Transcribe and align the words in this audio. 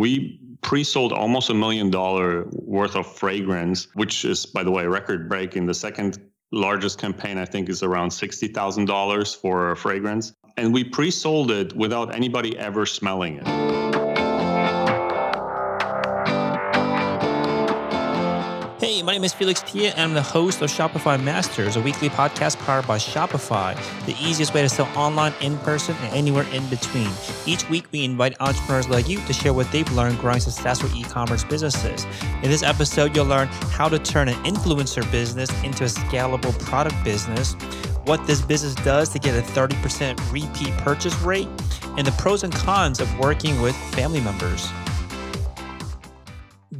We 0.00 0.40
pre-sold 0.62 1.12
almost 1.12 1.50
a 1.50 1.54
million 1.54 1.90
dollar 1.90 2.46
worth 2.52 2.96
of 2.96 3.06
fragrance, 3.06 3.86
which 3.92 4.24
is, 4.24 4.46
by 4.46 4.64
the 4.64 4.70
way, 4.70 4.86
record 4.86 5.28
breaking. 5.28 5.66
The 5.66 5.74
second 5.74 6.18
largest 6.52 6.98
campaign, 6.98 7.36
I 7.36 7.44
think, 7.44 7.68
is 7.68 7.82
around 7.82 8.08
$60,000 8.08 9.36
for 9.36 9.72
a 9.72 9.76
fragrance. 9.76 10.32
And 10.56 10.72
we 10.72 10.84
pre-sold 10.84 11.50
it 11.50 11.76
without 11.76 12.14
anybody 12.14 12.56
ever 12.56 12.86
smelling 12.86 13.42
it. 13.44 13.89
My 19.04 19.12
name 19.12 19.24
is 19.24 19.32
Felix 19.32 19.62
Thea, 19.62 19.92
and 19.92 20.00
I'm 20.00 20.14
the 20.14 20.20
host 20.20 20.60
of 20.60 20.70
Shopify 20.70 21.22
Masters, 21.22 21.76
a 21.76 21.80
weekly 21.80 22.10
podcast 22.10 22.58
powered 22.58 22.86
by 22.86 22.98
Shopify, 22.98 23.74
the 24.04 24.14
easiest 24.20 24.52
way 24.52 24.60
to 24.60 24.68
sell 24.68 24.88
online, 24.94 25.32
in 25.40 25.56
person, 25.58 25.96
and 26.02 26.14
anywhere 26.14 26.44
in 26.52 26.68
between. 26.68 27.08
Each 27.46 27.66
week, 27.70 27.86
we 27.92 28.04
invite 28.04 28.38
entrepreneurs 28.40 28.90
like 28.90 29.08
you 29.08 29.18
to 29.22 29.32
share 29.32 29.54
what 29.54 29.70
they've 29.72 29.90
learned 29.92 30.18
growing 30.18 30.40
successful 30.40 30.90
e 30.94 31.02
commerce 31.04 31.44
businesses. 31.44 32.04
In 32.42 32.50
this 32.50 32.62
episode, 32.62 33.16
you'll 33.16 33.26
learn 33.26 33.48
how 33.72 33.88
to 33.88 33.98
turn 33.98 34.28
an 34.28 34.34
influencer 34.44 35.10
business 35.10 35.50
into 35.62 35.84
a 35.84 35.88
scalable 35.88 36.58
product 36.58 37.02
business, 37.02 37.54
what 38.04 38.26
this 38.26 38.42
business 38.42 38.74
does 38.74 39.08
to 39.10 39.18
get 39.18 39.34
a 39.34 39.42
30% 39.52 40.18
repeat 40.30 40.76
purchase 40.78 41.18
rate, 41.20 41.48
and 41.96 42.06
the 42.06 42.12
pros 42.18 42.42
and 42.42 42.52
cons 42.52 43.00
of 43.00 43.18
working 43.18 43.62
with 43.62 43.74
family 43.94 44.20
members. 44.20 44.68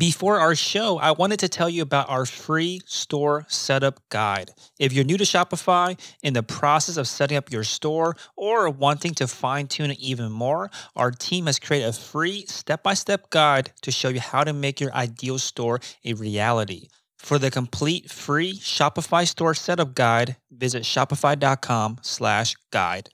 Before 0.00 0.40
our 0.40 0.54
show, 0.54 0.96
I 0.96 1.10
wanted 1.10 1.40
to 1.40 1.48
tell 1.50 1.68
you 1.68 1.82
about 1.82 2.08
our 2.08 2.24
free 2.24 2.80
store 2.86 3.44
setup 3.48 4.00
guide. 4.08 4.50
If 4.78 4.94
you're 4.94 5.04
new 5.04 5.18
to 5.18 5.24
Shopify, 5.24 6.00
in 6.22 6.32
the 6.32 6.42
process 6.42 6.96
of 6.96 7.06
setting 7.06 7.36
up 7.36 7.52
your 7.52 7.64
store, 7.64 8.16
or 8.34 8.70
wanting 8.70 9.12
to 9.16 9.26
fine 9.26 9.66
tune 9.66 9.90
it 9.90 9.98
even 9.98 10.32
more, 10.32 10.70
our 10.96 11.10
team 11.10 11.44
has 11.44 11.58
created 11.58 11.88
a 11.88 11.92
free 11.92 12.46
step 12.46 12.82
by 12.82 12.94
step 12.94 13.28
guide 13.28 13.72
to 13.82 13.90
show 13.90 14.08
you 14.08 14.20
how 14.20 14.42
to 14.42 14.54
make 14.54 14.80
your 14.80 14.94
ideal 14.94 15.36
store 15.36 15.80
a 16.02 16.14
reality. 16.14 16.88
For 17.18 17.38
the 17.38 17.50
complete 17.50 18.10
free 18.10 18.54
Shopify 18.54 19.28
store 19.28 19.52
setup 19.52 19.94
guide, 19.94 20.36
visit 20.50 20.84
shopify.com 20.84 21.98
slash 22.00 22.56
guide. 22.70 23.10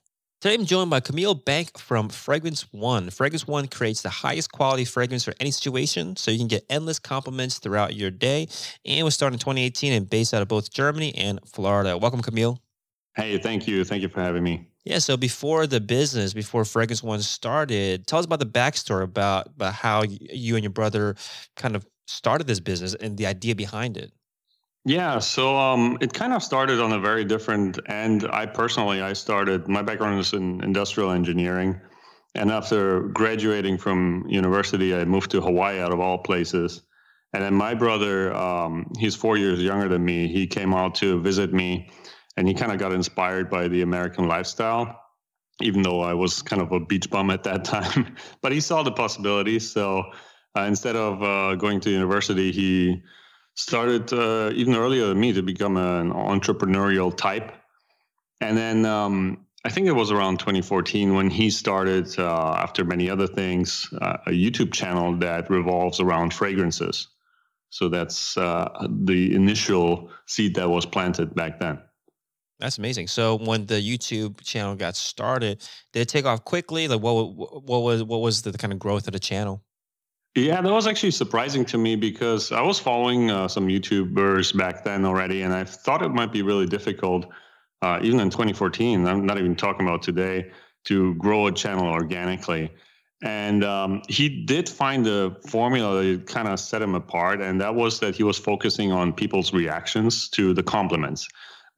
Today 0.46 0.54
I'm 0.54 0.64
joined 0.64 0.90
by 0.90 1.00
Camille 1.00 1.34
Bank 1.34 1.76
from 1.76 2.08
Fragrance 2.08 2.72
One. 2.72 3.10
Fragrance 3.10 3.48
One 3.48 3.66
creates 3.66 4.02
the 4.02 4.10
highest 4.10 4.52
quality 4.52 4.84
fragrance 4.84 5.24
for 5.24 5.34
any 5.40 5.50
situation, 5.50 6.14
so 6.14 6.30
you 6.30 6.38
can 6.38 6.46
get 6.46 6.64
endless 6.70 7.00
compliments 7.00 7.58
throughout 7.58 7.96
your 7.96 8.12
day. 8.12 8.46
And 8.84 9.04
was 9.04 9.12
started 9.12 9.34
in 9.34 9.38
2018 9.40 9.92
and 9.92 10.08
based 10.08 10.32
out 10.32 10.42
of 10.42 10.46
both 10.46 10.72
Germany 10.72 11.12
and 11.16 11.40
Florida. 11.48 11.98
Welcome, 11.98 12.22
Camille. 12.22 12.62
Hey, 13.16 13.38
thank 13.38 13.66
you. 13.66 13.82
Thank 13.82 14.02
you 14.02 14.08
for 14.08 14.20
having 14.20 14.44
me. 14.44 14.68
Yeah, 14.84 15.00
so 15.00 15.16
before 15.16 15.66
the 15.66 15.80
business, 15.80 16.32
before 16.32 16.64
Fragrance 16.64 17.02
One 17.02 17.20
started, 17.22 18.06
tell 18.06 18.20
us 18.20 18.24
about 18.24 18.38
the 18.38 18.46
backstory 18.46 19.02
about, 19.02 19.48
about 19.48 19.74
how 19.74 20.04
you 20.04 20.54
and 20.54 20.62
your 20.62 20.70
brother 20.70 21.16
kind 21.56 21.74
of 21.74 21.84
started 22.06 22.46
this 22.46 22.60
business 22.60 22.94
and 22.94 23.16
the 23.16 23.26
idea 23.26 23.56
behind 23.56 23.96
it. 23.96 24.12
Yeah, 24.86 25.18
so 25.18 25.56
um, 25.56 25.98
it 26.00 26.12
kind 26.12 26.32
of 26.32 26.44
started 26.44 26.78
on 26.78 26.92
a 26.92 27.00
very 27.00 27.24
different 27.24 27.76
end. 27.88 28.24
I 28.30 28.46
personally, 28.46 29.02
I 29.02 29.14
started. 29.14 29.66
My 29.66 29.82
background 29.82 30.20
is 30.20 30.32
in 30.32 30.62
industrial 30.62 31.10
engineering, 31.10 31.80
and 32.36 32.52
after 32.52 33.00
graduating 33.08 33.78
from 33.78 34.24
university, 34.28 34.94
I 34.94 35.04
moved 35.04 35.32
to 35.32 35.40
Hawaii 35.40 35.80
out 35.80 35.92
of 35.92 35.98
all 35.98 36.18
places. 36.18 36.82
And 37.32 37.42
then 37.42 37.52
my 37.52 37.74
brother, 37.74 38.32
um, 38.32 38.92
he's 38.96 39.16
four 39.16 39.36
years 39.36 39.60
younger 39.60 39.88
than 39.88 40.04
me. 40.04 40.28
He 40.28 40.46
came 40.46 40.72
out 40.72 40.94
to 40.96 41.20
visit 41.20 41.52
me, 41.52 41.90
and 42.36 42.46
he 42.46 42.54
kind 42.54 42.70
of 42.70 42.78
got 42.78 42.92
inspired 42.92 43.50
by 43.50 43.66
the 43.66 43.82
American 43.82 44.28
lifestyle, 44.28 45.02
even 45.62 45.82
though 45.82 46.00
I 46.00 46.14
was 46.14 46.42
kind 46.42 46.62
of 46.62 46.70
a 46.70 46.78
beach 46.78 47.10
bum 47.10 47.32
at 47.32 47.42
that 47.42 47.64
time. 47.74 48.14
but 48.40 48.52
he 48.52 48.60
saw 48.60 48.84
the 48.84 48.92
possibilities. 48.92 49.68
So 49.68 50.04
uh, 50.56 50.60
instead 50.60 50.94
of 50.94 51.24
uh, 51.24 51.56
going 51.56 51.80
to 51.80 51.90
university, 51.90 52.52
he 52.52 53.02
started 53.56 54.12
uh, 54.12 54.50
even 54.54 54.76
earlier 54.76 55.06
than 55.08 55.18
me 55.18 55.32
to 55.32 55.42
become 55.42 55.76
an 55.76 56.12
entrepreneurial 56.12 57.14
type. 57.14 57.52
And 58.40 58.56
then 58.56 58.84
um, 58.84 59.46
I 59.64 59.70
think 59.70 59.88
it 59.88 59.92
was 59.92 60.12
around 60.12 60.38
2014 60.38 61.14
when 61.14 61.30
he 61.30 61.50
started, 61.50 62.18
uh, 62.18 62.52
after 62.52 62.84
many 62.84 63.10
other 63.10 63.26
things, 63.26 63.88
uh, 64.00 64.18
a 64.26 64.30
YouTube 64.30 64.72
channel 64.72 65.16
that 65.18 65.50
revolves 65.50 66.00
around 66.00 66.34
fragrances. 66.34 67.08
So 67.70 67.88
that's 67.88 68.36
uh, 68.36 68.86
the 68.88 69.34
initial 69.34 70.10
seed 70.26 70.54
that 70.54 70.68
was 70.68 70.86
planted 70.86 71.34
back 71.34 71.58
then. 71.58 71.80
That's 72.58 72.78
amazing. 72.78 73.08
So 73.08 73.36
when 73.36 73.66
the 73.66 73.74
YouTube 73.74 74.40
channel 74.42 74.76
got 74.76 74.96
started, 74.96 75.62
did 75.92 76.00
it 76.00 76.08
take 76.08 76.24
off 76.24 76.44
quickly? 76.44 76.88
Like 76.88 77.02
what 77.02 77.34
what 77.34 77.82
was 77.82 78.02
what 78.02 78.20
was 78.22 78.42
the 78.42 78.52
kind 78.52 78.72
of 78.72 78.78
growth 78.78 79.06
of 79.08 79.12
the 79.12 79.18
channel? 79.18 79.62
Yeah, 80.36 80.60
that 80.60 80.70
was 80.70 80.86
actually 80.86 81.12
surprising 81.12 81.64
to 81.64 81.78
me 81.78 81.96
because 81.96 82.52
I 82.52 82.60
was 82.60 82.78
following 82.78 83.30
uh, 83.30 83.48
some 83.48 83.68
YouTubers 83.68 84.54
back 84.54 84.84
then 84.84 85.06
already, 85.06 85.40
and 85.40 85.54
I 85.54 85.64
thought 85.64 86.02
it 86.02 86.10
might 86.10 86.30
be 86.30 86.42
really 86.42 86.66
difficult, 86.66 87.24
uh, 87.80 88.00
even 88.02 88.20
in 88.20 88.28
2014. 88.28 89.06
I'm 89.06 89.24
not 89.24 89.38
even 89.38 89.56
talking 89.56 89.86
about 89.86 90.02
today, 90.02 90.50
to 90.84 91.14
grow 91.14 91.46
a 91.46 91.52
channel 91.52 91.86
organically. 91.86 92.70
And 93.22 93.64
um, 93.64 94.02
he 94.10 94.44
did 94.44 94.68
find 94.68 95.06
a 95.06 95.34
formula 95.48 96.02
that 96.02 96.26
kind 96.26 96.48
of 96.48 96.60
set 96.60 96.82
him 96.82 96.94
apart, 96.94 97.40
and 97.40 97.58
that 97.62 97.74
was 97.74 97.98
that 98.00 98.14
he 98.14 98.22
was 98.22 98.38
focusing 98.38 98.92
on 98.92 99.14
people's 99.14 99.54
reactions 99.54 100.28
to 100.30 100.52
the 100.52 100.62
compliments. 100.62 101.26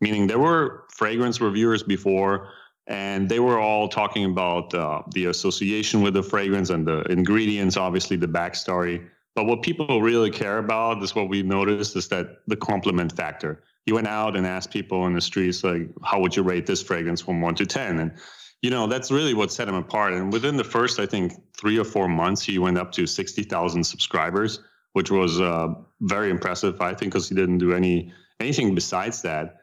Meaning, 0.00 0.26
there 0.26 0.41
were 0.41 0.82
fragrance 0.92 1.41
reviewers 1.41 1.84
before 1.84 2.48
and 2.88 3.28
they 3.28 3.38
were 3.38 3.60
all 3.60 3.88
talking 3.88 4.25
about 4.25 4.75
uh, 4.75 5.03
the 5.12 5.26
association 5.26 6.03
with 6.03 6.15
the 6.15 6.22
fragrance 6.22 6.71
and 6.71 6.87
the 6.87 7.03
ingredients, 7.03 7.76
obviously 7.76 8.16
the 8.16 8.26
backstory. 8.26 9.06
But 9.34 9.44
what 9.44 9.62
people 9.62 10.03
really 10.03 10.31
care 10.31 10.59
about 10.59 11.03
is 11.03 11.15
what 11.15 11.28
we 11.28 11.43
noticed 11.43 11.94
is 11.94 12.09
that 12.09 12.38
the 12.47 12.56
compliment 12.56 13.15
factor. 13.15 13.62
He 13.84 13.93
went 13.93 14.09
out 14.09 14.37
and 14.37 14.47
asked 14.47 14.71
people 14.71 15.06
in 15.06 15.15
the 15.15 15.21
streets 15.21 15.62
like, 15.62 15.88
"How 16.03 16.19
would 16.21 16.34
you 16.34 16.43
rate 16.43 16.66
this 16.66 16.82
fragrance 16.82 17.21
from 17.21 17.41
one 17.41 17.54
to 17.54 17.66
10? 17.66 18.00
And 18.00 18.12
you 18.62 18.71
know 18.71 18.87
that's 18.87 19.10
really 19.10 19.34
what 19.34 19.53
set 19.53 19.69
him 19.69 19.75
apart. 19.75 20.15
And 20.15 20.32
within 20.32 20.56
the 20.56 20.65
first, 20.65 20.98
I 20.98 21.06
think, 21.06 21.34
three 21.56 21.78
or 21.78 21.84
four 21.84 22.09
months, 22.09 22.43
he 22.43 22.59
went 22.59 22.78
up 22.78 22.91
to 22.93 23.06
sixty 23.06 23.43
thousand 23.43 23.84
subscribers, 23.84 24.60
which 24.94 25.10
was 25.10 25.41
uh, 25.41 25.69
very 26.00 26.31
impressive. 26.31 26.81
I 26.81 26.94
think 26.94 27.12
because 27.12 27.28
he 27.28 27.34
didn't 27.34 27.59
do 27.59 27.72
any 27.72 28.12
anything 28.41 28.75
besides 28.75 29.22
that. 29.22 29.60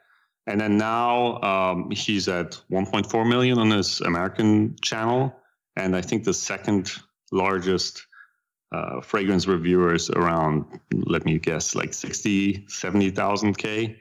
And 0.47 0.61
then 0.61 0.77
now 0.77 1.41
um, 1.41 1.89
he's 1.91 2.27
at 2.27 2.59
1.4 2.71 3.27
million 3.27 3.57
on 3.57 3.71
his 3.71 4.01
American 4.01 4.75
channel. 4.81 5.35
And 5.75 5.95
I 5.95 6.01
think 6.01 6.23
the 6.23 6.33
second 6.33 6.91
largest 7.31 8.05
uh, 8.71 9.01
fragrance 9.01 9.47
reviewer 9.47 9.93
is 9.93 10.09
around, 10.11 10.65
let 10.93 11.25
me 11.25 11.39
guess, 11.39 11.75
like 11.75 11.93
60, 11.93 12.65
70,000 12.67 13.57
K 13.57 13.97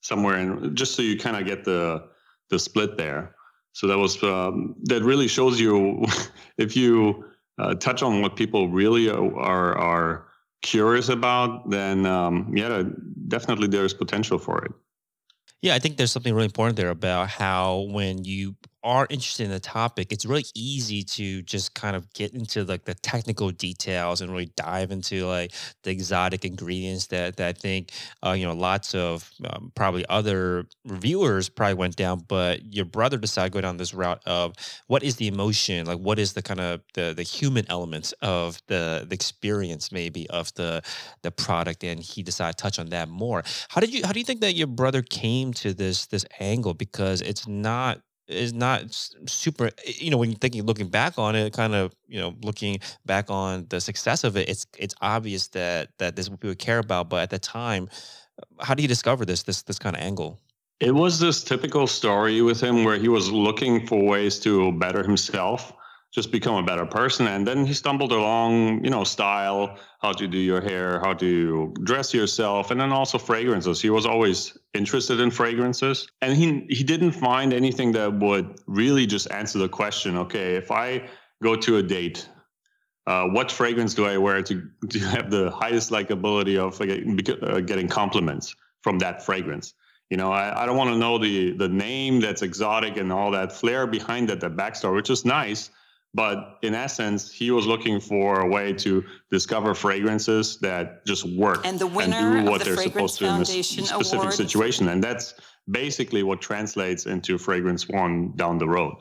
somewhere. 0.00 0.36
And 0.36 0.76
just 0.76 0.94
so 0.94 1.02
you 1.02 1.18
kind 1.18 1.36
of 1.36 1.46
get 1.46 1.64
the, 1.64 2.04
the 2.50 2.58
split 2.58 2.96
there. 2.96 3.34
So 3.72 3.86
that 3.86 3.98
was, 3.98 4.22
um, 4.22 4.74
that 4.84 5.02
really 5.02 5.28
shows 5.28 5.60
you 5.60 6.04
if 6.58 6.76
you 6.76 7.24
uh, 7.58 7.74
touch 7.74 8.02
on 8.02 8.20
what 8.20 8.34
people 8.34 8.68
really 8.68 9.08
are, 9.08 9.78
are 9.78 10.26
curious 10.62 11.08
about, 11.08 11.70
then 11.70 12.04
um, 12.04 12.52
yeah, 12.56 12.82
definitely 13.28 13.68
there's 13.68 13.94
potential 13.94 14.38
for 14.38 14.64
it. 14.64 14.72
Yeah, 15.62 15.74
I 15.74 15.78
think 15.78 15.96
there's 15.96 16.12
something 16.12 16.34
really 16.34 16.46
important 16.46 16.76
there 16.76 16.90
about 16.90 17.30
how 17.30 17.86
when 17.90 18.24
you 18.24 18.56
are 18.84 19.06
interested 19.08 19.44
in 19.44 19.50
the 19.50 19.58
topic, 19.58 20.12
it's 20.12 20.26
really 20.26 20.44
easy 20.54 21.02
to 21.02 21.42
just 21.42 21.74
kind 21.74 21.96
of 21.96 22.12
get 22.12 22.34
into 22.34 22.64
like 22.64 22.84
the 22.84 22.94
technical 22.94 23.50
details 23.50 24.20
and 24.20 24.30
really 24.30 24.52
dive 24.56 24.90
into 24.90 25.26
like 25.26 25.52
the 25.82 25.90
exotic 25.90 26.44
ingredients 26.44 27.06
that, 27.06 27.36
that 27.36 27.48
I 27.48 27.52
think 27.52 27.92
uh, 28.24 28.32
you 28.32 28.44
know 28.44 28.54
lots 28.54 28.94
of 28.94 29.30
um, 29.44 29.72
probably 29.74 30.04
other 30.08 30.66
reviewers 30.84 31.48
probably 31.48 31.74
went 31.74 31.96
down, 31.96 32.24
but 32.28 32.62
your 32.72 32.84
brother 32.84 33.16
decided 33.16 33.52
to 33.52 33.56
go 33.56 33.60
down 33.62 33.78
this 33.78 33.94
route 33.94 34.20
of 34.26 34.52
what 34.86 35.02
is 35.02 35.16
the 35.16 35.28
emotion, 35.28 35.86
like 35.86 35.98
what 35.98 36.18
is 36.18 36.34
the 36.34 36.42
kind 36.42 36.60
of 36.60 36.82
the 36.92 37.14
the 37.16 37.22
human 37.22 37.64
elements 37.70 38.12
of 38.20 38.60
the 38.68 39.06
the 39.08 39.14
experience 39.14 39.90
maybe 39.90 40.28
of 40.30 40.52
the 40.54 40.82
the 41.22 41.30
product, 41.30 41.82
and 41.84 42.00
he 42.00 42.22
decided 42.22 42.58
to 42.58 42.62
touch 42.62 42.78
on 42.78 42.90
that 42.90 43.08
more. 43.08 43.42
How 43.70 43.80
did 43.80 43.94
you 43.94 44.04
how 44.04 44.12
do 44.12 44.18
you 44.18 44.24
think 44.26 44.42
that 44.42 44.54
your 44.54 44.66
brother 44.66 45.00
came 45.00 45.52
to 45.54 45.72
this 45.72 46.06
this 46.06 46.26
angle 46.38 46.74
because 46.74 47.22
it's 47.22 47.48
not 47.48 48.00
is 48.26 48.52
not 48.52 48.84
super 49.26 49.66
eh, 49.66 49.92
you 49.98 50.10
know 50.10 50.16
when 50.16 50.30
you're 50.30 50.38
thinking 50.38 50.64
looking 50.64 50.88
back 50.88 51.18
on 51.18 51.36
it 51.36 51.52
kind 51.52 51.74
of 51.74 51.94
you 52.08 52.18
know 52.18 52.34
looking 52.42 52.78
back 53.04 53.30
on 53.30 53.66
the 53.68 53.80
success 53.80 54.24
of 54.24 54.36
it 54.36 54.48
it's 54.48 54.66
it's 54.78 54.94
obvious 55.02 55.48
that 55.48 55.90
that 55.98 56.16
this 56.16 56.26
is 56.26 56.30
what 56.30 56.40
people 56.40 56.54
care 56.54 56.78
about 56.78 57.10
but 57.10 57.22
at 57.22 57.30
the 57.30 57.38
time 57.38 57.88
how 58.60 58.74
do 58.74 58.82
you 58.82 58.88
discover 58.88 59.24
this 59.24 59.42
this 59.42 59.62
this 59.62 59.78
kind 59.78 59.96
of 59.96 60.02
angle? 60.02 60.40
It 60.80 60.94
was 60.94 61.20
this 61.20 61.44
typical 61.44 61.86
story 61.86 62.42
with 62.42 62.60
him 62.60 62.84
where 62.84 62.98
he 62.98 63.08
was 63.08 63.30
looking 63.30 63.86
for 63.86 64.02
ways 64.02 64.38
to 64.40 64.72
better 64.72 65.02
himself 65.02 65.72
just 66.14 66.30
become 66.30 66.54
a 66.54 66.62
better 66.62 66.86
person. 66.86 67.26
And 67.26 67.44
then 67.44 67.66
he 67.66 67.74
stumbled 67.74 68.12
along, 68.12 68.84
you 68.84 68.90
know, 68.90 69.02
style, 69.02 69.76
how 70.00 70.12
to 70.12 70.28
do 70.28 70.38
your 70.38 70.60
hair, 70.60 71.00
how 71.00 71.12
to 71.14 71.74
dress 71.82 72.14
yourself, 72.14 72.70
and 72.70 72.80
then 72.80 72.92
also 72.92 73.18
fragrances. 73.18 73.82
He 73.82 73.90
was 73.90 74.06
always 74.06 74.56
interested 74.74 75.18
in 75.18 75.32
fragrances. 75.32 76.06
And 76.22 76.36
he 76.36 76.66
he 76.70 76.84
didn't 76.84 77.12
find 77.12 77.52
anything 77.52 77.90
that 77.92 78.14
would 78.20 78.60
really 78.68 79.06
just 79.06 79.28
answer 79.32 79.58
the 79.58 79.68
question, 79.68 80.16
okay, 80.16 80.54
if 80.54 80.70
I 80.70 81.08
go 81.42 81.56
to 81.56 81.78
a 81.78 81.82
date, 81.82 82.28
uh, 83.08 83.24
what 83.26 83.50
fragrance 83.50 83.92
do 83.92 84.06
I 84.06 84.16
wear 84.16 84.40
to, 84.42 84.68
to 84.88 84.98
have 85.00 85.32
the 85.32 85.50
highest 85.50 85.90
likability 85.90 86.56
of 86.56 86.80
uh, 86.80 87.60
getting 87.60 87.88
compliments 87.88 88.54
from 88.82 89.00
that 89.00 89.26
fragrance? 89.26 89.74
You 90.10 90.16
know, 90.16 90.30
I, 90.30 90.62
I 90.62 90.66
don't 90.66 90.76
want 90.76 90.90
to 90.90 90.98
know 90.98 91.18
the 91.18 91.56
the 91.56 91.68
name 91.68 92.20
that's 92.20 92.42
exotic 92.42 92.98
and 92.98 93.10
all 93.10 93.32
that 93.32 93.50
flair 93.50 93.88
behind 93.88 94.30
it, 94.30 94.38
that 94.40 94.54
backstory, 94.54 94.94
which 94.94 95.10
is 95.10 95.24
nice. 95.24 95.70
But 96.14 96.58
in 96.62 96.74
essence, 96.74 97.30
he 97.30 97.50
was 97.50 97.66
looking 97.66 97.98
for 97.98 98.40
a 98.40 98.48
way 98.48 98.72
to 98.74 99.04
discover 99.32 99.74
fragrances 99.74 100.58
that 100.60 101.04
just 101.04 101.28
work 101.36 101.66
and, 101.66 101.78
the 101.78 101.88
winner 101.88 102.16
and 102.16 102.46
do 102.46 102.50
what 102.50 102.60
the 102.60 102.66
they're 102.66 102.74
Fragrance 102.76 103.14
supposed 103.14 103.18
to 103.18 103.26
in 103.26 103.38
this 103.40 103.48
Foundation 103.48 103.84
specific 103.84 104.20
Award. 104.20 104.34
situation. 104.34 104.88
And 104.88 105.02
that's 105.02 105.34
basically 105.68 106.22
what 106.22 106.40
translates 106.40 107.06
into 107.06 107.36
Fragrance 107.36 107.88
One 107.88 108.32
down 108.36 108.58
the 108.58 108.68
road. 108.68 108.94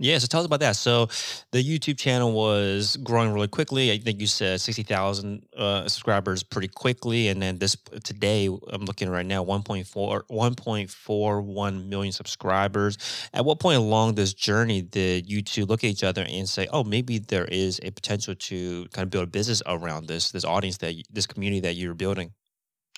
Yeah, 0.00 0.18
so 0.18 0.28
tell 0.28 0.40
us 0.40 0.46
about 0.46 0.60
that. 0.60 0.76
So, 0.76 1.08
the 1.50 1.62
YouTube 1.62 1.98
channel 1.98 2.32
was 2.32 2.96
growing 2.98 3.32
really 3.32 3.48
quickly. 3.48 3.90
I 3.90 3.98
think 3.98 4.20
you 4.20 4.28
said 4.28 4.60
sixty 4.60 4.84
thousand 4.84 5.44
uh, 5.56 5.88
subscribers 5.88 6.44
pretty 6.44 6.68
quickly, 6.68 7.28
and 7.28 7.42
then 7.42 7.58
this 7.58 7.76
today 8.04 8.46
I'm 8.46 8.84
looking 8.84 9.08
right 9.08 9.26
now 9.26 9.44
1.4 9.44 10.22
1.41 10.30 11.88
million 11.88 12.12
subscribers. 12.12 12.96
At 13.34 13.44
what 13.44 13.58
point 13.58 13.78
along 13.78 14.14
this 14.14 14.34
journey 14.34 14.82
did 14.82 15.28
you 15.28 15.42
two 15.42 15.66
look 15.66 15.82
at 15.82 15.90
each 15.90 16.04
other 16.04 16.24
and 16.28 16.48
say, 16.48 16.68
"Oh, 16.72 16.84
maybe 16.84 17.18
there 17.18 17.46
is 17.46 17.80
a 17.82 17.90
potential 17.90 18.36
to 18.36 18.86
kind 18.92 19.04
of 19.04 19.10
build 19.10 19.24
a 19.24 19.30
business 19.30 19.62
around 19.66 20.06
this 20.06 20.30
this 20.30 20.44
audience 20.44 20.78
that 20.78 20.94
this 21.10 21.26
community 21.26 21.60
that 21.60 21.74
you're 21.74 21.94
building"? 21.94 22.32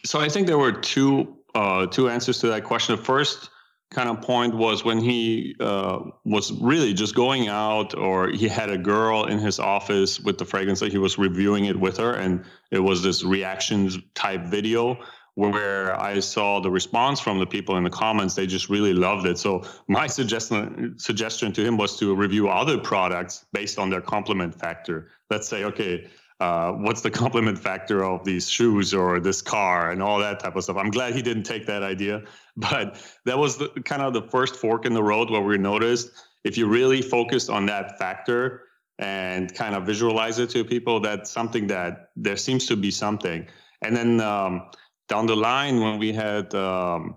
So 0.04 0.20
I 0.20 0.28
think 0.28 0.46
there 0.46 0.58
were 0.58 0.72
two 0.72 1.34
uh, 1.54 1.86
two 1.86 2.10
answers 2.10 2.38
to 2.40 2.48
that 2.48 2.64
question. 2.64 2.98
First 2.98 3.48
kind 3.90 4.08
of 4.08 4.20
point 4.22 4.54
was 4.54 4.84
when 4.84 4.98
he 4.98 5.56
uh, 5.58 5.98
was 6.24 6.52
really 6.52 6.94
just 6.94 7.14
going 7.14 7.48
out 7.48 7.94
or 7.94 8.28
he 8.28 8.46
had 8.46 8.70
a 8.70 8.78
girl 8.78 9.24
in 9.24 9.38
his 9.38 9.58
office 9.58 10.20
with 10.20 10.38
the 10.38 10.44
fragrance 10.44 10.78
that 10.80 10.92
he 10.92 10.98
was 10.98 11.18
reviewing 11.18 11.64
it 11.64 11.78
with 11.78 11.96
her 11.96 12.14
and 12.14 12.44
it 12.70 12.78
was 12.78 13.02
this 13.02 13.24
reactions 13.24 13.98
type 14.14 14.42
video 14.42 14.96
where 15.34 15.98
I 15.98 16.20
saw 16.20 16.60
the 16.60 16.70
response 16.70 17.18
from 17.18 17.38
the 17.38 17.46
people 17.46 17.76
in 17.76 17.84
the 17.84 17.90
comments. 17.90 18.34
They 18.34 18.46
just 18.46 18.68
really 18.68 18.92
loved 18.92 19.26
it. 19.26 19.38
So 19.38 19.64
my 19.88 20.06
suggestion 20.06 20.98
suggestion 20.98 21.52
to 21.52 21.64
him 21.64 21.76
was 21.76 21.96
to 21.98 22.14
review 22.14 22.48
other 22.48 22.78
products 22.78 23.46
based 23.52 23.78
on 23.78 23.90
their 23.90 24.00
compliment 24.00 24.54
factor. 24.54 25.08
Let's 25.30 25.48
say, 25.48 25.64
okay, 25.64 26.08
uh, 26.40 26.72
what's 26.72 27.02
the 27.02 27.10
compliment 27.10 27.58
factor 27.58 28.02
of 28.02 28.24
these 28.24 28.48
shoes 28.48 28.94
or 28.94 29.20
this 29.20 29.42
car 29.42 29.90
and 29.90 30.02
all 30.02 30.18
that 30.18 30.40
type 30.40 30.56
of 30.56 30.64
stuff. 30.64 30.76
I'm 30.78 30.90
glad 30.90 31.14
he 31.14 31.22
didn't 31.22 31.42
take 31.42 31.66
that 31.66 31.82
idea, 31.82 32.22
but 32.56 33.00
that 33.26 33.38
was 33.38 33.58
the, 33.58 33.68
kind 33.84 34.02
of 34.02 34.14
the 34.14 34.22
first 34.22 34.56
fork 34.56 34.86
in 34.86 34.94
the 34.94 35.02
road 35.02 35.30
where 35.30 35.42
we 35.42 35.58
noticed 35.58 36.10
if 36.44 36.56
you 36.56 36.66
really 36.66 37.02
focus 37.02 37.48
on 37.48 37.66
that 37.66 37.98
factor 37.98 38.62
and 38.98 39.54
kind 39.54 39.74
of 39.74 39.84
visualize 39.84 40.38
it 40.38 40.50
to 40.50 40.64
people, 40.64 41.00
that's 41.00 41.30
something 41.30 41.66
that 41.66 42.10
there 42.16 42.36
seems 42.36 42.66
to 42.66 42.76
be 42.76 42.90
something. 42.90 43.46
And 43.82 43.94
then 43.94 44.20
um, 44.20 44.70
down 45.08 45.26
the 45.26 45.36
line, 45.36 45.80
when 45.80 45.98
we 45.98 46.12
had, 46.12 46.54
um, 46.54 47.16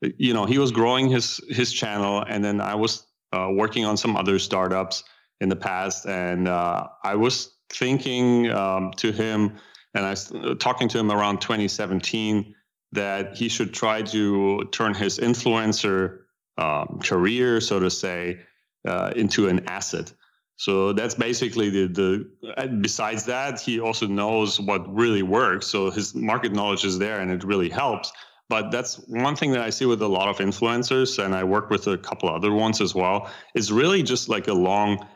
you 0.00 0.32
know, 0.32 0.44
he 0.44 0.58
was 0.58 0.72
growing 0.72 1.08
his 1.08 1.40
his 1.48 1.72
channel, 1.72 2.24
and 2.26 2.42
then 2.42 2.60
I 2.60 2.74
was 2.74 3.06
uh, 3.32 3.48
working 3.52 3.84
on 3.84 3.96
some 3.96 4.16
other 4.16 4.38
startups 4.38 5.04
in 5.40 5.48
the 5.48 5.56
past, 5.56 6.06
and 6.06 6.48
uh, 6.48 6.88
I 7.04 7.14
was 7.14 7.57
thinking 7.70 8.50
um, 8.50 8.92
to 8.96 9.12
him, 9.12 9.56
and 9.94 10.04
I 10.04 10.10
was 10.10 10.32
talking 10.58 10.88
to 10.88 10.98
him 10.98 11.10
around 11.10 11.40
2017 11.40 12.54
that 12.92 13.36
he 13.36 13.48
should 13.48 13.74
try 13.74 14.02
to 14.02 14.64
turn 14.72 14.94
his 14.94 15.18
influencer 15.18 16.20
um, 16.56 17.00
career, 17.02 17.60
so 17.60 17.78
to 17.80 17.90
say, 17.90 18.40
uh, 18.86 19.12
into 19.14 19.48
an 19.48 19.68
asset. 19.68 20.12
So 20.56 20.92
that's 20.92 21.14
basically 21.14 21.70
the 21.70 21.86
the. 21.86 22.68
Besides 22.80 23.24
that, 23.26 23.60
he 23.60 23.78
also 23.78 24.06
knows 24.06 24.58
what 24.60 24.92
really 24.92 25.22
works. 25.22 25.68
So 25.68 25.90
his 25.90 26.14
market 26.14 26.52
knowledge 26.52 26.84
is 26.84 26.98
there, 26.98 27.20
and 27.20 27.30
it 27.30 27.44
really 27.44 27.68
helps. 27.68 28.12
But 28.48 28.70
that's 28.70 28.96
one 29.06 29.36
thing 29.36 29.52
that 29.52 29.60
I 29.60 29.70
see 29.70 29.84
with 29.84 30.02
a 30.02 30.08
lot 30.08 30.28
of 30.28 30.38
influencers, 30.38 31.22
and 31.22 31.34
I 31.34 31.44
work 31.44 31.70
with 31.70 31.86
a 31.86 31.98
couple 31.98 32.28
other 32.28 32.52
ones 32.52 32.80
as 32.80 32.94
well. 32.94 33.30
Is 33.54 33.70
really 33.70 34.02
just 34.02 34.28
like 34.28 34.48
a 34.48 34.54
long 34.54 35.06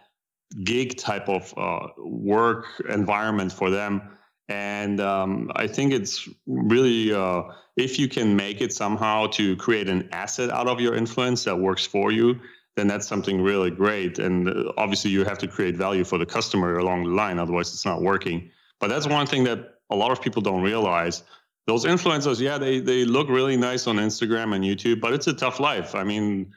gig 0.64 0.98
type 0.98 1.28
of 1.28 1.52
uh, 1.56 1.88
work 1.98 2.66
environment 2.88 3.52
for 3.52 3.70
them. 3.70 4.02
And 4.48 5.00
um, 5.00 5.50
I 5.56 5.66
think 5.66 5.92
it's 5.92 6.28
really, 6.46 7.12
uh, 7.12 7.44
if 7.76 7.98
you 7.98 8.08
can 8.08 8.36
make 8.36 8.60
it 8.60 8.72
somehow 8.72 9.28
to 9.28 9.56
create 9.56 9.88
an 9.88 10.08
asset 10.12 10.50
out 10.50 10.68
of 10.68 10.80
your 10.80 10.94
influence 10.94 11.44
that 11.44 11.58
works 11.58 11.86
for 11.86 12.12
you, 12.12 12.38
then 12.76 12.86
that's 12.86 13.06
something 13.06 13.40
really 13.40 13.70
great. 13.70 14.18
And 14.18 14.48
uh, 14.48 14.72
obviously, 14.76 15.10
you 15.10 15.24
have 15.24 15.38
to 15.38 15.48
create 15.48 15.76
value 15.76 16.04
for 16.04 16.18
the 16.18 16.26
customer 16.26 16.78
along 16.78 17.04
the 17.04 17.10
line, 17.10 17.38
otherwise, 17.38 17.72
it's 17.72 17.84
not 17.84 18.02
working. 18.02 18.50
But 18.80 18.88
that's 18.88 19.06
one 19.06 19.26
thing 19.26 19.44
that 19.44 19.78
a 19.90 19.96
lot 19.96 20.10
of 20.10 20.20
people 20.20 20.42
don't 20.42 20.62
realize. 20.62 21.22
Those 21.66 21.84
influencers, 21.84 22.40
yeah, 22.40 22.58
they, 22.58 22.80
they 22.80 23.04
look 23.04 23.28
really 23.28 23.56
nice 23.56 23.86
on 23.86 23.96
Instagram 23.96 24.54
and 24.54 24.64
YouTube, 24.64 25.00
but 25.00 25.12
it's 25.12 25.28
a 25.28 25.32
tough 25.32 25.60
life. 25.60 25.94
I 25.94 26.02
mean, 26.02 26.52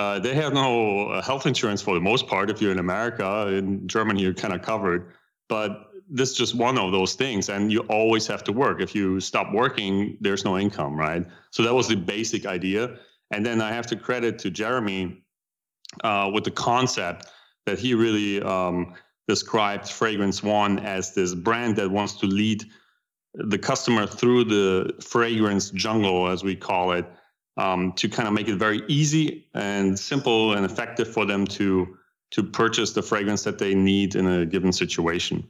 uh, 0.00 0.18
they 0.18 0.34
have 0.34 0.54
no 0.54 1.08
uh, 1.08 1.20
health 1.20 1.44
insurance 1.46 1.82
for 1.82 1.94
the 1.94 2.00
most 2.00 2.26
part. 2.26 2.48
If 2.48 2.62
you're 2.62 2.72
in 2.72 2.78
America, 2.78 3.48
in 3.48 3.86
Germany, 3.86 4.22
you're 4.22 4.32
kind 4.32 4.54
of 4.54 4.62
covered. 4.62 5.12
But 5.46 5.90
this 6.08 6.30
is 6.30 6.36
just 6.38 6.54
one 6.54 6.78
of 6.78 6.90
those 6.90 7.12
things, 7.14 7.50
and 7.50 7.70
you 7.70 7.80
always 7.80 8.26
have 8.26 8.42
to 8.44 8.52
work. 8.52 8.80
If 8.80 8.94
you 8.94 9.20
stop 9.20 9.52
working, 9.52 10.16
there's 10.22 10.42
no 10.42 10.56
income, 10.56 10.96
right? 10.96 11.26
So 11.50 11.62
that 11.64 11.74
was 11.74 11.86
the 11.86 11.96
basic 11.96 12.46
idea. 12.46 12.96
And 13.30 13.44
then 13.44 13.60
I 13.60 13.72
have 13.72 13.86
to 13.88 13.96
credit 13.96 14.38
to 14.38 14.50
Jeremy 14.50 15.22
uh, 16.02 16.30
with 16.32 16.44
the 16.44 16.50
concept 16.50 17.26
that 17.66 17.78
he 17.78 17.92
really 17.92 18.40
um, 18.42 18.94
described 19.28 19.86
Fragrance 19.90 20.42
One 20.42 20.78
as 20.78 21.14
this 21.14 21.34
brand 21.34 21.76
that 21.76 21.90
wants 21.90 22.14
to 22.20 22.26
lead 22.26 22.64
the 23.34 23.58
customer 23.58 24.06
through 24.06 24.44
the 24.44 24.94
fragrance 25.02 25.70
jungle, 25.70 26.28
as 26.28 26.42
we 26.42 26.56
call 26.56 26.92
it, 26.92 27.04
um, 27.60 27.92
to 27.92 28.08
kind 28.08 28.26
of 28.26 28.32
make 28.32 28.48
it 28.48 28.56
very 28.56 28.82
easy 28.88 29.46
and 29.54 29.98
simple 29.98 30.54
and 30.54 30.64
effective 30.64 31.12
for 31.12 31.26
them 31.26 31.46
to 31.46 31.96
to 32.30 32.42
purchase 32.44 32.92
the 32.92 33.02
fragrance 33.02 33.42
that 33.42 33.58
they 33.58 33.74
need 33.74 34.14
in 34.14 34.26
a 34.26 34.46
given 34.46 34.72
situation. 34.72 35.46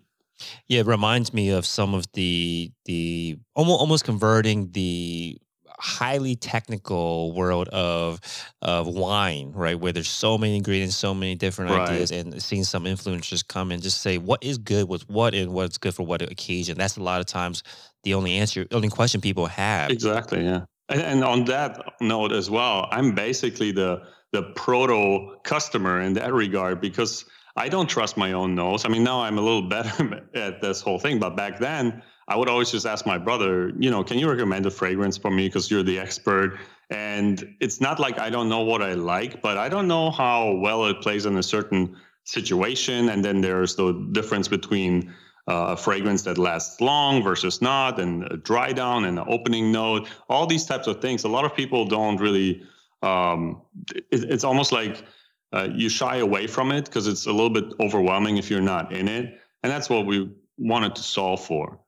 Yeah, 0.67 0.81
it 0.81 0.87
reminds 0.87 1.35
me 1.35 1.51
of 1.51 1.65
some 1.67 1.95
of 1.95 2.11
the 2.13 2.73
the 2.87 3.39
almost 3.55 3.81
almost 3.81 4.05
converting 4.05 4.73
the 4.73 5.39
highly 5.79 6.37
technical 6.37 7.33
world 7.33 7.69
of 7.69 8.21
of 8.61 8.89
wine, 8.89 9.53
right? 9.55 9.79
Where 9.79 9.93
there's 9.93 10.09
so 10.09 10.37
many 10.37 10.57
ingredients, 10.57 10.97
so 10.97 11.15
many 11.15 11.35
different 11.37 11.71
right. 11.71 11.91
ideas, 11.91 12.11
and 12.11 12.43
seeing 12.43 12.65
some 12.65 12.85
influencers 12.85 13.47
come 13.47 13.71
and 13.71 13.83
just 13.83 14.01
say 14.01 14.19
what 14.19 14.43
is 14.43 14.59
good 14.59 14.89
with 14.89 15.09
what 15.09 15.35
and 15.35 15.53
what's 15.53 15.79
good 15.79 15.95
for 15.95 16.05
what 16.05 16.23
occasion. 16.23 16.77
That's 16.77 16.97
a 16.97 17.03
lot 17.03 17.21
of 17.21 17.27
times 17.27 17.63
the 18.03 18.15
only 18.15 18.33
answer, 18.39 18.67
only 18.73 18.89
question 18.89 19.21
people 19.21 19.47
have. 19.47 19.91
Exactly. 19.91 20.45
Yeah. 20.45 20.65
And, 20.91 21.01
and 21.01 21.25
on 21.25 21.45
that 21.47 21.95
note 22.01 22.33
as 22.33 22.51
well, 22.51 22.89
I'm 22.91 23.15
basically 23.15 23.73
the 23.73 24.03
the 24.33 24.43
proto 24.55 25.37
customer 25.43 26.03
in 26.03 26.13
that 26.15 26.33
regard 26.33 26.81
because 26.81 27.25
I 27.57 27.69
don't 27.69 27.89
trust 27.89 28.17
my 28.17 28.33
own 28.33 28.55
nose. 28.55 28.85
I 28.85 28.89
mean, 28.89 29.03
now 29.03 29.23
I'm 29.23 29.39
a 29.39 29.41
little 29.41 29.69
better 29.77 30.23
at 30.35 30.61
this 30.61 30.81
whole 30.81 30.99
thing, 30.99 31.19
but 31.19 31.37
back 31.37 31.59
then 31.59 32.03
I 32.29 32.37
would 32.37 32.49
always 32.49 32.71
just 32.71 32.87
ask 32.87 33.07
my 33.07 33.19
brother, 33.19 33.73
you 33.77 33.91
know, 33.91 34.05
can 34.05 34.19
you 34.19 34.31
recommend 34.31 34.67
a 34.67 34.71
fragrance 34.71 35.17
for 35.17 35.31
me 35.31 35.49
because 35.49 35.69
you're 35.71 35.83
the 35.83 35.99
expert? 35.99 36.59
And 36.91 37.57
it's 37.61 37.81
not 37.81 37.99
like 37.99 38.19
I 38.21 38.31
don't 38.31 38.49
know 38.49 38.61
what 38.61 38.83
I 38.83 38.95
like, 38.95 39.43
but 39.43 39.59
I 39.59 39.69
don't 39.69 39.89
know 39.89 40.11
how 40.11 40.53
well 40.53 40.87
it 40.87 41.01
plays 41.01 41.27
in 41.27 41.37
a 41.37 41.43
certain 41.43 41.97
situation. 42.25 43.09
And 43.09 43.25
then 43.25 43.41
there's 43.41 43.75
the 43.75 44.09
difference 44.13 44.47
between 44.47 45.13
uh, 45.49 45.69
a 45.71 45.77
fragrance 45.77 46.23
that 46.23 46.39
lasts 46.39 46.81
long 46.81 47.23
versus 47.23 47.61
not, 47.61 47.99
and 47.99 48.25
a 48.33 48.37
dry 48.37 48.73
down 48.73 49.05
and 49.05 49.19
an 49.19 49.25
opening 49.29 49.73
note, 49.73 50.09
all 50.29 50.47
these 50.47 50.65
types 50.65 50.87
of 50.87 51.01
things. 51.01 51.25
A 51.25 51.29
lot 51.29 51.45
of 51.45 51.55
people 51.55 51.85
don't 51.87 52.21
really, 52.21 52.63
um, 53.03 53.63
it, 53.95 54.05
it's 54.11 54.45
almost 54.45 54.73
like 54.73 55.05
uh, 55.53 55.69
you 55.73 55.89
shy 55.89 56.17
away 56.17 56.47
from 56.47 56.71
it 56.73 56.85
because 56.85 57.07
it's 57.07 57.27
a 57.27 57.33
little 57.33 57.51
bit 57.51 57.75
overwhelming 57.81 58.37
if 58.37 58.51
you're 58.51 58.61
not 58.61 58.93
in 58.93 59.09
it. 59.09 59.41
And 59.63 59.73
that's 59.73 59.91
what 59.91 60.07
we 60.07 60.31
wanted 60.59 60.95
to 60.97 61.03
solve 61.03 61.45
for. 61.45 61.81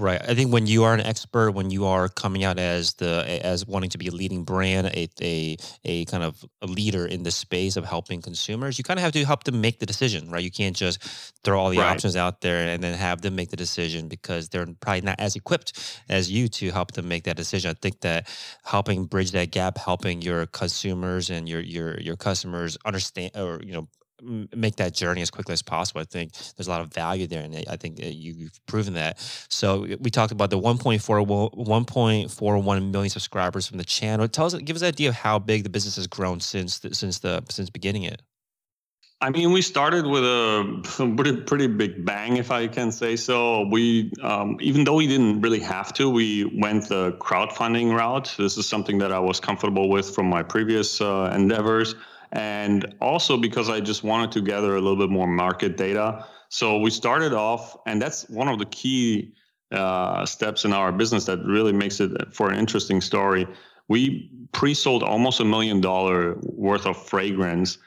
Right. 0.00 0.22
I 0.22 0.36
think 0.36 0.52
when 0.52 0.68
you 0.68 0.84
are 0.84 0.94
an 0.94 1.00
expert, 1.00 1.50
when 1.50 1.72
you 1.72 1.84
are 1.84 2.08
coming 2.08 2.44
out 2.44 2.56
as 2.56 2.94
the 2.94 3.40
as 3.44 3.66
wanting 3.66 3.90
to 3.90 3.98
be 3.98 4.06
a 4.06 4.12
leading 4.12 4.44
brand, 4.44 4.86
a 4.86 5.08
a, 5.20 5.56
a 5.84 6.04
kind 6.04 6.22
of 6.22 6.44
a 6.62 6.68
leader 6.68 7.04
in 7.04 7.24
the 7.24 7.32
space 7.32 7.76
of 7.76 7.84
helping 7.84 8.22
consumers, 8.22 8.78
you 8.78 8.84
kind 8.84 9.00
of 9.00 9.02
have 9.02 9.10
to 9.14 9.24
help 9.24 9.42
them 9.42 9.60
make 9.60 9.80
the 9.80 9.86
decision, 9.86 10.30
right? 10.30 10.44
You 10.44 10.52
can't 10.52 10.76
just 10.76 11.02
throw 11.42 11.58
all 11.58 11.70
the 11.70 11.80
right. 11.80 11.90
options 11.90 12.14
out 12.14 12.42
there 12.42 12.68
and 12.68 12.80
then 12.80 12.96
have 12.96 13.22
them 13.22 13.34
make 13.34 13.50
the 13.50 13.56
decision 13.56 14.06
because 14.06 14.48
they're 14.50 14.68
probably 14.78 15.00
not 15.00 15.18
as 15.18 15.34
equipped 15.34 16.00
as 16.08 16.30
you 16.30 16.46
to 16.46 16.70
help 16.70 16.92
them 16.92 17.08
make 17.08 17.24
that 17.24 17.36
decision. 17.36 17.72
I 17.72 17.74
think 17.74 18.00
that 18.02 18.28
helping 18.62 19.04
bridge 19.04 19.32
that 19.32 19.50
gap, 19.50 19.78
helping 19.78 20.22
your 20.22 20.46
consumers 20.46 21.28
and 21.28 21.48
your 21.48 21.60
your 21.60 21.98
your 22.00 22.16
customers 22.16 22.78
understand 22.84 23.32
or 23.34 23.60
you 23.64 23.72
know 23.72 23.88
make 24.22 24.76
that 24.76 24.94
journey 24.94 25.22
as 25.22 25.30
quickly 25.30 25.52
as 25.52 25.62
possible. 25.62 26.00
I 26.00 26.04
think 26.04 26.32
there's 26.56 26.66
a 26.66 26.70
lot 26.70 26.80
of 26.80 26.92
value 26.92 27.26
there, 27.26 27.42
and 27.42 27.64
I 27.68 27.76
think 27.76 27.98
you've 27.98 28.58
proven 28.66 28.94
that. 28.94 29.18
So 29.48 29.86
we 30.00 30.10
talked 30.10 30.32
about 30.32 30.50
the 30.50 30.58
1.4 30.58 31.00
1.41 31.28 32.90
million 32.90 33.10
subscribers 33.10 33.66
from 33.66 33.78
the 33.78 33.84
channel. 33.84 34.28
Tell 34.28 34.46
us, 34.46 34.54
give 34.54 34.76
us 34.76 34.82
an 34.82 34.88
idea 34.88 35.10
of 35.10 35.14
how 35.14 35.38
big 35.38 35.62
the 35.64 35.70
business 35.70 35.96
has 35.96 36.06
grown 36.06 36.40
since 36.40 36.80
the, 36.80 36.94
since 36.94 37.20
the 37.20 37.44
since 37.48 37.70
beginning 37.70 38.04
it. 38.04 38.22
I 39.20 39.30
mean, 39.30 39.50
we 39.50 39.62
started 39.62 40.06
with 40.06 40.22
a 40.22 40.80
pretty, 41.16 41.40
pretty 41.40 41.66
big 41.66 42.04
bang, 42.04 42.36
if 42.36 42.52
I 42.52 42.68
can 42.68 42.92
say 42.92 43.16
so. 43.16 43.66
We, 43.66 44.12
um, 44.22 44.58
even 44.60 44.84
though 44.84 44.94
we 44.94 45.08
didn't 45.08 45.40
really 45.40 45.58
have 45.60 45.92
to, 45.94 46.08
we 46.08 46.44
went 46.44 46.88
the 46.88 47.12
crowdfunding 47.14 47.96
route. 47.96 48.32
This 48.38 48.56
is 48.56 48.68
something 48.68 48.98
that 48.98 49.10
I 49.10 49.18
was 49.18 49.40
comfortable 49.40 49.88
with 49.88 50.14
from 50.14 50.26
my 50.26 50.44
previous 50.44 51.00
uh, 51.00 51.32
endeavors, 51.34 51.96
and 52.32 52.94
also 53.00 53.36
because 53.36 53.68
I 53.68 53.80
just 53.80 54.04
wanted 54.04 54.32
to 54.32 54.40
gather 54.40 54.76
a 54.76 54.80
little 54.80 54.96
bit 54.96 55.10
more 55.10 55.26
market 55.26 55.76
data. 55.76 56.26
So 56.48 56.78
we 56.78 56.90
started 56.90 57.32
off, 57.32 57.76
and 57.86 58.00
that's 58.00 58.28
one 58.28 58.48
of 58.48 58.58
the 58.58 58.66
key 58.66 59.34
uh, 59.72 60.24
steps 60.24 60.64
in 60.64 60.72
our 60.72 60.92
business 60.92 61.24
that 61.26 61.44
really 61.44 61.72
makes 61.72 62.00
it 62.00 62.10
for 62.32 62.50
an 62.50 62.58
interesting 62.58 63.00
story. 63.00 63.46
We 63.88 64.30
pre-sold 64.52 65.02
almost 65.02 65.40
a 65.40 65.44
million 65.44 65.80
dollar 65.80 66.36
worth 66.42 66.86
of 66.86 66.96
fragrance 66.96 67.78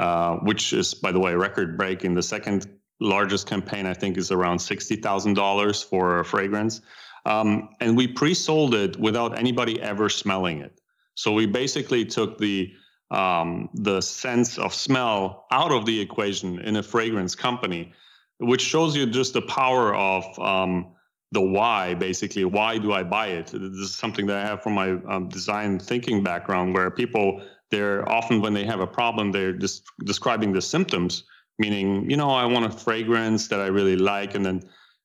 uh, 0.00 0.36
which 0.36 0.72
is, 0.72 0.94
by 0.94 1.12
the 1.12 1.20
way, 1.20 1.34
record 1.34 1.76
breaking. 1.76 2.14
The 2.14 2.22
second 2.22 2.66
largest 3.00 3.46
campaign, 3.46 3.84
I 3.84 3.92
think, 3.92 4.16
is 4.16 4.30
around 4.30 4.56
$60,000 4.56 5.84
for 5.84 6.20
a 6.20 6.24
fragrance. 6.24 6.80
Um, 7.26 7.68
and 7.80 7.98
we 7.98 8.06
pre 8.06 8.32
sold 8.32 8.74
it 8.74 8.98
without 8.98 9.38
anybody 9.38 9.78
ever 9.82 10.08
smelling 10.08 10.60
it. 10.60 10.80
So 11.16 11.34
we 11.34 11.44
basically 11.44 12.06
took 12.06 12.38
the 12.38 12.72
um, 13.10 13.68
the 13.74 14.00
sense 14.00 14.58
of 14.58 14.74
smell 14.74 15.46
out 15.50 15.72
of 15.72 15.86
the 15.86 16.00
equation 16.00 16.60
in 16.60 16.76
a 16.76 16.82
fragrance 16.82 17.34
company, 17.34 17.92
which 18.38 18.62
shows 18.62 18.96
you 18.96 19.06
just 19.06 19.32
the 19.32 19.42
power 19.42 19.94
of 19.94 20.38
um, 20.38 20.92
the 21.32 21.40
why. 21.40 21.94
Basically, 21.94 22.44
why 22.44 22.78
do 22.78 22.92
I 22.92 23.02
buy 23.02 23.28
it? 23.28 23.46
This 23.48 23.62
is 23.62 23.94
something 23.94 24.26
that 24.26 24.36
I 24.36 24.46
have 24.46 24.62
from 24.62 24.74
my 24.74 24.92
um, 25.08 25.28
design 25.28 25.78
thinking 25.78 26.22
background, 26.22 26.74
where 26.74 26.90
people 26.90 27.42
they're 27.70 28.08
often 28.08 28.40
when 28.40 28.52
they 28.52 28.64
have 28.64 28.80
a 28.80 28.86
problem 28.86 29.32
they're 29.32 29.52
just 29.52 29.84
describing 30.04 30.52
the 30.52 30.62
symptoms 30.62 31.24
meaning 31.58 32.08
you 32.10 32.16
know 32.16 32.30
i 32.30 32.44
want 32.44 32.64
a 32.64 32.70
fragrance 32.70 33.48
that 33.48 33.60
i 33.60 33.66
really 33.66 33.96
like 33.96 34.34
and 34.34 34.44
then 34.44 34.62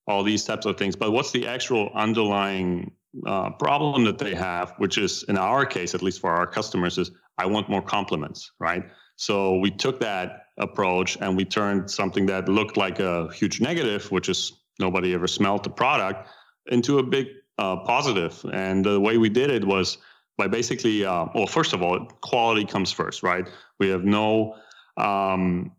all 0.08 0.24
these 0.24 0.44
types 0.44 0.66
of 0.66 0.78
things 0.78 0.96
but 0.96 1.12
what's 1.12 1.32
the 1.32 1.48
actual 1.48 1.90
underlying 1.96 2.92
uh, 3.26 3.50
problem 3.52 4.04
that 4.04 4.18
they 4.18 4.36
have 4.36 4.74
which 4.78 4.98
is 4.98 5.24
in 5.24 5.38
our 5.38 5.66
case 5.66 5.96
at 5.96 6.02
least 6.02 6.20
for 6.20 6.32
our 6.32 6.46
customers 6.46 6.98
is 6.98 7.12
i 7.38 7.46
want 7.46 7.70
more 7.70 7.82
compliments 7.82 8.52
right 8.60 8.84
so 9.16 9.58
we 9.60 9.72
took 9.72 10.00
that 10.00 10.48
approach 10.58 11.18
and 11.22 11.36
we 11.36 11.46
turned 11.46 11.90
something 11.90 12.26
that 12.26 12.48
looked 12.50 12.78
like 12.78 13.00
a 13.00 13.32
huge 13.34 13.62
negative 13.62 14.12
which 14.12 14.30
is 14.30 14.54
nobody 14.80 15.14
ever 15.14 15.28
smelled 15.28 15.64
the 15.64 15.70
product 15.70 16.28
into 16.68 17.00
a 17.00 17.04
big 17.04 17.28
uh, 17.58 17.78
positive 17.78 18.46
and 18.52 18.86
the 18.86 19.00
way 19.00 19.18
we 19.18 19.30
did 19.30 19.50
it 19.50 19.66
was 19.66 19.98
by 20.38 20.48
basically, 20.48 21.06
uh, 21.06 21.26
well, 21.34 21.48
first 21.48 21.74
of 21.74 21.82
all, 21.82 22.06
quality 22.22 22.66
comes 22.66 22.92
first, 22.92 23.24
right? 23.24 23.48
We 23.80 23.90
have 23.90 24.04
no 24.04 24.56
um, 24.98 25.72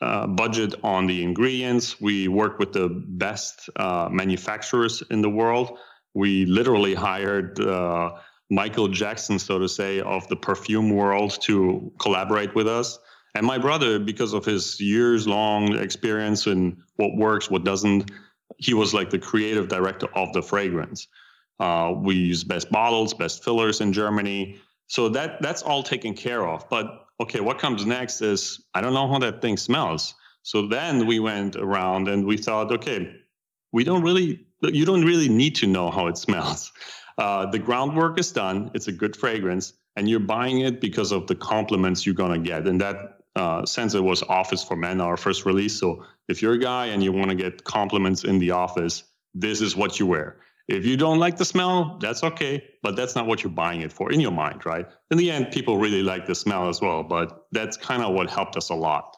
uh, 0.00 0.26
budget 0.26 0.74
on 0.82 1.06
the 1.06 1.22
ingredients. 1.22 2.00
We 2.00 2.28
work 2.28 2.58
with 2.58 2.72
the 2.72 2.88
best 2.88 3.68
uh, 3.76 4.08
manufacturers 4.10 5.02
in 5.10 5.20
the 5.20 5.28
world. 5.28 5.78
We 6.14 6.46
literally 6.46 6.94
hired 6.94 7.60
uh, 7.60 8.12
Michael 8.50 8.88
Jackson, 8.88 9.38
so 9.38 9.58
to 9.58 9.68
say, 9.68 10.00
of 10.00 10.26
the 10.28 10.36
perfume 10.36 10.90
world 10.90 11.38
to 11.42 11.92
collaborate 11.98 12.54
with 12.54 12.66
us. 12.66 12.98
And 13.34 13.46
my 13.46 13.58
brother, 13.58 13.98
because 13.98 14.32
of 14.32 14.44
his 14.44 14.80
years 14.80 15.26
long 15.26 15.76
experience 15.76 16.46
in 16.46 16.82
what 16.96 17.16
works, 17.16 17.48
what 17.48 17.64
doesn't, 17.64 18.10
he 18.58 18.74
was 18.74 18.92
like 18.92 19.10
the 19.10 19.18
creative 19.18 19.68
director 19.68 20.08
of 20.16 20.32
the 20.32 20.42
fragrance. 20.42 21.06
Uh, 21.60 21.94
we 21.96 22.16
use 22.16 22.42
best 22.42 22.70
bottles, 22.70 23.14
best 23.14 23.44
fillers 23.44 23.80
in 23.80 23.92
Germany. 23.92 24.58
So 24.88 25.08
that 25.10 25.40
that's 25.40 25.62
all 25.62 25.84
taken 25.84 26.14
care 26.14 26.44
of. 26.48 26.68
But 26.68 27.06
okay, 27.20 27.40
what 27.40 27.58
comes 27.60 27.86
next 27.86 28.20
is 28.22 28.64
I 28.74 28.80
don't 28.80 28.94
know 28.94 29.06
how 29.06 29.18
that 29.20 29.40
thing 29.40 29.56
smells. 29.56 30.14
So 30.42 30.66
then 30.66 31.06
we 31.06 31.20
went 31.20 31.54
around 31.54 32.08
and 32.08 32.26
we 32.26 32.36
thought, 32.36 32.72
okay, 32.72 33.14
we 33.72 33.84
don't 33.84 34.02
really, 34.02 34.46
you 34.62 34.84
don't 34.84 35.04
really 35.04 35.28
need 35.28 35.54
to 35.56 35.66
know 35.66 35.90
how 35.90 36.06
it 36.08 36.16
smells. 36.16 36.72
Uh, 37.18 37.46
the 37.46 37.58
groundwork 37.58 38.18
is 38.18 38.32
done. 38.32 38.70
It's 38.74 38.88
a 38.88 38.92
good 38.92 39.16
fragrance, 39.16 39.72
and 39.96 40.08
you're 40.08 40.20
buying 40.20 40.60
it 40.60 40.80
because 40.80 41.12
of 41.12 41.26
the 41.26 41.34
compliments 41.34 42.06
you're 42.06 42.14
gonna 42.14 42.38
get. 42.38 42.66
And 42.66 42.80
that 42.80 43.20
uh, 43.36 43.64
sense 43.66 43.94
it 43.94 44.02
was 44.02 44.22
Office 44.22 44.64
for 44.64 44.76
Men, 44.76 45.00
our 45.00 45.16
first 45.16 45.46
release. 45.46 45.78
So 45.78 46.04
if 46.28 46.42
you're 46.42 46.54
a 46.54 46.58
guy 46.58 46.86
and 46.86 47.02
you 47.02 47.12
want 47.12 47.30
to 47.30 47.36
get 47.36 47.64
compliments 47.64 48.24
in 48.24 48.38
the 48.38 48.52
office, 48.52 49.04
this 49.34 49.60
is 49.60 49.76
what 49.76 49.98
you 49.98 50.06
wear. 50.06 50.38
If 50.68 50.86
you 50.86 50.96
don't 50.96 51.18
like 51.18 51.36
the 51.36 51.44
smell, 51.44 51.98
that's 52.00 52.22
okay, 52.22 52.62
but 52.82 52.94
that's 52.94 53.16
not 53.16 53.26
what 53.26 53.42
you're 53.42 53.50
buying 53.52 53.80
it 53.80 53.92
for 53.92 54.12
in 54.12 54.20
your 54.20 54.30
mind, 54.30 54.64
right? 54.64 54.86
In 55.10 55.18
the 55.18 55.30
end, 55.30 55.50
people 55.50 55.78
really 55.78 56.02
like 56.02 56.26
the 56.26 56.34
smell 56.34 56.68
as 56.68 56.80
well, 56.80 57.02
but 57.02 57.46
that's 57.50 57.76
kind 57.76 58.02
of 58.02 58.14
what 58.14 58.30
helped 58.30 58.56
us 58.56 58.70
a 58.70 58.74
lot. 58.74 59.16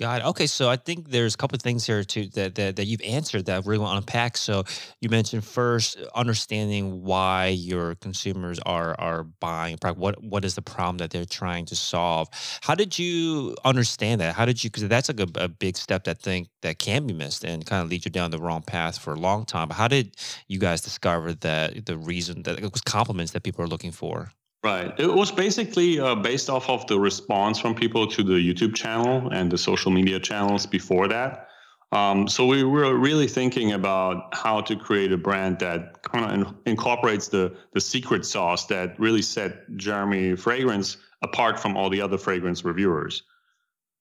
It. 0.00 0.24
Okay, 0.24 0.46
so 0.46 0.68
I 0.68 0.76
think 0.76 1.10
there's 1.10 1.34
a 1.34 1.36
couple 1.36 1.56
of 1.56 1.62
things 1.62 1.86
here 1.86 2.02
too 2.02 2.26
that, 2.34 2.54
that 2.56 2.76
that 2.76 2.86
you've 2.86 3.02
answered 3.02 3.46
that 3.46 3.56
I 3.56 3.68
really 3.68 3.78
want 3.78 3.92
to 3.92 3.98
unpack. 3.98 4.36
So 4.36 4.64
you 5.00 5.08
mentioned 5.08 5.44
first 5.44 5.98
uh, 5.98 6.06
understanding 6.14 7.02
why 7.02 7.48
your 7.48 7.94
consumers 7.96 8.58
are 8.60 8.98
are 8.98 9.24
buying 9.24 9.78
product. 9.78 10.00
What 10.00 10.22
what 10.22 10.44
is 10.44 10.54
the 10.54 10.62
problem 10.62 10.98
that 10.98 11.10
they're 11.10 11.24
trying 11.24 11.66
to 11.66 11.76
solve? 11.76 12.28
How 12.62 12.74
did 12.74 12.98
you 12.98 13.56
understand 13.64 14.20
that? 14.20 14.34
How 14.34 14.44
did 14.44 14.62
you? 14.62 14.70
Because 14.70 14.88
that's 14.88 15.08
like 15.08 15.20
a, 15.20 15.44
a 15.44 15.48
big 15.48 15.76
step 15.76 16.04
that 16.04 16.18
think 16.20 16.48
that 16.62 16.78
can 16.78 17.06
be 17.06 17.14
missed 17.14 17.44
and 17.44 17.64
kind 17.64 17.82
of 17.82 17.90
lead 17.90 18.04
you 18.04 18.10
down 18.10 18.30
the 18.30 18.38
wrong 18.38 18.62
path 18.62 18.98
for 18.98 19.12
a 19.12 19.18
long 19.18 19.44
time. 19.44 19.68
But 19.68 19.74
how 19.74 19.88
did 19.88 20.16
you 20.48 20.58
guys 20.58 20.80
discover 20.80 21.34
that 21.34 21.86
the 21.86 21.96
reason 21.96 22.42
that 22.44 22.58
it 22.58 22.72
was 22.72 22.80
compliments 22.80 23.32
that 23.32 23.42
people 23.42 23.64
are 23.64 23.68
looking 23.68 23.92
for? 23.92 24.30
Right. 24.62 24.94
It 24.98 25.12
was 25.12 25.32
basically 25.32 25.98
uh, 25.98 26.14
based 26.14 26.48
off 26.48 26.70
of 26.70 26.86
the 26.86 26.98
response 26.98 27.58
from 27.58 27.74
people 27.74 28.06
to 28.06 28.22
the 28.22 28.34
YouTube 28.34 28.76
channel 28.76 29.28
and 29.30 29.50
the 29.50 29.58
social 29.58 29.90
media 29.90 30.20
channels 30.20 30.66
before 30.66 31.08
that. 31.08 31.48
Um, 31.90 32.28
so 32.28 32.46
we 32.46 32.62
were 32.62 32.94
really 32.96 33.26
thinking 33.26 33.72
about 33.72 34.34
how 34.34 34.60
to 34.62 34.76
create 34.76 35.12
a 35.12 35.18
brand 35.18 35.58
that 35.58 36.02
kind 36.02 36.24
of 36.24 36.32
in- 36.32 36.54
incorporates 36.64 37.28
the 37.28 37.54
the 37.72 37.80
secret 37.80 38.24
sauce 38.24 38.66
that 38.66 38.98
really 38.98 39.20
set 39.20 39.76
Jeremy 39.76 40.36
Fragrance 40.36 40.96
apart 41.22 41.60
from 41.60 41.76
all 41.76 41.90
the 41.90 42.00
other 42.00 42.16
fragrance 42.16 42.64
reviewers, 42.64 43.24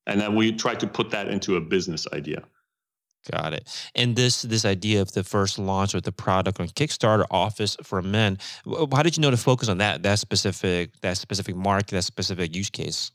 and 0.07 0.21
then 0.21 0.35
we 0.35 0.53
tried 0.53 0.79
to 0.79 0.87
put 0.87 1.09
that 1.09 1.27
into 1.27 1.57
a 1.57 1.61
business 1.61 2.07
idea. 2.13 2.43
Got 3.29 3.53
it. 3.53 3.69
And 3.93 4.15
this 4.15 4.41
this 4.41 4.65
idea 4.65 5.01
of 5.01 5.11
the 5.11 5.23
first 5.23 5.59
launch 5.59 5.93
of 5.93 6.01
the 6.03 6.11
product 6.11 6.59
on 6.59 6.67
Kickstarter, 6.69 7.25
Office 7.29 7.77
for 7.83 8.01
Men. 8.01 8.39
How 8.65 9.03
did 9.03 9.15
you 9.15 9.21
know 9.21 9.29
to 9.29 9.37
focus 9.37 9.69
on 9.69 9.77
that 9.77 10.01
that 10.03 10.17
specific 10.17 10.99
that 11.01 11.17
specific 11.17 11.55
market, 11.55 11.91
that 11.91 12.03
specific 12.03 12.55
use 12.55 12.71
case? 12.71 13.11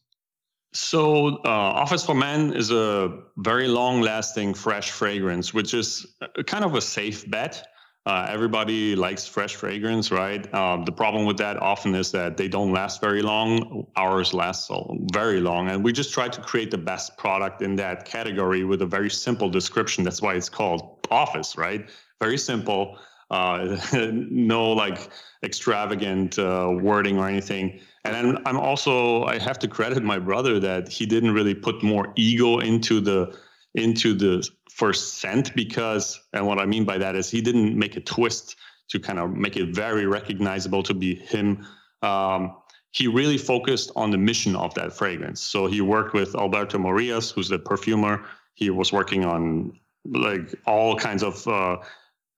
So, 0.72 1.38
uh, 1.44 1.48
Office 1.48 2.04
for 2.04 2.14
Men 2.14 2.52
is 2.52 2.70
a 2.70 3.18
very 3.38 3.66
long 3.66 4.02
lasting 4.02 4.54
fresh 4.54 4.90
fragrance, 4.90 5.54
which 5.54 5.74
is 5.74 6.06
kind 6.46 6.64
of 6.64 6.74
a 6.74 6.80
safe 6.80 7.28
bet. 7.30 7.66
Uh, 8.06 8.24
everybody 8.30 8.94
likes 8.94 9.26
fresh 9.26 9.56
fragrance, 9.56 10.12
right? 10.12 10.54
Um, 10.54 10.84
the 10.84 10.92
problem 10.92 11.26
with 11.26 11.38
that 11.38 11.60
often 11.60 11.92
is 11.96 12.12
that 12.12 12.36
they 12.36 12.46
don't 12.46 12.72
last 12.72 13.00
very 13.00 13.20
long. 13.20 13.84
Ours 13.96 14.32
last 14.32 14.68
so 14.68 14.96
very 15.12 15.40
long, 15.40 15.68
and 15.70 15.82
we 15.82 15.92
just 15.92 16.14
try 16.14 16.28
to 16.28 16.40
create 16.40 16.70
the 16.70 16.78
best 16.78 17.16
product 17.16 17.62
in 17.62 17.74
that 17.76 18.04
category 18.04 18.62
with 18.62 18.82
a 18.82 18.86
very 18.86 19.10
simple 19.10 19.50
description. 19.50 20.04
That's 20.04 20.22
why 20.22 20.34
it's 20.34 20.48
called 20.48 21.04
Office, 21.10 21.58
right? 21.58 21.90
Very 22.20 22.38
simple, 22.38 22.96
uh, 23.32 23.76
no 23.92 24.70
like 24.70 25.10
extravagant 25.42 26.38
uh, 26.38 26.76
wording 26.80 27.18
or 27.18 27.28
anything. 27.28 27.80
And 28.04 28.14
then 28.14 28.42
I'm 28.46 28.56
also 28.56 29.24
I 29.24 29.38
have 29.38 29.58
to 29.58 29.68
credit 29.68 30.04
my 30.04 30.20
brother 30.20 30.60
that 30.60 30.88
he 30.88 31.06
didn't 31.06 31.32
really 31.32 31.54
put 31.54 31.82
more 31.82 32.12
ego 32.14 32.60
into 32.60 33.00
the 33.00 33.36
into 33.74 34.14
the 34.14 34.48
first 34.76 35.14
scent 35.14 35.54
because, 35.54 36.20
and 36.34 36.46
what 36.46 36.58
I 36.58 36.66
mean 36.66 36.84
by 36.84 36.98
that 36.98 37.16
is 37.16 37.30
he 37.30 37.40
didn't 37.40 37.76
make 37.78 37.96
a 37.96 38.00
twist 38.00 38.56
to 38.90 39.00
kind 39.00 39.18
of 39.18 39.30
make 39.34 39.56
it 39.56 39.74
very 39.74 40.06
recognizable 40.06 40.82
to 40.82 40.92
be 40.92 41.14
him. 41.14 41.66
Um, 42.02 42.56
he 42.90 43.08
really 43.08 43.38
focused 43.38 43.90
on 43.96 44.10
the 44.10 44.18
mission 44.18 44.54
of 44.54 44.74
that 44.74 44.92
fragrance. 44.92 45.40
So 45.40 45.66
he 45.66 45.80
worked 45.80 46.12
with 46.12 46.36
Alberto 46.36 46.76
Morillas, 46.76 47.32
who's 47.32 47.48
the 47.48 47.58
perfumer. 47.58 48.26
He 48.52 48.68
was 48.68 48.92
working 48.92 49.24
on 49.24 49.72
like 50.04 50.54
all 50.66 50.94
kinds 50.94 51.22
of 51.22 51.48
uh, 51.48 51.78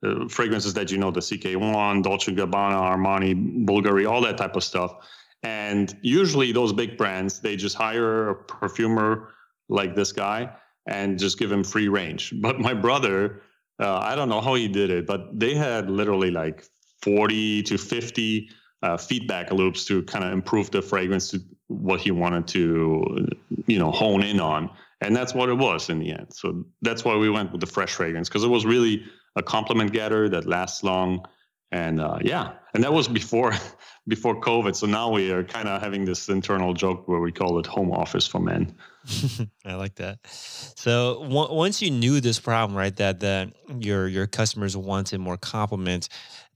uh, 0.04 0.28
fragrances 0.28 0.74
that 0.74 0.92
you 0.92 0.98
know, 0.98 1.10
the 1.10 1.20
CK1, 1.20 2.04
Dolce 2.04 2.32
Gabbana, 2.32 2.80
Armani, 2.92 3.66
Bulgari, 3.66 4.08
all 4.08 4.20
that 4.20 4.38
type 4.38 4.54
of 4.54 4.62
stuff. 4.62 4.94
And 5.42 5.92
usually 6.02 6.52
those 6.52 6.72
big 6.72 6.96
brands, 6.96 7.40
they 7.40 7.56
just 7.56 7.74
hire 7.76 8.28
a 8.28 8.34
perfumer 8.36 9.30
like 9.68 9.96
this 9.96 10.12
guy 10.12 10.52
and 10.88 11.18
just 11.18 11.38
give 11.38 11.52
him 11.52 11.62
free 11.62 11.88
range. 11.88 12.34
But 12.40 12.58
my 12.58 12.74
brother, 12.74 13.42
uh, 13.78 13.98
I 13.98 14.16
don't 14.16 14.28
know 14.28 14.40
how 14.40 14.54
he 14.54 14.66
did 14.66 14.90
it, 14.90 15.06
but 15.06 15.38
they 15.38 15.54
had 15.54 15.90
literally 15.90 16.30
like 16.30 16.64
40 17.02 17.62
to 17.64 17.78
50 17.78 18.50
uh, 18.82 18.96
feedback 18.96 19.52
loops 19.52 19.84
to 19.86 20.02
kind 20.04 20.24
of 20.24 20.32
improve 20.32 20.70
the 20.70 20.82
fragrance 20.82 21.30
to 21.30 21.40
what 21.68 22.00
he 22.00 22.10
wanted 22.10 22.46
to, 22.48 23.28
you 23.66 23.78
know, 23.78 23.90
hone 23.90 24.22
in 24.22 24.40
on. 24.40 24.70
And 25.00 25.14
that's 25.14 25.34
what 25.34 25.48
it 25.48 25.54
was 25.54 25.90
in 25.90 26.00
the 26.00 26.10
end. 26.10 26.28
So 26.32 26.64
that's 26.82 27.04
why 27.04 27.16
we 27.16 27.30
went 27.30 27.52
with 27.52 27.60
the 27.60 27.66
fresh 27.66 27.94
fragrance 27.94 28.28
because 28.28 28.42
it 28.42 28.48
was 28.48 28.64
really 28.66 29.04
a 29.36 29.42
compliment 29.42 29.92
getter 29.92 30.28
that 30.28 30.46
lasts 30.46 30.82
long 30.82 31.24
And 31.70 32.00
uh, 32.00 32.18
yeah, 32.22 32.52
and 32.74 32.82
that 32.82 32.92
was 32.92 33.08
before 33.08 33.52
before 34.08 34.40
COVID. 34.40 34.74
So 34.74 34.86
now 34.86 35.10
we 35.10 35.30
are 35.30 35.44
kind 35.44 35.68
of 35.68 35.82
having 35.82 36.04
this 36.04 36.28
internal 36.28 36.72
joke 36.72 37.06
where 37.06 37.20
we 37.20 37.30
call 37.30 37.58
it 37.58 37.66
home 37.66 37.92
office 37.92 38.26
for 38.26 38.40
men. 38.40 38.74
I 39.64 39.74
like 39.74 39.96
that. 39.96 40.18
So 40.26 41.22
w- 41.22 41.54
once 41.54 41.82
you 41.82 41.90
knew 41.90 42.20
this 42.20 42.40
problem, 42.40 42.76
right, 42.76 42.94
that 42.96 43.20
that 43.20 43.52
your 43.78 44.08
your 44.08 44.26
customers 44.26 44.76
wanted 44.76 45.18
more 45.18 45.36
compliments, 45.36 46.08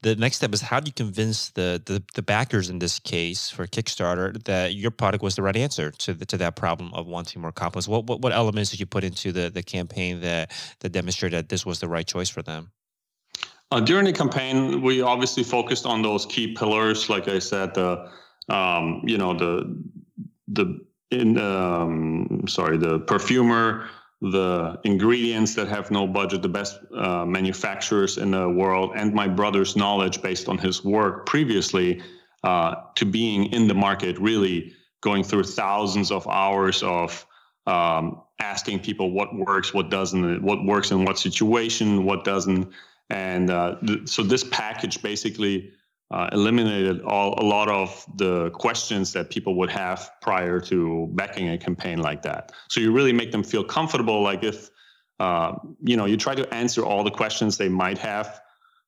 the 0.02 0.16
next 0.16 0.36
step 0.36 0.52
is 0.52 0.60
how 0.60 0.80
do 0.80 0.88
you 0.88 0.92
convince 0.92 1.50
the, 1.50 1.80
the 1.84 2.02
the 2.14 2.22
backers 2.22 2.68
in 2.68 2.78
this 2.78 2.98
case 2.98 3.50
for 3.50 3.66
Kickstarter 3.66 4.42
that 4.44 4.74
your 4.74 4.90
product 4.90 5.22
was 5.22 5.36
the 5.36 5.42
right 5.42 5.56
answer 5.56 5.90
to 5.90 6.14
the, 6.14 6.26
to 6.26 6.36
that 6.38 6.56
problem 6.56 6.92
of 6.94 7.06
wanting 7.06 7.40
more 7.40 7.52
compliments? 7.52 7.86
What, 7.86 8.06
what 8.06 8.20
what 8.20 8.32
elements 8.32 8.70
did 8.70 8.80
you 8.80 8.86
put 8.86 9.04
into 9.04 9.32
the 9.32 9.50
the 9.50 9.62
campaign 9.62 10.20
that 10.20 10.50
that 10.80 10.90
demonstrated 10.90 11.38
that 11.38 11.48
this 11.48 11.64
was 11.64 11.80
the 11.80 11.88
right 11.88 12.06
choice 12.06 12.28
for 12.28 12.42
them? 12.42 12.72
Uh, 13.72 13.80
during 13.80 14.04
the 14.04 14.12
campaign, 14.12 14.82
we 14.82 15.00
obviously 15.00 15.42
focused 15.42 15.86
on 15.86 16.02
those 16.02 16.26
key 16.26 16.52
pillars, 16.52 17.08
like 17.08 17.26
I 17.26 17.38
said, 17.38 17.72
the 17.72 18.06
um, 18.50 19.00
you 19.06 19.16
know 19.16 19.32
the 19.32 19.82
the 20.48 20.84
in 21.10 21.38
um, 21.38 22.44
sorry 22.46 22.76
the 22.76 22.98
perfumer, 22.98 23.88
the 24.20 24.78
ingredients 24.84 25.54
that 25.54 25.68
have 25.68 25.90
no 25.90 26.06
budget, 26.06 26.42
the 26.42 26.50
best 26.50 26.80
uh, 26.94 27.24
manufacturers 27.24 28.18
in 28.18 28.32
the 28.32 28.46
world, 28.46 28.92
and 28.94 29.14
my 29.14 29.26
brother's 29.26 29.74
knowledge 29.74 30.20
based 30.20 30.50
on 30.50 30.58
his 30.58 30.84
work 30.84 31.24
previously 31.24 32.02
uh, 32.44 32.74
to 32.96 33.06
being 33.06 33.54
in 33.54 33.68
the 33.68 33.74
market, 33.74 34.18
really 34.18 34.74
going 35.00 35.24
through 35.24 35.44
thousands 35.44 36.10
of 36.10 36.28
hours 36.28 36.82
of 36.82 37.24
um, 37.66 38.20
asking 38.38 38.80
people 38.80 39.12
what 39.12 39.34
works, 39.34 39.72
what 39.72 39.88
doesn't, 39.88 40.42
what 40.42 40.62
works 40.66 40.90
in 40.90 41.06
what 41.06 41.18
situation, 41.18 42.04
what 42.04 42.22
doesn't 42.22 42.70
and 43.12 43.50
uh, 43.50 43.76
th- 43.86 44.08
so 44.08 44.22
this 44.22 44.42
package 44.42 45.02
basically 45.02 45.70
uh, 46.10 46.30
eliminated 46.32 47.02
all 47.02 47.34
a 47.38 47.44
lot 47.44 47.68
of 47.68 48.06
the 48.16 48.50
questions 48.50 49.12
that 49.12 49.30
people 49.30 49.54
would 49.54 49.70
have 49.70 50.10
prior 50.22 50.58
to 50.60 51.08
backing 51.12 51.50
a 51.50 51.58
campaign 51.58 51.98
like 51.98 52.22
that. 52.22 52.52
So 52.68 52.80
you 52.80 52.90
really 52.90 53.12
make 53.12 53.30
them 53.30 53.42
feel 53.42 53.64
comfortable. 53.64 54.22
Like 54.22 54.42
if 54.42 54.70
uh, 55.20 55.52
you 55.82 55.96
know 55.96 56.06
you 56.06 56.16
try 56.16 56.34
to 56.34 56.54
answer 56.54 56.84
all 56.84 57.04
the 57.04 57.10
questions 57.10 57.58
they 57.58 57.68
might 57.68 57.98
have 57.98 58.40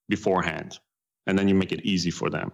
beforehand, 0.08 0.78
and 1.26 1.38
then 1.38 1.46
you 1.46 1.54
make 1.54 1.70
it 1.70 1.82
easy 1.84 2.10
for 2.10 2.30
them. 2.30 2.50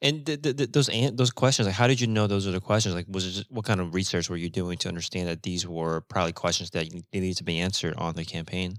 And 0.00 0.24
the, 0.26 0.36
the, 0.36 0.66
those 0.66 0.90
those 1.14 1.30
questions, 1.30 1.66
like 1.66 1.76
how 1.76 1.86
did 1.86 2.00
you 2.00 2.06
know 2.06 2.26
those 2.26 2.46
are 2.46 2.52
the 2.52 2.60
questions? 2.60 2.94
Like, 2.94 3.06
was 3.08 3.38
it 3.38 3.46
what 3.50 3.66
kind 3.66 3.80
of 3.80 3.94
research 3.94 4.30
were 4.30 4.36
you 4.36 4.48
doing 4.48 4.78
to 4.78 4.88
understand 4.88 5.28
that 5.28 5.42
these 5.42 5.68
were 5.68 6.00
probably 6.02 6.32
questions 6.32 6.70
that 6.70 6.88
needed 7.12 7.36
to 7.36 7.44
be 7.44 7.60
answered 7.60 7.94
on 7.96 8.14
the 8.14 8.24
campaign? 8.24 8.78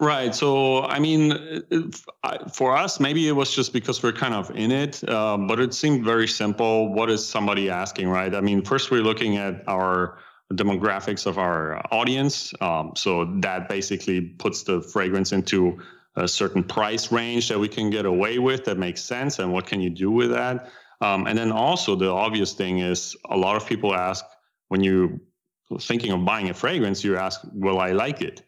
Right. 0.00 0.34
So, 0.34 0.84
I 0.84 0.98
mean, 0.98 1.62
for 2.54 2.74
us, 2.74 2.98
maybe 3.00 3.28
it 3.28 3.32
was 3.32 3.54
just 3.54 3.74
because 3.74 4.02
we're 4.02 4.12
kind 4.12 4.32
of 4.32 4.50
in 4.56 4.72
it, 4.72 5.06
um, 5.10 5.46
but 5.46 5.60
it 5.60 5.74
seemed 5.74 6.06
very 6.06 6.26
simple. 6.26 6.90
What 6.90 7.10
is 7.10 7.26
somebody 7.26 7.68
asking, 7.68 8.08
right? 8.08 8.34
I 8.34 8.40
mean, 8.40 8.64
first 8.64 8.90
we're 8.90 9.02
looking 9.02 9.36
at 9.36 9.62
our 9.68 10.16
demographics 10.54 11.26
of 11.26 11.38
our 11.38 11.84
audience. 11.92 12.54
Um, 12.62 12.92
so 12.96 13.26
that 13.40 13.68
basically 13.68 14.22
puts 14.22 14.62
the 14.62 14.80
fragrance 14.80 15.32
into 15.32 15.78
a 16.16 16.26
certain 16.26 16.64
price 16.64 17.12
range 17.12 17.50
that 17.50 17.58
we 17.58 17.68
can 17.68 17.90
get 17.90 18.06
away 18.06 18.38
with 18.38 18.64
that 18.64 18.78
makes 18.78 19.02
sense. 19.02 19.38
And 19.38 19.52
what 19.52 19.66
can 19.66 19.82
you 19.82 19.90
do 19.90 20.10
with 20.10 20.30
that? 20.30 20.70
Um, 21.02 21.26
and 21.26 21.36
then 21.38 21.52
also 21.52 21.94
the 21.94 22.08
obvious 22.08 22.54
thing 22.54 22.78
is 22.78 23.16
a 23.28 23.36
lot 23.36 23.54
of 23.54 23.66
people 23.66 23.94
ask 23.94 24.24
when 24.68 24.82
you're 24.82 25.20
thinking 25.78 26.10
of 26.12 26.24
buying 26.24 26.48
a 26.48 26.54
fragrance, 26.54 27.04
you 27.04 27.18
ask, 27.18 27.42
will 27.52 27.78
I 27.78 27.92
like 27.92 28.22
it? 28.22 28.42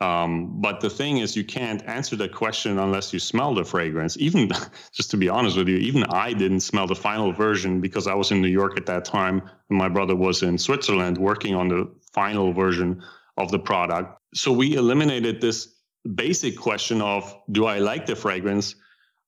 Um, 0.00 0.60
but 0.60 0.80
the 0.80 0.90
thing 0.90 1.18
is, 1.18 1.36
you 1.36 1.44
can't 1.44 1.82
answer 1.86 2.16
that 2.16 2.34
question 2.34 2.78
unless 2.78 3.12
you 3.12 3.18
smell 3.18 3.54
the 3.54 3.64
fragrance. 3.64 4.16
Even, 4.18 4.50
just 4.92 5.10
to 5.12 5.16
be 5.16 5.28
honest 5.28 5.56
with 5.56 5.68
you, 5.68 5.78
even 5.78 6.04
I 6.04 6.32
didn't 6.32 6.60
smell 6.60 6.86
the 6.86 6.94
final 6.94 7.32
version 7.32 7.80
because 7.80 8.06
I 8.06 8.14
was 8.14 8.30
in 8.30 8.42
New 8.42 8.48
York 8.48 8.76
at 8.76 8.86
that 8.86 9.04
time, 9.04 9.42
and 9.70 9.78
my 9.78 9.88
brother 9.88 10.14
was 10.14 10.42
in 10.42 10.58
Switzerland 10.58 11.16
working 11.16 11.54
on 11.54 11.68
the 11.68 11.90
final 12.12 12.52
version 12.52 13.02
of 13.38 13.50
the 13.50 13.58
product. 13.58 14.18
So 14.34 14.52
we 14.52 14.74
eliminated 14.74 15.40
this 15.40 15.74
basic 16.14 16.58
question 16.58 17.00
of, 17.00 17.34
do 17.50 17.64
I 17.64 17.78
like 17.78 18.06
the 18.06 18.16
fragrance? 18.16 18.74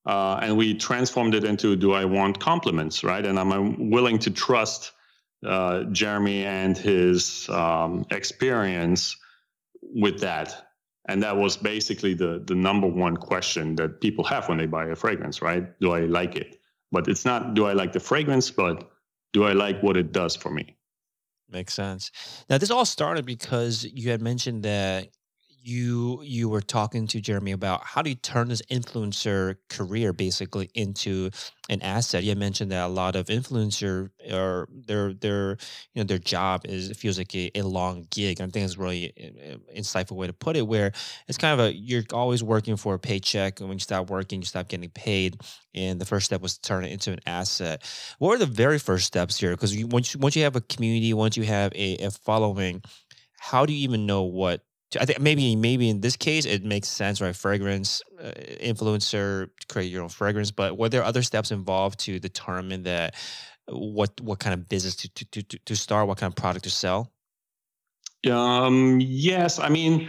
Uh, 0.07 0.39
and 0.43 0.57
we 0.57 0.75
transformed 0.75 1.35
it 1.35 1.45
into, 1.45 1.77
do 1.77 1.93
I 1.93 2.05
want 2.05 2.41
compliments, 2.41 3.05
right? 3.05 3.25
And 3.25 3.39
I'm 3.39 3.91
willing 3.91 4.19
to 4.21 4.31
trust 4.31 4.93
uh, 5.47 5.85
Jeremy 5.85 6.45
and 6.45 6.77
his 6.77 7.49
um, 7.49 8.07
experience 8.11 9.17
with 9.95 10.21
that. 10.21 10.67
And 11.09 11.23
that 11.23 11.37
was 11.37 11.57
basically 11.57 12.15
the 12.15 12.43
the 12.47 12.55
number 12.55 12.87
one 12.87 13.17
question 13.17 13.77
that 13.77 14.01
people 14.01 14.25
have 14.25 14.49
when 14.49 14.59
they 14.59 14.67
buy 14.67 14.87
a 14.87 14.97
fragrance, 14.97 15.41
right? 15.41 15.79
Do 15.81 15.93
I 15.93 16.01
like 16.01 16.37
it? 16.37 16.61
But 16.93 17.09
it's 17.09 17.25
not 17.25 17.55
do 17.55 17.67
I 17.67 17.73
like 17.73 17.93
the 17.93 18.01
fragrance, 18.01 18.51
but 18.51 18.91
do 19.33 19.45
I 19.45 19.53
like 19.53 19.83
what 19.83 19.97
it 19.97 20.13
does 20.13 20.37
for 20.37 20.51
me? 20.51 20.77
Makes 21.51 21.75
sense. 21.75 22.11
Now 22.51 22.59
this 22.59 22.71
all 22.71 22.85
started 22.85 23.25
because 23.25 23.85
you 23.85 24.11
had 24.11 24.21
mentioned 24.21 24.65
that 24.65 25.09
you 25.69 26.23
you 26.23 26.49
were 26.49 26.63
talking 26.63 27.07
to 27.07 27.21
Jeremy 27.21 27.53
about 27.53 27.85
how 27.85 28.01
do 28.01 28.09
you 28.09 28.17
turn 28.17 28.49
this 28.49 28.63
influencer 28.71 29.57
career 29.69 30.13
basically 30.15 30.71
into 30.75 31.31
an 31.69 31.83
asset. 31.83 32.25
You 32.25 32.35
mentioned 32.35 32.71
that 32.73 32.87
a 32.87 32.89
lot 32.89 33.15
of 33.15 33.27
influencer 33.27 34.11
are 34.33 34.67
their 34.73 35.13
their 35.13 35.59
you 35.93 36.03
know 36.03 36.05
their 36.05 36.19
job 36.19 36.63
is 36.65 36.97
feels 36.97 37.19
like 37.19 37.35
a, 37.35 37.51
a 37.55 37.63
long 37.63 38.07
gig. 38.11 38.41
I 38.41 38.47
think 38.47 38.65
it's 38.65 38.79
really 38.79 39.13
eh, 39.17 39.31
eh, 39.41 39.57
insightful 39.79 40.17
way 40.17 40.27
to 40.27 40.33
put 40.33 40.57
it, 40.57 40.67
where 40.67 40.93
it's 41.29 41.39
kind 41.39 41.61
of 41.61 41.67
a 41.67 41.77
you're 41.77 42.05
always 42.13 42.43
working 42.43 42.77
for 42.77 42.95
a 42.95 42.99
paycheck, 42.99 43.61
and 43.61 43.69
when 43.69 43.77
you 43.77 43.83
stop 43.83 44.09
working, 44.09 44.41
you 44.41 44.47
stop 44.47 44.69
getting 44.69 44.89
paid. 44.91 45.37
And 45.75 46.01
the 46.01 46.07
first 46.07 46.27
step 46.27 46.41
was 46.41 46.57
to 46.57 46.63
turn 46.63 46.85
it 46.85 46.93
into 46.93 47.13
an 47.13 47.21
asset. 47.27 47.83
What 48.19 48.35
are 48.35 48.39
the 48.39 48.47
very 48.47 48.79
first 48.79 49.07
steps 49.07 49.39
here? 49.39 49.51
Because 49.51 49.77
once 49.85 50.17
once 50.17 50.35
you 50.35 50.45
have 50.45 50.57
a 50.57 50.63
community, 50.63 51.13
once 51.13 51.37
you 51.37 51.45
have 51.45 51.73
a, 51.75 51.99
a 51.99 52.11
following, 52.11 52.83
how 53.39 53.67
do 53.67 53.73
you 53.73 53.81
even 53.81 54.07
know 54.07 54.23
what 54.23 54.63
I 54.99 55.05
think 55.05 55.21
maybe 55.21 55.55
maybe 55.55 55.91
in 55.91 56.01
this 56.01 56.17
case 56.17 56.47
it 56.47 56.65
makes 56.65 56.89
sense, 56.89 57.21
right? 57.21 57.37
Fragrance 57.37 58.01
uh, 58.23 58.31
influencer, 58.63 59.51
create 59.69 59.93
your 59.93 60.03
own 60.03 60.09
fragrance. 60.09 60.51
But 60.51 60.79
were 60.79 60.89
there 60.89 61.05
other 61.05 61.23
steps 61.23 61.51
involved 61.51 62.01
to 62.01 62.19
determine 62.19 62.85
that 62.85 63.15
what 63.67 64.19
what 64.21 64.39
kind 64.39 64.55
of 64.55 64.69
business 64.69 64.97
to 64.97 65.09
to 65.27 65.43
to, 65.43 65.59
to 65.59 65.77
start, 65.77 66.09
what 66.09 66.17
kind 66.17 66.31
of 66.31 66.37
product 66.37 66.65
to 66.65 66.71
sell? 66.71 67.13
Um, 68.31 68.99
yes, 69.01 69.59
I 69.59 69.69
mean. 69.69 70.09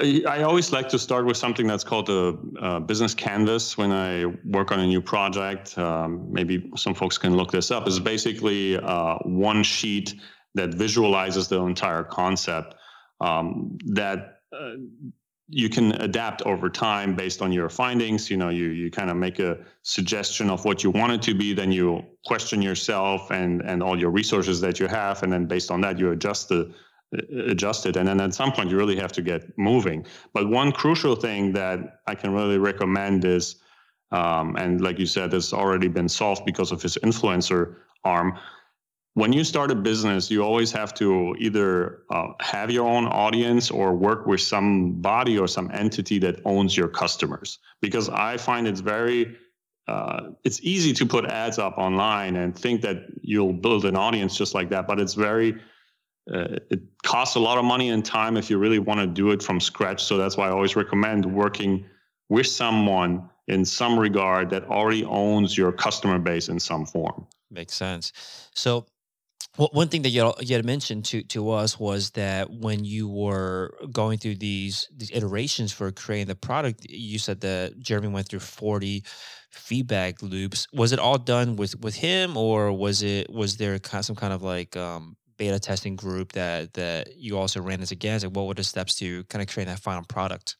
I, 0.00 0.22
I 0.28 0.42
always 0.42 0.70
like 0.70 0.88
to 0.90 0.98
start 0.98 1.26
with 1.26 1.36
something 1.36 1.66
that's 1.66 1.82
called 1.82 2.08
a, 2.08 2.38
a 2.60 2.80
business 2.80 3.14
canvas 3.14 3.76
when 3.76 3.90
I 3.90 4.26
work 4.44 4.70
on 4.70 4.78
a 4.78 4.86
new 4.86 5.02
project. 5.02 5.76
Um, 5.76 6.32
maybe 6.32 6.70
some 6.76 6.94
folks 6.94 7.18
can 7.18 7.36
look 7.36 7.50
this 7.50 7.72
up. 7.72 7.88
It's 7.88 7.98
basically 7.98 8.78
uh, 8.78 9.16
one 9.24 9.64
sheet 9.64 10.14
that 10.54 10.74
visualizes 10.74 11.48
the 11.48 11.60
entire 11.62 12.04
concept 12.04 12.76
um, 13.22 13.78
that 13.86 14.40
uh, 14.52 14.72
you 15.48 15.68
can 15.68 15.92
adapt 15.92 16.42
over 16.42 16.68
time 16.68 17.14
based 17.14 17.40
on 17.42 17.52
your 17.52 17.68
findings. 17.68 18.30
You 18.30 18.36
know, 18.36 18.48
you 18.48 18.66
you 18.66 18.90
kind 18.90 19.10
of 19.10 19.16
make 19.16 19.38
a 19.38 19.58
suggestion 19.82 20.50
of 20.50 20.64
what 20.64 20.82
you 20.82 20.90
want 20.90 21.12
it 21.12 21.22
to 21.22 21.34
be, 21.34 21.54
then 21.54 21.72
you 21.72 22.02
question 22.26 22.60
yourself 22.60 23.30
and 23.30 23.62
and 23.62 23.82
all 23.82 23.98
your 23.98 24.10
resources 24.10 24.60
that 24.60 24.80
you 24.80 24.88
have, 24.88 25.22
and 25.22 25.32
then 25.32 25.46
based 25.46 25.70
on 25.70 25.80
that 25.82 25.98
you 25.98 26.10
adjust 26.10 26.48
the 26.48 26.72
adjust 27.46 27.84
it 27.84 27.96
and 27.96 28.08
then 28.08 28.18
at 28.20 28.32
some 28.32 28.50
point 28.52 28.70
you 28.70 28.76
really 28.78 28.96
have 28.96 29.12
to 29.12 29.20
get 29.20 29.42
moving 29.58 30.02
but 30.32 30.48
one 30.48 30.72
crucial 30.72 31.14
thing 31.14 31.52
that 31.52 32.00
i 32.06 32.14
can 32.14 32.32
really 32.32 32.56
recommend 32.56 33.22
is 33.22 33.56
um, 34.12 34.56
and 34.56 34.80
like 34.80 34.98
you 34.98 35.04
said 35.04 35.30
has 35.32 35.52
already 35.52 35.88
been 35.88 36.08
solved 36.08 36.42
because 36.46 36.72
of 36.72 36.80
his 36.80 36.96
influencer 37.02 37.76
arm 38.04 38.38
when 39.14 39.32
you 39.32 39.44
start 39.44 39.70
a 39.70 39.74
business, 39.74 40.30
you 40.30 40.42
always 40.42 40.72
have 40.72 40.94
to 40.94 41.36
either 41.38 42.02
uh, 42.10 42.28
have 42.40 42.70
your 42.70 42.88
own 42.88 43.06
audience 43.06 43.70
or 43.70 43.94
work 43.94 44.26
with 44.26 44.40
somebody 44.40 45.38
or 45.38 45.46
some 45.46 45.70
entity 45.72 46.18
that 46.20 46.40
owns 46.46 46.76
your 46.76 46.88
customers. 46.88 47.58
Because 47.82 48.08
I 48.08 48.38
find 48.38 48.66
it's 48.66 48.80
very, 48.80 49.36
uh, 49.86 50.30
it's 50.44 50.60
easy 50.62 50.94
to 50.94 51.04
put 51.04 51.26
ads 51.26 51.58
up 51.58 51.76
online 51.76 52.36
and 52.36 52.58
think 52.58 52.80
that 52.82 53.04
you'll 53.20 53.52
build 53.52 53.84
an 53.84 53.96
audience 53.96 54.36
just 54.36 54.54
like 54.54 54.70
that, 54.70 54.86
but 54.86 54.98
it's 54.98 55.14
very, 55.14 55.60
uh, 56.32 56.56
it 56.70 56.80
costs 57.02 57.36
a 57.36 57.40
lot 57.40 57.58
of 57.58 57.66
money 57.66 57.90
and 57.90 58.04
time 58.04 58.38
if 58.38 58.48
you 58.48 58.56
really 58.56 58.78
want 58.78 59.00
to 59.00 59.06
do 59.06 59.30
it 59.30 59.42
from 59.42 59.60
scratch. 59.60 60.02
So 60.02 60.16
that's 60.16 60.38
why 60.38 60.48
I 60.48 60.52
always 60.52 60.74
recommend 60.74 61.26
working 61.26 61.84
with 62.30 62.46
someone 62.46 63.28
in 63.48 63.64
some 63.66 63.98
regard 63.98 64.48
that 64.50 64.64
already 64.68 65.04
owns 65.04 65.58
your 65.58 65.70
customer 65.70 66.18
base 66.18 66.48
in 66.48 66.58
some 66.58 66.86
form. 66.86 67.26
Makes 67.50 67.74
sense. 67.74 68.12
So 68.54 68.86
well, 69.58 69.68
one 69.72 69.88
thing 69.88 70.02
that 70.02 70.08
you, 70.08 70.32
had 70.48 70.64
mentioned 70.64 71.04
to, 71.06 71.22
to 71.24 71.50
us 71.50 71.78
was 71.78 72.10
that 72.10 72.50
when 72.50 72.84
you 72.84 73.08
were 73.08 73.74
going 73.90 74.18
through 74.18 74.36
these 74.36 74.88
these 74.96 75.10
iterations 75.12 75.72
for 75.72 75.92
creating 75.92 76.28
the 76.28 76.34
product, 76.34 76.86
you 76.88 77.18
said 77.18 77.40
that 77.42 77.78
Jeremy 77.78 78.08
went 78.08 78.28
through 78.28 78.40
forty 78.40 79.04
feedback 79.50 80.22
loops. 80.22 80.66
Was 80.72 80.92
it 80.92 80.98
all 80.98 81.18
done 81.18 81.56
with 81.56 81.78
with 81.80 81.94
him, 81.94 82.36
or 82.36 82.72
was 82.72 83.02
it 83.02 83.30
was 83.30 83.58
there 83.58 83.78
some 84.00 84.16
kind 84.16 84.32
of 84.32 84.42
like 84.42 84.74
um, 84.76 85.16
beta 85.36 85.58
testing 85.60 85.96
group 85.96 86.32
that 86.32 86.72
that 86.74 87.16
you 87.16 87.36
also 87.36 87.60
ran 87.60 87.80
this 87.80 87.90
against? 87.90 88.24
Like, 88.24 88.34
what 88.34 88.46
were 88.46 88.54
the 88.54 88.64
steps 88.64 88.94
to 88.96 89.24
kind 89.24 89.42
of 89.42 89.48
create 89.48 89.66
that 89.66 89.80
final 89.80 90.04
product? 90.04 90.56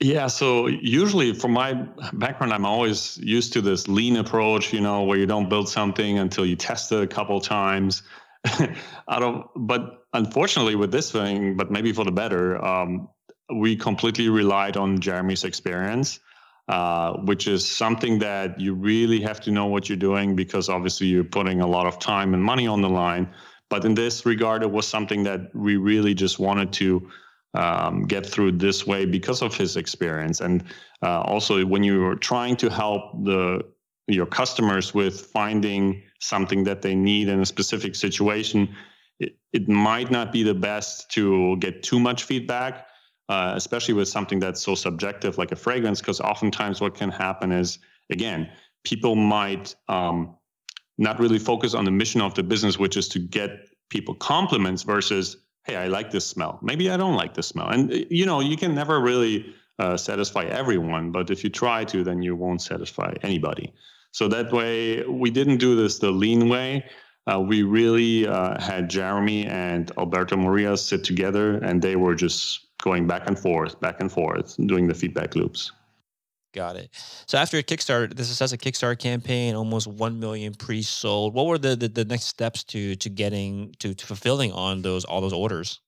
Yeah, 0.00 0.26
so 0.26 0.66
usually 0.66 1.34
from 1.34 1.52
my 1.52 1.74
background, 2.12 2.52
I'm 2.52 2.66
always 2.66 3.16
used 3.18 3.52
to 3.52 3.60
this 3.60 3.86
lean 3.86 4.16
approach, 4.16 4.72
you 4.72 4.80
know, 4.80 5.04
where 5.04 5.16
you 5.16 5.24
don't 5.24 5.48
build 5.48 5.68
something 5.68 6.18
until 6.18 6.44
you 6.44 6.56
test 6.56 6.90
it 6.90 7.00
a 7.00 7.06
couple 7.06 7.40
times. 7.40 8.02
Out 9.08 9.22
of, 9.22 9.48
but 9.56 10.06
unfortunately, 10.12 10.74
with 10.74 10.92
this 10.92 11.10
thing, 11.10 11.56
but 11.56 11.70
maybe 11.70 11.92
for 11.92 12.04
the 12.04 12.12
better, 12.12 12.62
um, 12.64 13.08
we 13.54 13.76
completely 13.76 14.28
relied 14.28 14.76
on 14.76 15.00
Jeremy's 15.00 15.44
experience, 15.44 16.20
uh, 16.68 17.14
which 17.24 17.46
is 17.46 17.66
something 17.66 18.18
that 18.18 18.58
you 18.58 18.74
really 18.74 19.20
have 19.20 19.40
to 19.42 19.50
know 19.50 19.66
what 19.66 19.88
you're 19.88 19.96
doing 19.96 20.34
because 20.34 20.68
obviously 20.68 21.06
you're 21.06 21.24
putting 21.24 21.60
a 21.60 21.66
lot 21.66 21.86
of 21.86 21.98
time 21.98 22.34
and 22.34 22.42
money 22.42 22.66
on 22.66 22.80
the 22.80 22.88
line. 22.88 23.28
But 23.70 23.84
in 23.84 23.94
this 23.94 24.26
regard, 24.26 24.62
it 24.62 24.70
was 24.70 24.86
something 24.86 25.24
that 25.24 25.54
we 25.54 25.76
really 25.76 26.14
just 26.14 26.38
wanted 26.38 26.72
to 26.74 27.10
um, 27.54 28.02
get 28.02 28.26
through 28.26 28.52
this 28.52 28.86
way 28.86 29.04
because 29.06 29.42
of 29.42 29.56
his 29.56 29.76
experience. 29.76 30.40
And 30.40 30.64
uh, 31.02 31.20
also, 31.22 31.64
when 31.64 31.82
you're 31.82 32.16
trying 32.16 32.56
to 32.56 32.68
help 32.68 33.24
the 33.24 33.64
your 34.06 34.26
customers 34.26 34.92
with 34.92 35.18
finding 35.18 36.02
something 36.24 36.64
that 36.64 36.82
they 36.82 36.94
need 36.94 37.28
in 37.28 37.40
a 37.40 37.46
specific 37.46 37.94
situation, 37.94 38.74
it, 39.18 39.36
it 39.52 39.68
might 39.68 40.10
not 40.10 40.32
be 40.32 40.42
the 40.42 40.54
best 40.54 41.10
to 41.12 41.56
get 41.58 41.82
too 41.82 42.00
much 42.00 42.24
feedback, 42.24 42.86
uh, 43.28 43.52
especially 43.54 43.94
with 43.94 44.08
something 44.08 44.40
that's 44.40 44.60
so 44.60 44.74
subjective 44.74 45.38
like 45.38 45.52
a 45.52 45.56
fragrance, 45.56 46.00
because 46.00 46.20
oftentimes 46.20 46.80
what 46.80 46.94
can 46.94 47.10
happen 47.10 47.52
is, 47.52 47.78
again, 48.10 48.48
people 48.84 49.14
might 49.14 49.74
um, 49.88 50.34
not 50.98 51.18
really 51.18 51.38
focus 51.38 51.74
on 51.74 51.84
the 51.84 51.90
mission 51.90 52.20
of 52.20 52.34
the 52.34 52.42
business, 52.42 52.78
which 52.78 52.96
is 52.96 53.08
to 53.08 53.18
get 53.18 53.50
people 53.90 54.14
compliments 54.14 54.82
versus 54.82 55.36
hey, 55.66 55.76
I 55.76 55.86
like 55.86 56.10
this 56.10 56.26
smell. 56.26 56.58
Maybe 56.62 56.90
I 56.90 56.98
don't 56.98 57.14
like 57.14 57.32
this 57.32 57.46
smell. 57.46 57.68
And, 57.68 57.90
uh, 57.90 57.96
you 58.10 58.26
know, 58.26 58.40
you 58.40 58.56
can 58.56 58.74
never 58.74 59.00
really 59.00 59.54
uh, 59.78 59.96
satisfy 59.96 60.44
everyone, 60.44 61.10
but 61.10 61.30
if 61.30 61.42
you 61.42 61.50
try 61.50 61.84
to, 61.84 62.04
then 62.04 62.22
you 62.22 62.36
won't 62.36 62.60
satisfy 62.60 63.14
anybody. 63.22 63.72
So 64.14 64.28
that 64.28 64.52
way, 64.52 65.02
we 65.02 65.28
didn't 65.28 65.56
do 65.56 65.74
this 65.74 65.98
the 65.98 66.12
lean 66.12 66.48
way. 66.48 66.84
Uh, 67.26 67.40
we 67.40 67.64
really 67.64 68.28
uh, 68.28 68.60
had 68.60 68.88
Jeremy 68.88 69.44
and 69.46 69.90
Alberto 69.98 70.36
Morillas 70.36 70.78
sit 70.78 71.02
together, 71.02 71.54
and 71.56 71.82
they 71.82 71.96
were 71.96 72.14
just 72.14 72.60
going 72.80 73.08
back 73.08 73.26
and 73.26 73.36
forth, 73.36 73.80
back 73.80 73.98
and 73.98 74.12
forth, 74.12 74.54
doing 74.66 74.86
the 74.86 74.94
feedback 74.94 75.34
loops. 75.34 75.72
Got 76.52 76.76
it. 76.76 76.90
So 77.26 77.38
after 77.38 77.58
a 77.58 77.62
Kickstarter, 77.64 78.14
this 78.14 78.30
is 78.30 78.40
as 78.40 78.52
a 78.52 78.58
Kickstarter 78.58 78.96
campaign, 78.96 79.56
almost 79.56 79.88
one 79.88 80.20
million 80.20 80.54
pre-sold. 80.54 81.34
What 81.34 81.46
were 81.46 81.58
the, 81.58 81.74
the, 81.74 81.88
the 81.88 82.04
next 82.04 82.26
steps 82.26 82.62
to 82.64 82.94
to 82.94 83.10
getting 83.10 83.74
to, 83.80 83.94
to 83.94 84.06
fulfilling 84.06 84.52
on 84.52 84.82
those 84.82 85.04
all 85.04 85.22
those 85.22 85.32
orders? 85.32 85.80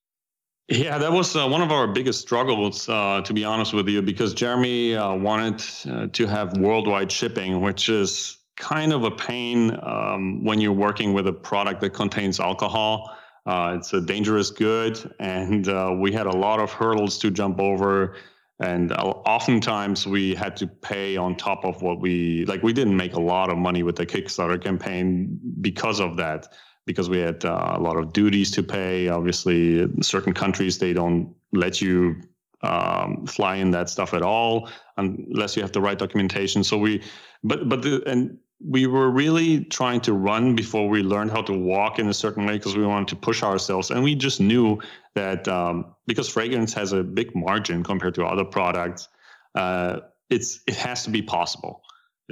Yeah, 0.69 0.97
that 0.97 1.13
was 1.13 1.33
uh, 1.33 1.47
one 1.47 1.61
of 1.61 1.71
our 1.71 1.87
biggest 1.87 2.19
struggles, 2.19 2.89
uh, 2.89 3.21
to 3.21 3.33
be 3.33 3.45
honest 3.45 3.73
with 3.73 3.87
you, 3.87 4.01
because 4.01 4.33
Jeremy 4.33 4.95
uh, 4.95 5.13
wanted 5.15 5.63
uh, 5.89 6.07
to 6.07 6.27
have 6.27 6.57
worldwide 6.57 7.09
shipping, 7.09 7.61
which 7.61 7.87
is 7.87 8.37
kind 8.57 8.91
of 8.91 9.05
a 9.05 9.11
pain 9.11 9.79
um, 9.81 10.43
when 10.43 10.59
you're 10.59 10.73
working 10.73 11.13
with 11.13 11.25
a 11.27 11.31
product 11.31 11.79
that 11.81 11.91
contains 11.91 12.41
alcohol. 12.41 13.15
Uh, 13.45 13.75
it's 13.77 13.93
a 13.93 14.01
dangerous 14.01 14.51
good, 14.51 14.99
and 15.21 15.69
uh, 15.69 15.95
we 15.97 16.11
had 16.11 16.25
a 16.25 16.35
lot 16.35 16.59
of 16.59 16.69
hurdles 16.69 17.17
to 17.19 17.31
jump 17.31 17.61
over 17.61 18.17
and 18.59 18.91
oftentimes 18.91 20.07
we 20.07 20.33
had 20.33 20.57
to 20.57 20.65
pay 20.65 21.15
on 21.15 21.35
top 21.35 21.63
of 21.63 21.81
what 21.81 22.01
we 22.01 22.43
like 22.45 22.63
we 22.63 22.73
didn't 22.73 22.97
make 22.97 23.13
a 23.13 23.19
lot 23.19 23.51
of 23.51 23.57
money 23.57 23.83
with 23.83 23.95
the 23.95 24.05
kickstarter 24.05 24.61
campaign 24.61 25.39
because 25.61 25.99
of 25.99 26.17
that 26.17 26.47
because 26.87 27.07
we 27.09 27.19
had 27.19 27.45
uh, 27.45 27.73
a 27.75 27.79
lot 27.79 27.97
of 27.97 28.13
duties 28.13 28.49
to 28.51 28.63
pay. 28.63 29.07
Obviously 29.09 29.87
certain 30.01 30.33
countries 30.33 30.79
they 30.79 30.93
don't 30.93 31.35
let 31.53 31.79
you 31.79 32.15
um, 32.63 33.27
fly 33.27 33.57
in 33.57 33.69
that 33.71 33.89
stuff 33.89 34.15
at 34.15 34.23
all 34.23 34.67
unless 34.97 35.55
you 35.55 35.61
have 35.61 35.71
the 35.71 35.81
right 35.81 35.99
documentation. 35.99 36.63
So 36.63 36.79
we 36.79 37.03
but 37.43 37.69
but 37.69 37.83
the, 37.83 38.03
and 38.07 38.39
we 38.59 38.87
were 38.87 39.11
really 39.11 39.65
trying 39.65 40.01
to 40.01 40.13
run 40.13 40.55
before 40.55 40.89
we 40.89 41.03
learned 41.03 41.29
how 41.29 41.43
to 41.43 41.53
walk 41.53 41.99
in 41.99 42.07
a 42.07 42.13
certain 42.13 42.47
way 42.47 42.53
because 42.53 42.75
we 42.75 42.83
wanted 42.83 43.09
to 43.09 43.15
push 43.15 43.43
ourselves. 43.43 43.91
And 43.91 44.03
we 44.03 44.15
just 44.15 44.41
knew 44.41 44.81
that 45.13 45.47
um, 45.47 45.93
because 46.07 46.27
fragrance 46.27 46.73
has 46.73 46.91
a 46.91 47.03
big 47.03 47.35
margin 47.35 47.83
compared 47.83 48.15
to 48.15 48.25
other 48.25 48.43
products 48.43 49.09
uh, 49.57 50.01
it's 50.29 50.61
it 50.67 50.75
has 50.75 51.03
to 51.03 51.09
be 51.09 51.21
possible. 51.21 51.81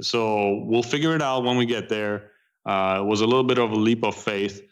So 0.00 0.62
we'll 0.64 0.82
figure 0.82 1.14
it 1.14 1.22
out 1.22 1.44
when 1.44 1.56
we 1.56 1.66
get 1.66 1.88
there 1.88 2.30
uh, 2.66 2.98
it 3.00 3.04
was 3.04 3.20
a 3.20 3.26
little 3.26 3.44
bit 3.44 3.58
of 3.58 3.70
a 3.70 3.76
leap 3.76 4.04
of 4.04 4.14
faith 4.14 4.62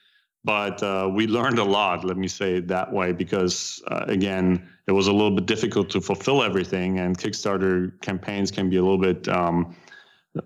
but 0.44 0.82
uh, 0.82 1.08
we 1.10 1.26
learned 1.26 1.58
a 1.58 1.64
lot 1.64 2.04
let 2.04 2.16
me 2.16 2.28
say 2.28 2.56
it 2.56 2.68
that 2.68 2.92
way 2.92 3.12
because 3.12 3.82
uh, 3.88 4.04
again 4.08 4.68
it 4.86 4.92
was 4.92 5.06
a 5.06 5.12
little 5.12 5.30
bit 5.30 5.46
difficult 5.46 5.88
to 5.88 6.00
fulfill 6.00 6.42
everything 6.42 6.98
and 6.98 7.18
kickstarter 7.18 7.98
campaigns 8.02 8.50
can 8.50 8.68
be 8.68 8.76
a 8.76 8.82
little 8.82 8.98
bit 8.98 9.26
um, 9.28 9.74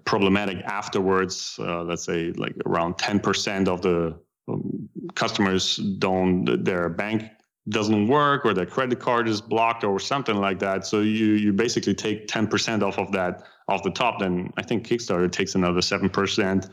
problematic 0.04 0.58
afterwards. 0.64 1.58
Uh, 1.58 1.82
let's 1.82 2.04
say 2.04 2.32
like 2.32 2.54
around 2.66 2.94
10% 2.94 3.68
of 3.68 3.82
the 3.82 4.18
um, 4.48 4.88
customers 5.14 5.76
don't, 5.76 6.64
their 6.64 6.88
bank 6.88 7.24
doesn't 7.68 8.08
work 8.08 8.44
or 8.44 8.54
their 8.54 8.66
credit 8.66 8.98
card 8.98 9.28
is 9.28 9.40
blocked 9.40 9.84
or 9.84 9.98
something 9.98 10.36
like 10.36 10.58
that. 10.58 10.86
So 10.86 11.00
you 11.00 11.34
you 11.34 11.52
basically 11.52 11.94
take 11.94 12.26
10% 12.26 12.82
off 12.82 12.98
of 12.98 13.12
that 13.12 13.42
off 13.68 13.82
the 13.82 13.90
top. 13.90 14.20
Then 14.20 14.50
I 14.56 14.62
think 14.62 14.86
Kickstarter 14.86 15.30
takes 15.30 15.54
another 15.54 15.80
7%. 15.80 16.70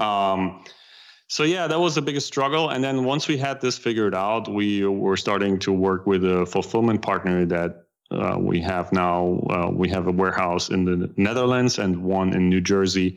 Um, 0.00 0.64
so 1.28 1.44
yeah, 1.44 1.68
that 1.68 1.78
was 1.78 1.94
the 1.94 2.02
biggest 2.02 2.26
struggle. 2.26 2.70
And 2.70 2.82
then 2.82 3.04
once 3.04 3.28
we 3.28 3.36
had 3.36 3.60
this 3.60 3.78
figured 3.78 4.14
out, 4.14 4.48
we 4.48 4.84
were 4.84 5.16
starting 5.16 5.60
to 5.60 5.72
work 5.72 6.06
with 6.06 6.24
a 6.24 6.44
fulfillment 6.44 7.02
partner 7.02 7.46
that 7.46 7.86
uh, 8.10 8.36
we 8.38 8.60
have 8.60 8.92
now 8.92 9.40
uh, 9.50 9.70
we 9.72 9.88
have 9.88 10.08
a 10.08 10.12
warehouse 10.12 10.68
in 10.68 10.84
the 10.84 11.12
Netherlands 11.16 11.78
and 11.78 12.02
one 12.02 12.32
in 12.32 12.48
New 12.48 12.60
Jersey, 12.60 13.16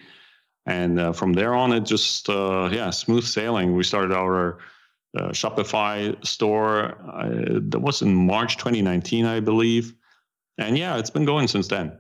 and 0.68 1.00
uh, 1.00 1.14
from 1.14 1.34
there 1.34 1.56
on 1.56 1.74
it 1.74 1.82
just 1.82 2.30
uh, 2.30 2.70
yeah 2.72 2.92
smooth 2.92 3.24
sailing. 3.24 3.76
We 3.76 3.84
started 3.84 4.12
our 4.12 4.60
uh, 5.18 5.30
Shopify 5.30 6.24
store 6.24 6.96
that 7.72 7.80
was 7.80 8.04
in 8.04 8.14
March 8.14 8.58
2019, 8.58 9.26
I 9.26 9.40
believe, 9.40 9.96
and 10.60 10.78
yeah, 10.78 10.98
it's 10.98 11.10
been 11.10 11.26
going 11.26 11.48
since 11.48 11.68
then. 11.68 12.00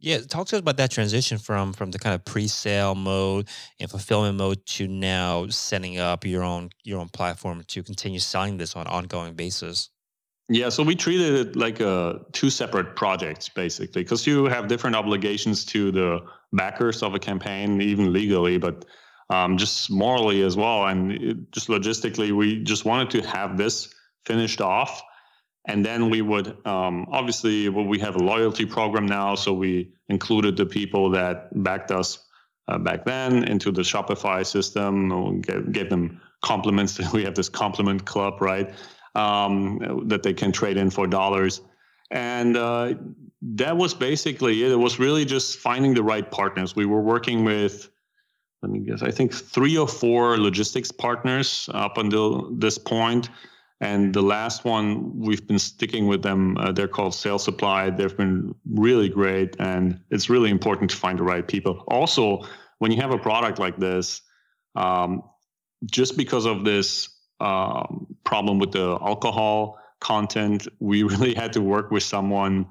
Yeah, 0.00 0.20
talk 0.20 0.46
to 0.48 0.56
us 0.56 0.60
about 0.60 0.78
that 0.78 0.90
transition 0.90 1.36
from 1.36 1.74
from 1.74 1.90
the 1.90 1.98
kind 1.98 2.14
of 2.14 2.24
pre-sale 2.24 2.94
mode 2.94 3.48
and 3.78 3.90
fulfillment 3.90 4.38
mode 4.38 4.64
to 4.66 4.88
now 4.88 5.46
setting 5.48 5.98
up 5.98 6.24
your 6.24 6.42
own 6.42 6.70
your 6.84 7.00
own 7.00 7.10
platform 7.10 7.62
to 7.68 7.82
continue 7.82 8.18
selling 8.18 8.56
this 8.56 8.74
on 8.74 8.86
an 8.86 8.92
ongoing 8.92 9.34
basis. 9.34 9.90
Yeah, 10.48 10.68
so 10.68 10.82
we 10.82 10.96
treated 10.96 11.34
it 11.34 11.56
like 11.56 11.80
uh, 11.80 12.14
two 12.32 12.50
separate 12.50 12.96
projects, 12.96 13.48
basically, 13.48 14.02
because 14.02 14.26
you 14.26 14.46
have 14.46 14.66
different 14.66 14.96
obligations 14.96 15.64
to 15.66 15.92
the 15.92 16.18
backers 16.52 17.04
of 17.04 17.14
a 17.14 17.20
campaign, 17.20 17.80
even 17.80 18.12
legally, 18.12 18.58
but 18.58 18.84
um, 19.28 19.56
just 19.56 19.92
morally 19.92 20.42
as 20.42 20.56
well. 20.56 20.86
And 20.86 21.12
it, 21.12 21.52
just 21.52 21.68
logistically, 21.68 22.32
we 22.32 22.64
just 22.64 22.84
wanted 22.84 23.10
to 23.10 23.28
have 23.28 23.58
this 23.58 23.94
finished 24.26 24.60
off. 24.60 25.00
And 25.66 25.84
then 25.84 26.10
we 26.10 26.22
would 26.22 26.56
um, 26.66 27.06
obviously, 27.10 27.68
well, 27.68 27.84
we 27.84 27.98
have 27.98 28.16
a 28.16 28.18
loyalty 28.18 28.64
program 28.64 29.06
now. 29.06 29.34
So 29.34 29.52
we 29.52 29.92
included 30.08 30.56
the 30.56 30.66
people 30.66 31.10
that 31.10 31.50
backed 31.62 31.90
us 31.90 32.24
uh, 32.68 32.78
back 32.78 33.04
then 33.04 33.44
into 33.44 33.70
the 33.70 33.82
Shopify 33.82 34.46
system, 34.46 35.08
we 35.34 35.40
gave, 35.40 35.72
gave 35.72 35.90
them 35.90 36.20
compliments. 36.42 37.00
We 37.12 37.24
have 37.24 37.34
this 37.34 37.48
compliment 37.48 38.04
club, 38.04 38.40
right? 38.40 38.72
um, 39.14 40.04
that 40.06 40.22
they 40.22 40.32
can 40.32 40.52
trade 40.52 40.76
in 40.76 40.90
for 40.90 41.06
dollars. 41.06 41.60
And 42.10 42.56
uh, 42.56 42.94
that 43.42 43.76
was 43.76 43.94
basically 43.94 44.64
it. 44.64 44.72
It 44.72 44.76
was 44.76 44.98
really 44.98 45.24
just 45.24 45.58
finding 45.58 45.94
the 45.94 46.02
right 46.02 46.28
partners. 46.30 46.76
We 46.76 46.86
were 46.86 47.00
working 47.00 47.44
with, 47.44 47.90
let 48.62 48.72
me 48.72 48.80
guess, 48.80 49.02
I 49.02 49.10
think 49.10 49.32
three 49.32 49.76
or 49.76 49.88
four 49.88 50.38
logistics 50.38 50.92
partners 50.92 51.68
up 51.72 51.98
until 51.98 52.50
this 52.52 52.78
point. 52.78 53.30
And 53.80 54.12
the 54.12 54.22
last 54.22 54.64
one, 54.64 55.18
we've 55.18 55.46
been 55.46 55.58
sticking 55.58 56.06
with 56.06 56.22
them. 56.22 56.56
Uh, 56.58 56.70
they're 56.72 56.88
called 56.88 57.14
Sales 57.14 57.42
Supply. 57.42 57.88
They've 57.88 58.16
been 58.16 58.54
really 58.70 59.08
great. 59.08 59.56
And 59.58 60.00
it's 60.10 60.28
really 60.28 60.50
important 60.50 60.90
to 60.90 60.96
find 60.96 61.18
the 61.18 61.22
right 61.22 61.46
people. 61.46 61.82
Also, 61.88 62.44
when 62.78 62.92
you 62.92 63.00
have 63.00 63.10
a 63.10 63.18
product 63.18 63.58
like 63.58 63.78
this, 63.78 64.20
um, 64.76 65.22
just 65.86 66.18
because 66.18 66.44
of 66.44 66.64
this 66.64 67.08
um, 67.40 68.06
problem 68.24 68.58
with 68.58 68.72
the 68.72 68.98
alcohol 69.00 69.78
content, 70.00 70.68
we 70.78 71.02
really 71.14 71.34
had 71.34 71.52
to 71.54 71.62
work 71.62 71.90
with 71.90 72.02
someone 72.02 72.66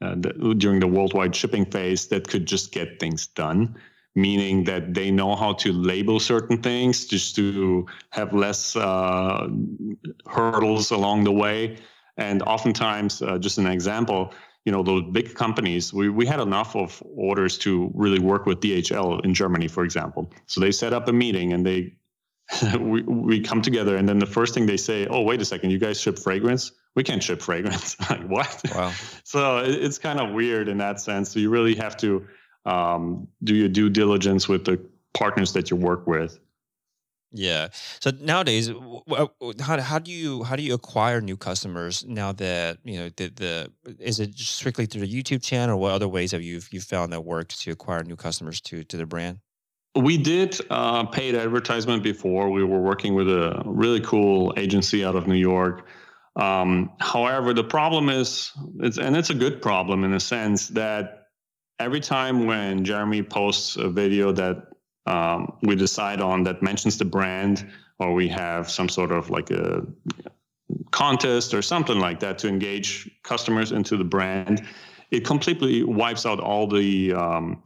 uh, 0.00 0.14
during 0.14 0.80
the 0.80 0.86
worldwide 0.86 1.36
shipping 1.36 1.66
phase 1.66 2.08
that 2.08 2.26
could 2.28 2.46
just 2.46 2.72
get 2.72 2.98
things 2.98 3.26
done. 3.26 3.76
Meaning 4.16 4.64
that 4.64 4.94
they 4.94 5.10
know 5.10 5.34
how 5.34 5.54
to 5.54 5.72
label 5.72 6.20
certain 6.20 6.62
things 6.62 7.06
just 7.06 7.34
to 7.36 7.86
have 8.10 8.32
less 8.32 8.76
uh, 8.76 9.48
hurdles 10.28 10.92
along 10.92 11.24
the 11.24 11.32
way. 11.32 11.78
And 12.16 12.42
oftentimes, 12.42 13.22
uh, 13.22 13.38
just 13.38 13.58
an 13.58 13.66
example, 13.66 14.32
you 14.64 14.72
know 14.72 14.82
those 14.82 15.02
big 15.12 15.34
companies 15.34 15.92
we, 15.92 16.08
we 16.08 16.24
had 16.24 16.40
enough 16.40 16.74
of 16.74 17.02
orders 17.14 17.58
to 17.58 17.90
really 17.94 18.18
work 18.18 18.46
with 18.46 18.60
dhl 18.60 19.22
in 19.22 19.34
germany 19.34 19.68
for 19.68 19.84
example 19.84 20.32
so 20.46 20.58
they 20.58 20.72
set 20.72 20.94
up 20.94 21.06
a 21.06 21.12
meeting 21.12 21.52
and 21.52 21.66
they 21.66 21.92
we, 22.78 23.02
we 23.02 23.40
come 23.40 23.62
together 23.62 23.96
and 23.96 24.08
then 24.08 24.18
the 24.18 24.26
first 24.26 24.54
thing 24.54 24.66
they 24.66 24.76
say, 24.76 25.06
oh, 25.06 25.22
wait 25.22 25.40
a 25.40 25.44
second, 25.44 25.70
you 25.70 25.78
guys 25.78 26.00
ship 26.00 26.18
fragrance? 26.18 26.72
We 26.94 27.02
can't 27.02 27.22
ship 27.22 27.42
fragrance. 27.42 27.98
like, 28.10 28.26
what? 28.28 28.62
Wow. 28.74 28.92
so 29.24 29.58
it, 29.58 29.70
it's 29.70 29.98
kind 29.98 30.20
of 30.20 30.32
weird 30.32 30.68
in 30.68 30.78
that 30.78 31.00
sense. 31.00 31.30
So 31.30 31.40
you 31.40 31.50
really 31.50 31.74
have 31.76 31.96
to 31.98 32.26
um, 32.64 33.28
do 33.42 33.54
your 33.54 33.68
due 33.68 33.90
diligence 33.90 34.48
with 34.48 34.64
the 34.64 34.80
partners 35.12 35.52
that 35.52 35.70
you 35.70 35.76
work 35.76 36.06
with. 36.06 36.38
Yeah. 37.36 37.70
So 37.98 38.12
nowadays, 38.20 38.70
how, 39.60 39.80
how 39.80 39.98
do 39.98 40.12
you 40.12 40.44
how 40.44 40.54
do 40.54 40.62
you 40.62 40.72
acquire 40.72 41.20
new 41.20 41.36
customers 41.36 42.04
now 42.06 42.30
that 42.32 42.78
you 42.84 42.96
know 42.96 43.08
the 43.16 43.28
the 43.28 43.96
is 43.98 44.20
it 44.20 44.38
strictly 44.38 44.86
through 44.86 45.00
the 45.00 45.12
YouTube 45.12 45.42
channel? 45.42 45.74
Or 45.74 45.80
what 45.80 45.92
other 45.92 46.06
ways 46.06 46.30
have 46.30 46.42
you 46.42 46.60
you 46.70 46.80
found 46.80 47.12
that 47.12 47.24
works 47.24 47.58
to 47.64 47.72
acquire 47.72 48.04
new 48.04 48.14
customers 48.14 48.60
to 48.62 48.84
to 48.84 48.96
the 48.96 49.04
brand? 49.04 49.40
We 49.96 50.16
did 50.16 50.60
uh, 50.70 51.06
paid 51.06 51.34
advertisement 51.34 52.04
before. 52.04 52.50
We 52.50 52.62
were 52.62 52.80
working 52.80 53.14
with 53.14 53.28
a 53.28 53.62
really 53.64 54.00
cool 54.00 54.54
agency 54.56 55.04
out 55.04 55.16
of 55.16 55.26
New 55.26 55.34
York. 55.34 55.86
Um, 56.36 56.90
however, 56.98 57.52
the 57.52 57.62
problem 57.62 58.08
is, 58.08 58.50
it's, 58.80 58.98
and 58.98 59.16
it's 59.16 59.30
a 59.30 59.34
good 59.34 59.62
problem 59.62 60.02
in 60.02 60.12
a 60.12 60.18
sense 60.18 60.68
that 60.68 61.23
every 61.78 62.00
time 62.00 62.46
when 62.46 62.84
Jeremy 62.84 63.22
posts 63.22 63.76
a 63.76 63.88
video 63.88 64.32
that 64.32 64.68
um, 65.06 65.56
we 65.62 65.76
decide 65.76 66.20
on 66.20 66.44
that 66.44 66.62
mentions 66.62 66.98
the 66.98 67.04
brand, 67.04 67.66
or 67.98 68.14
we 68.14 68.28
have 68.28 68.70
some 68.70 68.88
sort 68.88 69.12
of 69.12 69.30
like 69.30 69.50
a 69.50 69.86
contest 70.90 71.54
or 71.54 71.62
something 71.62 71.98
like 71.98 72.20
that 72.20 72.38
to 72.38 72.48
engage 72.48 73.10
customers 73.22 73.72
into 73.72 73.96
the 73.96 74.04
brand, 74.04 74.66
it 75.10 75.24
completely 75.24 75.82
wipes 75.82 76.26
out 76.26 76.40
all 76.40 76.66
the 76.66 77.12
um, 77.12 77.62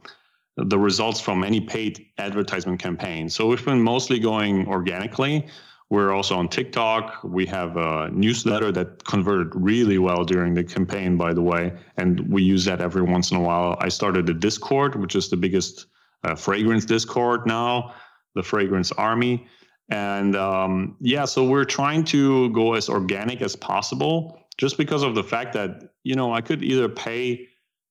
the 0.57 0.77
results 0.77 1.21
from 1.21 1.43
any 1.43 1.61
paid 1.61 2.05
advertisement 2.17 2.79
campaign. 2.79 3.29
So 3.29 3.47
we've 3.47 3.63
been 3.63 3.81
mostly 3.81 4.19
going 4.19 4.67
organically. 4.67 5.47
We're 5.89 6.13
also 6.13 6.37
on 6.37 6.49
TikTok. 6.49 7.23
We 7.23 7.47
have 7.47 7.75
a 7.75 8.09
newsletter 8.11 8.71
that 8.73 9.03
converted 9.05 9.53
really 9.55 9.97
well 9.97 10.23
during 10.23 10.53
the 10.53 10.63
campaign, 10.63 11.17
by 11.17 11.33
the 11.33 11.41
way, 11.41 11.73
and 11.97 12.19
we 12.31 12.43
use 12.43 12.63
that 12.65 12.79
every 12.79 13.01
once 13.01 13.31
in 13.31 13.37
a 13.37 13.41
while. 13.41 13.75
I 13.79 13.89
started 13.89 14.29
a 14.29 14.33
Discord, 14.33 14.95
which 14.95 15.15
is 15.15 15.29
the 15.29 15.37
biggest 15.37 15.87
uh, 16.23 16.35
fragrance 16.35 16.85
Discord 16.85 17.47
now, 17.47 17.95
the 18.35 18.43
Fragrance 18.43 18.91
Army. 18.91 19.47
And 19.89 20.35
um, 20.35 20.95
yeah, 20.99 21.25
so 21.25 21.43
we're 21.43 21.65
trying 21.65 22.03
to 22.05 22.51
go 22.51 22.75
as 22.75 22.89
organic 22.89 23.41
as 23.41 23.55
possible 23.55 24.39
just 24.59 24.77
because 24.77 25.01
of 25.01 25.15
the 25.15 25.23
fact 25.23 25.53
that, 25.53 25.93
you 26.03 26.13
know, 26.13 26.31
I 26.33 26.41
could 26.41 26.63
either 26.63 26.87
pay 26.87 27.47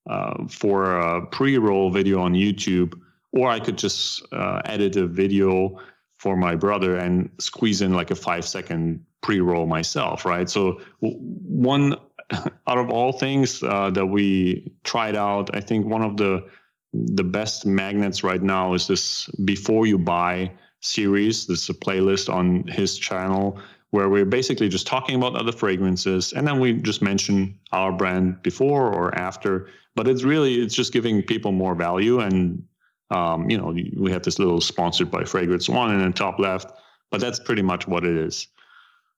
uh, 0.09 0.47
for 0.49 1.01
a 1.01 1.27
pre-roll 1.27 1.91
video 1.91 2.21
on 2.21 2.35
YouTube, 2.35 2.95
or 3.33 3.51
I 3.51 3.59
could 3.59 3.77
just 3.77 4.23
uh, 4.33 4.61
edit 4.65 4.95
a 4.97 5.07
video 5.07 5.81
for 6.19 6.37
my 6.37 6.55
brother 6.55 6.97
and 6.97 7.31
squeeze 7.39 7.81
in 7.81 7.95
like 7.95 8.11
a 8.11 8.15
five 8.15 8.45
second 8.45 9.05
pre-roll 9.23 9.67
myself, 9.67 10.25
right? 10.25 10.51
So 10.51 10.81
one 11.01 11.97
out 12.67 12.79
of 12.79 12.91
all 12.91 13.13
things 13.13 13.63
uh, 13.63 13.91
that 13.91 14.07
we 14.07 14.73
tried 14.85 15.17
out, 15.17 15.55
I 15.57 15.61
think 15.61 15.87
one 15.87 16.03
of 16.03 16.17
the 16.17 16.45
the 16.95 17.25
best 17.25 17.67
magnets 17.67 18.25
right 18.25 18.43
now 18.43 18.73
is 18.73 18.87
this 18.87 19.27
before 19.45 19.87
you 19.87 19.99
buy 19.99 20.51
series. 20.81 21.47
This 21.47 21.65
is 21.65 21.69
a 21.69 21.75
playlist 21.75 22.33
on 22.33 22.67
his 22.67 22.99
channel 22.99 23.61
where 23.91 24.09
we're 24.09 24.25
basically 24.25 24.69
just 24.69 24.87
talking 24.87 25.15
about 25.15 25.37
other 25.37 25.53
fragrances 25.53 26.33
and 26.33 26.47
then 26.47 26.61
we 26.61 26.75
just 26.75 27.03
mention 27.03 27.59
our 27.73 27.93
brand 27.93 28.43
before 28.43 28.93
or 28.93 29.15
after 29.15 29.69
but 29.95 30.07
it's 30.07 30.25
really 30.25 30.57
it's 30.57 30.75
just 30.75 30.93
giving 30.93 31.23
people 31.23 31.53
more 31.53 31.75
value 31.75 32.21
and 32.21 32.63
um, 33.11 33.49
you 33.51 33.59
know 33.59 33.75
we 33.97 34.11
have 34.13 34.23
this 34.23 34.39
little 34.39 34.61
sponsored 34.61 35.11
by 35.11 35.25
fragrance 35.25 35.69
one 35.69 35.93
in 35.95 36.01
the 36.07 36.13
top 36.13 36.39
left 36.39 36.73
but 37.11 37.21
that's 37.21 37.41
pretty 37.41 37.63
much 37.63 37.89
what 37.89 38.05
it 38.05 38.17
is. 38.17 38.49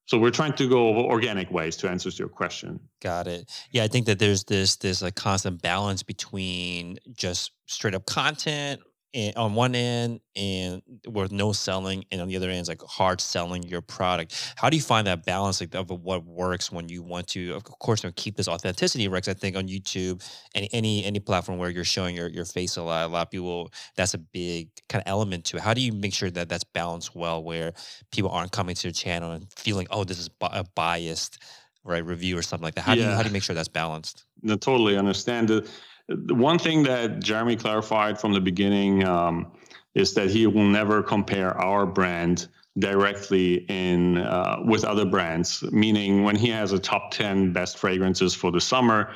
So 0.07 0.19
we're 0.19 0.31
trying 0.31 0.55
to 0.55 0.69
go 0.69 0.89
organic 1.05 1.51
ways 1.51 1.77
to 1.79 1.89
answer 1.89 2.11
your 2.11 2.29
question. 2.29 2.81
Got 3.01 3.29
it. 3.29 3.51
Yeah 3.71 3.85
i 3.85 3.89
think 3.89 4.07
that 4.07 4.19
there's 4.19 4.45
this 4.45 4.77
this 4.77 5.03
like 5.03 5.15
constant 5.15 5.63
balance 5.63 6.03
between 6.03 6.99
just 7.15 7.53
straight 7.67 7.95
up 7.95 8.07
content 8.07 8.81
and 9.13 9.37
on 9.37 9.55
one 9.55 9.75
end 9.75 10.21
and 10.37 10.83
with 11.07 11.33
no 11.33 11.53
selling 11.53 12.05
and 12.11 12.21
on 12.21 12.29
the 12.29 12.37
other 12.37 12.49
end 12.49 12.63
is 12.63 12.69
like 12.69 12.83
hard 12.83 13.21
selling 13.21 13.63
your 13.63 13.81
product. 13.81 14.55
How 14.57 14.71
do 14.71 14.77
you 14.77 14.83
find 14.83 15.07
that 15.07 15.25
balance 15.25 15.61
like, 15.61 15.75
of 15.75 15.91
uh, 15.91 15.95
what 15.95 16.25
works 16.25 16.71
when 16.71 16.89
you 16.89 17.03
want 17.03 17.29
to 17.29 17.55
of 17.55 17.65
course 17.65 18.03
you 18.03 18.09
know, 18.09 18.15
keep 18.17 18.37
this 18.37 18.49
authenticity 18.49 19.09
rex 19.09 19.29
i 19.29 19.35
think 19.35 19.57
on 19.57 19.69
youtube 19.69 20.25
and 20.55 20.69
any 20.73 21.05
any 21.05 21.19
platform 21.19 21.59
where 21.59 21.71
you're 21.71 21.85
showing 21.85 22.15
your, 22.15 22.29
your 22.29 22.45
face 22.45 22.77
a 22.77 22.83
lot 22.83 23.09
a 23.09 23.13
lot 23.13 23.23
of 23.23 23.31
people 23.31 23.71
that's 23.97 24.15
a 24.15 24.19
big 24.19 24.69
kind 24.89 25.03
of 25.05 25.11
element 25.11 25.45
to 25.47 25.57
it. 25.57 25.63
How 25.63 25.75
do 25.75 25.81
you 25.81 25.93
make 25.93 26.15
sure 26.15 26.31
that 26.31 26.49
that's 26.49 26.65
balanced 26.65 27.15
well 27.15 27.43
where 27.43 27.73
people 28.11 28.31
aren't 28.31 28.53
coming 28.53 28.75
to 28.75 28.89
your 28.89 28.93
channel 28.93 29.33
and 29.33 29.47
feeling 29.57 29.87
oh 29.91 30.05
this 30.05 30.19
is 30.19 30.31
a 30.41 30.65
biased 30.75 31.39
right 31.85 32.05
review 32.05 32.37
or 32.39 32.43
something 32.43 32.65
like 32.65 32.75
that? 32.75 32.83
How 32.83 32.93
yeah. 32.93 33.05
do 33.05 33.11
you 33.11 33.17
how 33.17 33.23
do 33.23 33.29
you 33.29 33.33
make 33.33 33.43
sure 33.43 33.55
that's 33.55 33.69
balanced? 33.69 34.25
No 34.43 34.57
totally 34.57 34.97
understand 34.97 35.51
it. 35.51 35.65
the 35.65 35.71
one 36.11 36.59
thing 36.59 36.83
that 36.85 37.21
Jeremy 37.21 37.57
clarified 37.57 38.21
from 38.21 38.33
the 38.33 38.41
beginning 38.41 39.05
um, 39.05 39.53
is 39.95 40.15
that 40.15 40.31
he 40.31 40.47
will 40.47 40.65
never 40.65 41.03
compare 41.03 41.57
our 41.57 41.87
brand 41.87 42.49
directly 42.79 43.67
in 43.69 44.19
uh, 44.19 44.59
with 44.65 44.85
other 44.85 45.05
brands. 45.05 45.63
Meaning, 45.71 46.25
when 46.25 46.37
he 46.37 46.49
has 46.49 46.73
a 46.73 46.79
top 46.79 47.11
ten 47.11 47.53
best 47.53 47.79
fragrances 47.79 48.35
for 48.35 48.51
the 48.51 48.61
summer, 48.61 49.13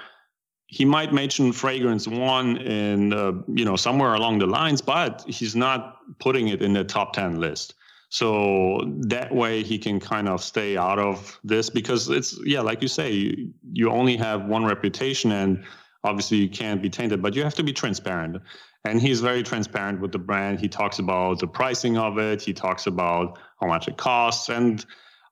he 0.66 0.84
might 0.84 1.12
mention 1.12 1.52
fragrance 1.52 2.06
one 2.08 2.56
in 2.58 3.12
uh, 3.12 3.32
you 3.48 3.64
know 3.64 3.76
somewhere 3.76 4.14
along 4.14 4.38
the 4.38 4.46
lines, 4.46 4.80
but 4.80 5.24
he's 5.26 5.56
not 5.56 5.98
putting 6.18 6.48
it 6.48 6.62
in 6.62 6.72
the 6.72 6.84
top 6.84 7.12
ten 7.12 7.40
list. 7.40 7.74
So 8.10 8.80
that 9.08 9.34
way 9.34 9.64
he 9.64 9.76
can 9.76 9.98
kind 9.98 10.28
of 10.28 10.40
stay 10.40 10.76
out 10.76 11.00
of 11.00 11.40
this 11.42 11.68
because 11.68 12.08
it's 12.08 12.38
yeah, 12.44 12.60
like 12.60 12.80
you 12.80 12.86
say, 12.86 13.10
you, 13.10 13.52
you 13.72 13.90
only 13.90 14.16
have 14.16 14.44
one 14.44 14.64
reputation 14.64 15.32
and 15.32 15.64
obviously 16.04 16.38
you 16.38 16.48
can't 16.48 16.80
be 16.80 16.90
tainted, 16.90 17.22
but 17.22 17.34
you 17.34 17.42
have 17.42 17.54
to 17.54 17.62
be 17.62 17.72
transparent. 17.72 18.40
And 18.84 19.00
he's 19.00 19.20
very 19.20 19.42
transparent 19.42 20.00
with 20.00 20.12
the 20.12 20.18
brand. 20.18 20.60
He 20.60 20.68
talks 20.68 20.98
about 20.98 21.40
the 21.40 21.46
pricing 21.46 21.96
of 21.96 22.18
it. 22.18 22.42
He 22.42 22.52
talks 22.52 22.86
about 22.86 23.38
how 23.60 23.66
much 23.66 23.88
it 23.88 23.96
costs, 23.96 24.50
and 24.50 24.84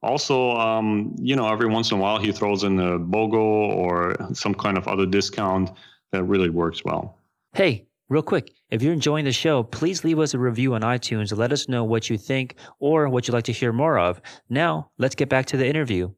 also, 0.02 0.52
um, 0.52 1.14
you 1.20 1.36
know, 1.36 1.48
every 1.48 1.68
once 1.68 1.90
in 1.90 1.98
a 1.98 2.00
while 2.00 2.18
he 2.18 2.32
throws 2.32 2.64
in 2.64 2.80
a 2.80 2.98
BOGO 2.98 3.36
or 3.36 4.16
some 4.34 4.54
kind 4.54 4.76
of 4.76 4.88
other 4.88 5.06
discount 5.06 5.70
that 6.10 6.24
really 6.24 6.50
works 6.50 6.84
well. 6.84 7.18
Hey, 7.54 7.86
real 8.08 8.22
quick, 8.22 8.52
if 8.70 8.82
you're 8.82 8.92
enjoying 8.92 9.26
the 9.26 9.32
show, 9.32 9.62
please 9.62 10.02
leave 10.02 10.18
us 10.18 10.34
a 10.34 10.38
review 10.38 10.74
on 10.74 10.80
iTunes 10.80 11.36
let 11.36 11.52
us 11.52 11.68
know 11.68 11.84
what 11.84 12.10
you 12.10 12.18
think 12.18 12.56
or 12.80 13.08
what 13.08 13.28
you'd 13.28 13.34
like 13.34 13.44
to 13.44 13.52
hear 13.52 13.72
more 13.72 13.98
of. 13.98 14.20
Now, 14.48 14.90
let's 14.98 15.14
get 15.14 15.28
back 15.28 15.46
to 15.46 15.56
the 15.56 15.66
interview. 15.66 16.10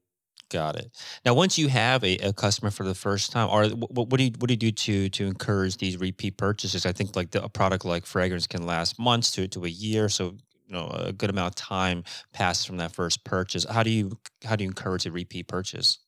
Got 0.51 0.77
it. 0.77 0.91
Now, 1.25 1.35
once 1.35 1.59
you 1.59 1.69
have 1.69 2.05
a, 2.05 2.19
a 2.19 2.33
customer 2.33 2.71
for 2.71 2.85
the 2.85 2.95
first 2.95 3.33
time, 3.33 3.49
or 3.49 3.67
what, 3.69 4.09
what, 4.09 4.19
do 4.19 4.25
you 4.25 4.33
what 4.39 4.49
do 4.49 4.53
you 4.53 4.59
do 4.59 4.71
to 4.71 5.09
to 5.09 5.27
encourage 5.27 5.79
these 5.79 5.97
repeat 5.97 6.37
purchases? 6.37 6.87
I 6.87 6.93
think 6.93 7.17
like 7.17 7.31
the, 7.31 7.43
a 7.43 7.49
product 7.49 7.85
like 7.85 8.07
fragrance 8.07 8.47
can 8.47 8.67
last 8.67 8.99
months 8.99 9.33
to 9.33 9.49
to 9.49 9.65
a 9.65 9.69
year, 9.69 10.09
so 10.09 10.37
you 10.67 10.75
know 10.75 10.89
a 10.89 11.13
good 11.13 11.31
amount 11.31 11.49
of 11.49 11.55
time 11.55 12.05
passes 12.33 12.67
from 12.67 12.77
that 12.77 12.93
first 12.93 13.25
purchase. 13.25 13.65
How 13.69 13.83
do 13.83 13.91
you 13.91 14.19
how 14.45 14.55
do 14.55 14.65
you 14.65 14.69
encourage 14.69 15.07
a 15.07 15.11
repeat 15.11 15.49
purchase? 15.49 15.99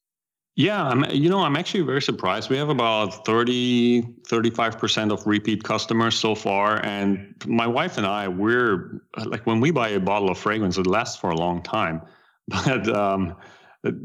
Yeah, 0.57 0.83
I'm, 0.83 1.05
you 1.11 1.29
know, 1.29 1.41
I'm 1.41 1.55
actually 1.55 1.83
very 1.83 2.01
surprised. 2.01 2.49
We 2.49 2.57
have 2.57 2.71
about 2.71 3.27
30, 3.27 4.03
35% 4.27 5.13
of 5.13 5.27
repeat 5.27 5.63
customers 5.63 6.19
so 6.19 6.35
far. 6.35 6.83
And 6.83 7.35
my 7.47 7.67
wife 7.67 7.99
and 7.99 8.07
I, 8.07 8.27
we're 8.29 9.03
like, 9.27 9.47
when 9.47 9.61
we 9.61 9.71
buy 9.71 9.91
a 9.91 10.01
bottle 10.01 10.31
of 10.31 10.39
fragrance, 10.39 10.79
it 10.79 10.87
lasts 10.87 11.21
for 11.21 11.31
a 11.31 11.37
long 11.37 11.63
time. 11.63 12.01
But 12.49 12.89
um, 12.89 13.35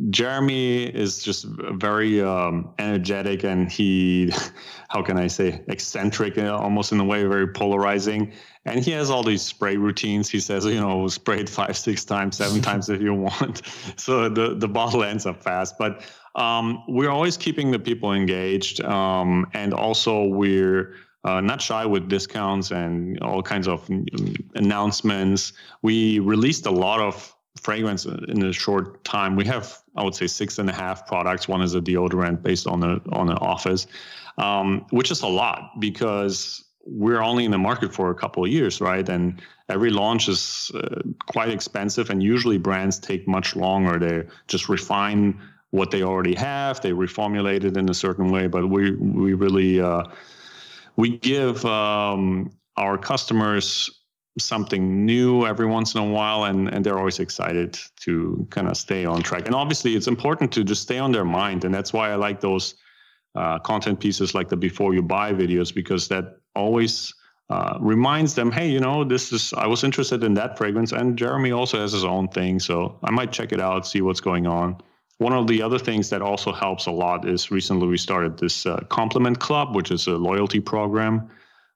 Jeremy 0.10 0.84
is 0.84 1.24
just 1.24 1.46
very 1.46 2.22
um, 2.22 2.74
energetic 2.80 3.44
and 3.44 3.72
he, 3.72 4.32
how 4.89 5.02
can 5.02 5.17
I 5.17 5.28
say, 5.28 5.63
eccentric, 5.67 6.38
uh, 6.38 6.56
almost 6.56 6.91
in 6.91 7.00
a 7.00 7.06
way, 7.06 7.24
very 7.24 7.48
polarizing. 7.48 8.34
And 8.65 8.84
he 8.84 8.91
has 8.91 9.10
all 9.10 9.24
these 9.24 9.41
spray 9.41 9.78
routines. 9.78 10.30
He 10.30 10.39
says, 10.39 10.65
you 10.65 10.80
know, 10.80 11.08
spray 11.08 11.39
it 11.39 11.50
five, 11.50 11.78
six 11.78 12.06
times, 12.06 12.38
seven 12.38 12.62
times 12.70 12.89
if 12.89 13.02
you 13.02 13.13
want. 13.13 13.62
So 13.98 14.30
the, 14.30 14.56
the 14.56 14.67
bottle 14.67 15.04
ends 15.04 15.26
up 15.26 15.44
fast. 15.44 15.78
But 15.78 16.04
um, 16.36 16.84
we're 16.88 17.10
always 17.10 17.38
keeping 17.38 17.72
the 17.72 17.80
people 17.80 18.13
engaged. 18.13 18.82
Um, 18.82 19.46
and 19.54 19.74
also, 19.74 20.26
we're 20.26 20.96
uh, 21.24 21.41
not 21.41 21.62
shy 21.62 21.86
with 21.86 22.10
discounts 22.10 22.72
and 22.72 23.20
all 23.22 23.44
kinds 23.44 23.67
of 23.67 23.89
um, 23.89 24.06
announcements. 24.56 25.54
We 25.82 26.20
released 26.20 26.65
a 26.65 26.72
lot 26.72 27.00
of 27.00 27.36
fragrance 27.57 28.05
in 28.05 28.43
a 28.43 28.53
short 28.53 29.03
time. 29.03 29.35
We 29.35 29.45
have, 29.45 29.77
I 29.95 30.03
would 30.03 30.15
say, 30.15 30.27
six 30.27 30.57
and 30.57 30.69
a 30.69 30.73
half 30.73 31.07
products. 31.07 31.47
One 31.47 31.61
is 31.61 31.75
a 31.75 31.81
deodorant 31.81 32.41
based 32.41 32.67
on 32.67 32.79
the 32.79 33.01
on 33.11 33.27
the 33.27 33.35
office, 33.35 33.87
um, 34.37 34.85
which 34.91 35.11
is 35.11 35.21
a 35.21 35.27
lot 35.27 35.79
because 35.79 36.63
we're 36.85 37.21
only 37.21 37.45
in 37.45 37.51
the 37.51 37.57
market 37.57 37.93
for 37.93 38.09
a 38.09 38.15
couple 38.15 38.43
of 38.43 38.49
years, 38.49 38.81
right? 38.81 39.07
And 39.07 39.41
every 39.69 39.91
launch 39.91 40.27
is 40.27 40.71
uh, 40.73 41.01
quite 41.27 41.49
expensive, 41.49 42.09
and 42.09 42.23
usually 42.23 42.57
brands 42.57 42.97
take 42.97 43.27
much 43.27 43.55
longer. 43.55 43.99
They 43.99 44.27
just 44.47 44.67
refine 44.67 45.39
what 45.69 45.91
they 45.91 46.03
already 46.03 46.35
have. 46.35 46.81
They 46.81 46.91
reformulate 46.91 47.63
it 47.63 47.77
in 47.77 47.89
a 47.89 47.93
certain 47.93 48.31
way, 48.31 48.47
but 48.47 48.67
we 48.67 48.91
we 48.91 49.33
really 49.33 49.79
uh, 49.81 50.03
we 50.95 51.17
give 51.17 51.65
um, 51.65 52.51
our 52.77 52.97
customers 52.97 54.00
something 54.38 55.06
new 55.06 55.46
every 55.46 55.65
once 55.65 55.94
in 55.94 56.02
a 56.02 56.06
while 56.06 56.46
and, 56.46 56.70
and 56.70 56.86
they're 56.86 56.98
always 56.98 57.20
excited 57.20 57.78
to 57.98 58.48
kind 58.50 58.67
of 58.67 58.78
stay 58.78 59.04
on 59.06 59.22
track. 59.22 59.46
And 59.46 59.56
obviously 59.56 59.96
it's 59.96 60.08
important 60.08 60.52
to 60.54 60.63
just 60.63 60.82
stay 60.82 61.00
on 61.00 61.12
their 61.12 61.26
mind 61.26 61.65
and 61.65 61.74
that's 61.74 61.91
why 61.91 62.12
i 62.12 62.15
like 62.15 62.39
those 62.39 62.76
uh, 63.36 63.60
content 63.60 64.00
pieces 64.00 64.34
like 64.34 64.50
the 64.50 64.58
before 64.58 64.94
you 64.94 65.02
buy 65.02 65.34
videos 65.34 65.74
because 65.74 66.08
that 66.10 66.38
always 66.56 67.13
uh, 67.50 67.78
reminds 67.82 68.36
them 68.36 68.52
hey 68.52 68.70
you 68.70 68.80
know 68.80 69.04
this 69.04 69.34
is 69.34 69.54
i 69.54 69.67
was 69.67 69.84
interested 69.84 70.24
in 70.24 70.34
that 70.34 70.58
fragrance 70.58 70.91
and 70.94 71.17
jeremy 71.17 71.52
also 71.52 71.80
has 71.80 71.91
his 71.91 72.06
own 72.06 72.28
thing 72.30 72.60
so 72.60 72.98
i 73.04 73.12
might 73.12 73.32
check 73.32 73.52
it 73.52 73.60
out 73.60 73.86
see 73.88 74.02
what's 74.02 74.22
going 74.22 74.48
on. 74.48 74.78
One 75.17 75.34
of 75.34 75.46
the 75.46 75.62
other 75.62 75.78
things 75.78 76.10
that 76.10 76.24
also 76.24 76.52
helps 76.52 76.88
a 76.88 76.91
lot 76.91 77.28
is 77.28 77.52
recently 77.52 77.88
we 77.88 77.98
started 77.98 78.39
this 78.39 78.65
uh, 78.65 78.80
compliment 78.89 79.39
club 79.39 79.76
which 79.76 79.91
is 79.91 80.08
a 80.08 80.13
loyalty 80.13 80.60
program. 80.60 81.30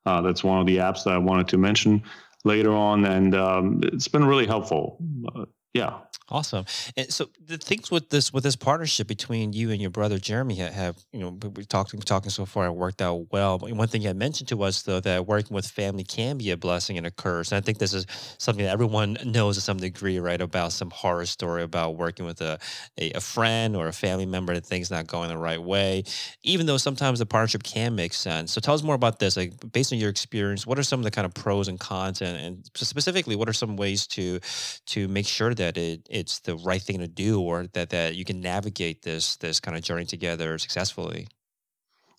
Uh, 0.07 0.21
that's 0.21 0.43
one 0.43 0.59
of 0.59 0.65
the 0.65 0.77
apps 0.77 1.03
that 1.03 1.13
i 1.13 1.17
wanted 1.17 1.47
to 1.49 1.57
mention 1.57 2.01
later 2.45 2.73
on, 2.73 3.03
and 3.05 3.35
um, 3.35 3.81
it's 3.83 4.07
been 4.07 4.25
really 4.25 4.45
helpful. 4.47 4.97
Uh, 5.35 5.45
yeah. 5.73 5.99
Awesome. 6.27 6.65
And 6.97 7.13
so 7.13 7.29
the 7.45 7.57
things 7.57 7.91
with 7.91 8.09
this 8.09 8.33
with 8.33 8.43
this 8.43 8.55
partnership 8.55 9.07
between 9.07 9.53
you 9.53 9.69
and 9.69 9.79
your 9.79 9.91
brother 9.91 10.17
Jeremy 10.17 10.55
have, 10.55 10.97
you 11.13 11.19
know 11.19 11.29
we 11.29 11.49
we've 11.49 11.67
talked 11.67 11.93
talking 12.07 12.31
so 12.31 12.45
far 12.47 12.65
and 12.65 12.75
worked 12.75 12.99
out 12.99 13.27
well. 13.31 13.59
But 13.59 13.71
one 13.73 13.87
thing 13.87 14.01
you 14.01 14.07
had 14.07 14.17
mentioned 14.17 14.47
to 14.49 14.63
us 14.63 14.81
though 14.81 14.99
that 15.01 15.27
working 15.27 15.53
with 15.53 15.67
family 15.67 16.03
can 16.03 16.39
be 16.39 16.49
a 16.49 16.57
blessing 16.57 16.97
and 16.97 17.05
a 17.05 17.11
curse. 17.11 17.51
And 17.51 17.57
I 17.57 17.61
think 17.61 17.77
this 17.77 17.93
is 17.93 18.07
something 18.39 18.65
that 18.65 18.71
everyone 18.71 19.17
knows 19.23 19.55
to 19.55 19.61
some 19.61 19.77
degree, 19.77 20.17
right? 20.19 20.41
About 20.41 20.71
some 20.71 20.89
horror 20.89 21.27
story 21.27 21.61
about 21.61 21.95
working 21.95 22.25
with 22.25 22.41
a, 22.41 22.57
a, 22.97 23.11
a 23.11 23.21
friend 23.21 23.75
or 23.75 23.87
a 23.87 23.93
family 23.93 24.25
member 24.25 24.53
and 24.53 24.65
things 24.65 24.89
not 24.89 25.05
going 25.05 25.29
the 25.29 25.37
right 25.37 25.61
way. 25.61 26.05
Even 26.41 26.65
though 26.65 26.77
sometimes 26.77 27.19
the 27.19 27.27
partnership 27.27 27.61
can 27.61 27.95
make 27.95 28.13
sense. 28.13 28.51
So 28.51 28.59
tell 28.61 28.73
us 28.73 28.81
more 28.81 28.95
about 28.95 29.19
this. 29.19 29.37
Like 29.37 29.53
based 29.71 29.93
on 29.93 29.99
your 29.99 30.09
experience, 30.09 30.65
what 30.65 30.79
are 30.79 30.83
some 30.83 30.99
of 30.99 31.03
the 31.03 31.11
kind 31.11 31.25
of 31.25 31.35
pros 31.35 31.67
and 31.67 31.79
cons 31.79 32.21
and, 32.23 32.35
and 32.35 32.65
specifically 32.73 33.35
what 33.35 33.47
are 33.47 33.53
some 33.53 33.77
ways 33.77 34.07
to 34.07 34.39
to 34.87 35.07
make 35.07 35.27
sure 35.27 35.53
that 35.53 35.77
it 35.77 36.07
it's 36.15 36.39
the 36.39 36.55
right 36.55 36.81
thing 36.81 36.99
to 36.99 37.07
do 37.07 37.41
or 37.41 37.67
that 37.73 37.89
that 37.89 38.15
you 38.15 38.23
can 38.23 38.39
navigate 38.39 39.01
this 39.01 39.35
this 39.37 39.59
kind 39.59 39.75
of 39.75 39.83
journey 39.83 40.05
together 40.05 40.57
successfully. 40.57 41.27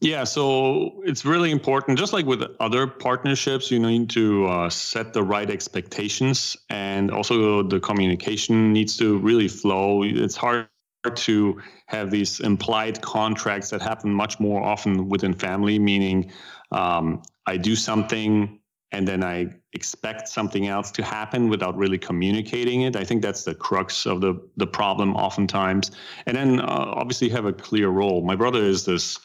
Yeah 0.00 0.24
so 0.24 1.02
it's 1.04 1.24
really 1.24 1.50
important 1.50 1.98
just 1.98 2.12
like 2.12 2.26
with 2.26 2.42
other 2.60 2.86
partnerships 2.86 3.70
you 3.70 3.78
need 3.78 4.10
to 4.10 4.46
uh, 4.46 4.68
set 4.68 5.14
the 5.14 5.22
right 5.22 5.50
expectations 5.50 6.56
and 6.68 7.10
also 7.10 7.62
the 7.62 7.80
communication 7.80 8.74
needs 8.74 8.98
to 8.98 9.16
really 9.18 9.48
flow. 9.48 10.02
It's 10.02 10.36
hard 10.36 10.68
to 11.14 11.62
have 11.86 12.10
these 12.10 12.40
implied 12.40 13.00
contracts 13.00 13.70
that 13.70 13.80
happen 13.80 14.12
much 14.12 14.38
more 14.40 14.62
often 14.62 15.08
within 15.08 15.32
family 15.32 15.78
meaning 15.78 16.30
um, 16.72 17.22
i 17.46 17.56
do 17.56 17.76
something 17.76 18.58
and 18.92 19.06
then 19.06 19.24
I 19.24 19.48
expect 19.72 20.28
something 20.28 20.68
else 20.68 20.90
to 20.92 21.02
happen 21.02 21.48
without 21.48 21.76
really 21.76 21.98
communicating 21.98 22.82
it. 22.82 22.96
I 22.96 23.04
think 23.04 23.22
that's 23.22 23.44
the 23.44 23.54
crux 23.54 24.06
of 24.06 24.20
the 24.20 24.40
the 24.56 24.66
problem 24.66 25.16
oftentimes. 25.16 25.90
And 26.26 26.36
then 26.36 26.60
uh, 26.60 26.92
obviously 26.94 27.28
have 27.30 27.46
a 27.46 27.52
clear 27.52 27.88
role. 27.88 28.22
My 28.22 28.36
brother 28.36 28.62
is 28.62 28.84
this 28.84 29.18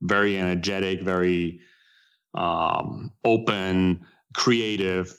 very 0.00 0.38
energetic, 0.38 1.02
very 1.02 1.60
um, 2.34 3.12
open, 3.24 4.04
creative 4.34 5.14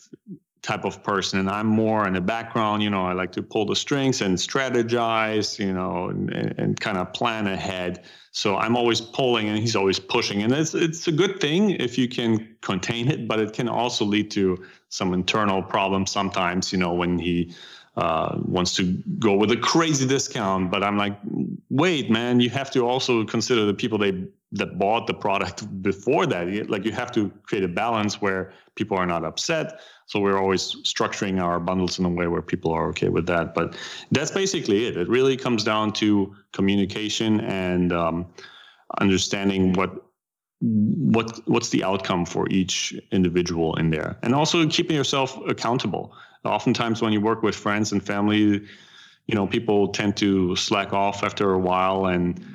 type 0.63 0.85
of 0.85 1.03
person. 1.03 1.39
And 1.39 1.49
i'm 1.49 1.67
more 1.67 2.07
in 2.07 2.13
the 2.13 2.21
background 2.21 2.81
you 2.81 2.89
know 2.89 3.05
i 3.05 3.13
like 3.13 3.31
to 3.33 3.43
pull 3.43 3.65
the 3.65 3.75
strings 3.75 4.21
and 4.21 4.37
strategize 4.37 5.59
you 5.59 5.73
know 5.73 6.09
and, 6.09 6.31
and 6.57 6.79
kind 6.79 6.97
of 6.97 7.13
plan 7.13 7.47
ahead. 7.47 8.03
So 8.31 8.57
i'm 8.57 8.75
always 8.75 9.01
pulling 9.01 9.49
and 9.49 9.59
he's 9.59 9.75
always 9.75 9.99
pushing. 9.99 10.41
And 10.41 10.51
it's 10.53 10.73
it's 10.73 11.07
a 11.07 11.11
good 11.11 11.39
thing 11.39 11.71
if 11.71 11.97
you 11.97 12.07
can 12.07 12.55
contain 12.61 13.09
it 13.09 13.27
but 13.27 13.39
it 13.39 13.53
can 13.53 13.69
also 13.69 14.05
lead 14.05 14.31
to 14.31 14.63
some 14.89 15.13
internal 15.13 15.61
problems 15.61 16.11
sometimes 16.11 16.71
you 16.71 16.79
know 16.79 16.93
when 16.93 17.19
he 17.19 17.53
uh, 17.95 18.39
wants 18.45 18.75
to 18.75 18.83
go 19.19 19.35
with 19.35 19.51
a 19.51 19.57
crazy 19.57 20.07
discount 20.07 20.71
but 20.71 20.83
i'm 20.83 20.97
like 20.97 21.17
wait 21.69 22.09
man 22.09 22.39
you 22.39 22.49
have 22.49 22.71
to 22.71 22.87
also 22.87 23.23
consider 23.23 23.65
the 23.65 23.73
people 23.73 23.97
they 23.97 24.25
that 24.51 24.77
bought 24.77 25.07
the 25.07 25.13
product 25.13 25.81
before 25.81 26.25
that 26.25 26.69
like 26.69 26.85
you 26.85 26.91
have 26.91 27.11
to 27.11 27.29
create 27.43 27.63
a 27.63 27.67
balance 27.67 28.21
where 28.21 28.51
people 28.75 28.97
are 28.97 29.05
not 29.05 29.23
upset 29.23 29.79
so 30.05 30.19
we're 30.19 30.37
always 30.37 30.75
structuring 30.83 31.41
our 31.41 31.59
bundles 31.59 31.99
in 31.99 32.05
a 32.05 32.09
way 32.09 32.27
where 32.27 32.41
people 32.41 32.71
are 32.71 32.87
okay 32.89 33.09
with 33.09 33.25
that. 33.27 33.53
But 33.53 33.75
that's 34.11 34.31
basically 34.31 34.85
it. 34.85 34.97
It 34.97 35.07
really 35.07 35.37
comes 35.37 35.63
down 35.63 35.93
to 35.93 36.35
communication 36.51 37.39
and 37.41 37.93
um, 37.93 38.27
understanding 38.99 39.73
what 39.73 40.05
what 40.61 41.41
what's 41.47 41.69
the 41.69 41.83
outcome 41.83 42.25
for 42.25 42.47
each 42.49 42.93
individual 43.11 43.75
in 43.75 43.89
there, 43.89 44.17
and 44.23 44.33
also 44.33 44.65
keeping 44.67 44.95
yourself 44.95 45.37
accountable. 45.47 46.13
Oftentimes, 46.45 47.01
when 47.01 47.13
you 47.13 47.21
work 47.21 47.43
with 47.43 47.55
friends 47.55 47.91
and 47.91 48.03
family, 48.05 48.61
you 49.27 49.35
know 49.35 49.47
people 49.47 49.87
tend 49.87 50.17
to 50.17 50.55
slack 50.55 50.93
off 50.93 51.23
after 51.23 51.53
a 51.53 51.59
while 51.59 52.07
and 52.07 52.45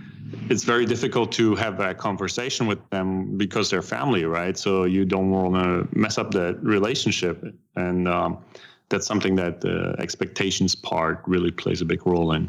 it's 0.51 0.65
very 0.65 0.87
difficult 0.87 1.33
to 1.33 1.55
have 1.55 1.79
that 1.79 1.99
conversation 1.99 2.67
with 2.67 2.79
them 2.91 3.37
because 3.39 3.71
they're 3.71 3.83
family, 3.83 4.25
right? 4.25 4.59
So 4.59 4.85
you 4.85 5.05
don't 5.05 5.31
want 5.31 5.55
to 5.55 5.99
mess 5.99 6.19
up 6.19 6.33
that 6.33 6.63
relationship, 6.63 7.55
and 7.77 8.09
um, 8.09 8.39
that's 8.89 9.07
something 9.07 9.37
that 9.37 9.61
the 9.61 9.95
expectations 9.99 10.75
part 10.75 11.23
really 11.27 11.51
plays 11.51 11.81
a 11.81 11.85
big 11.85 12.07
role 12.07 12.33
in. 12.33 12.49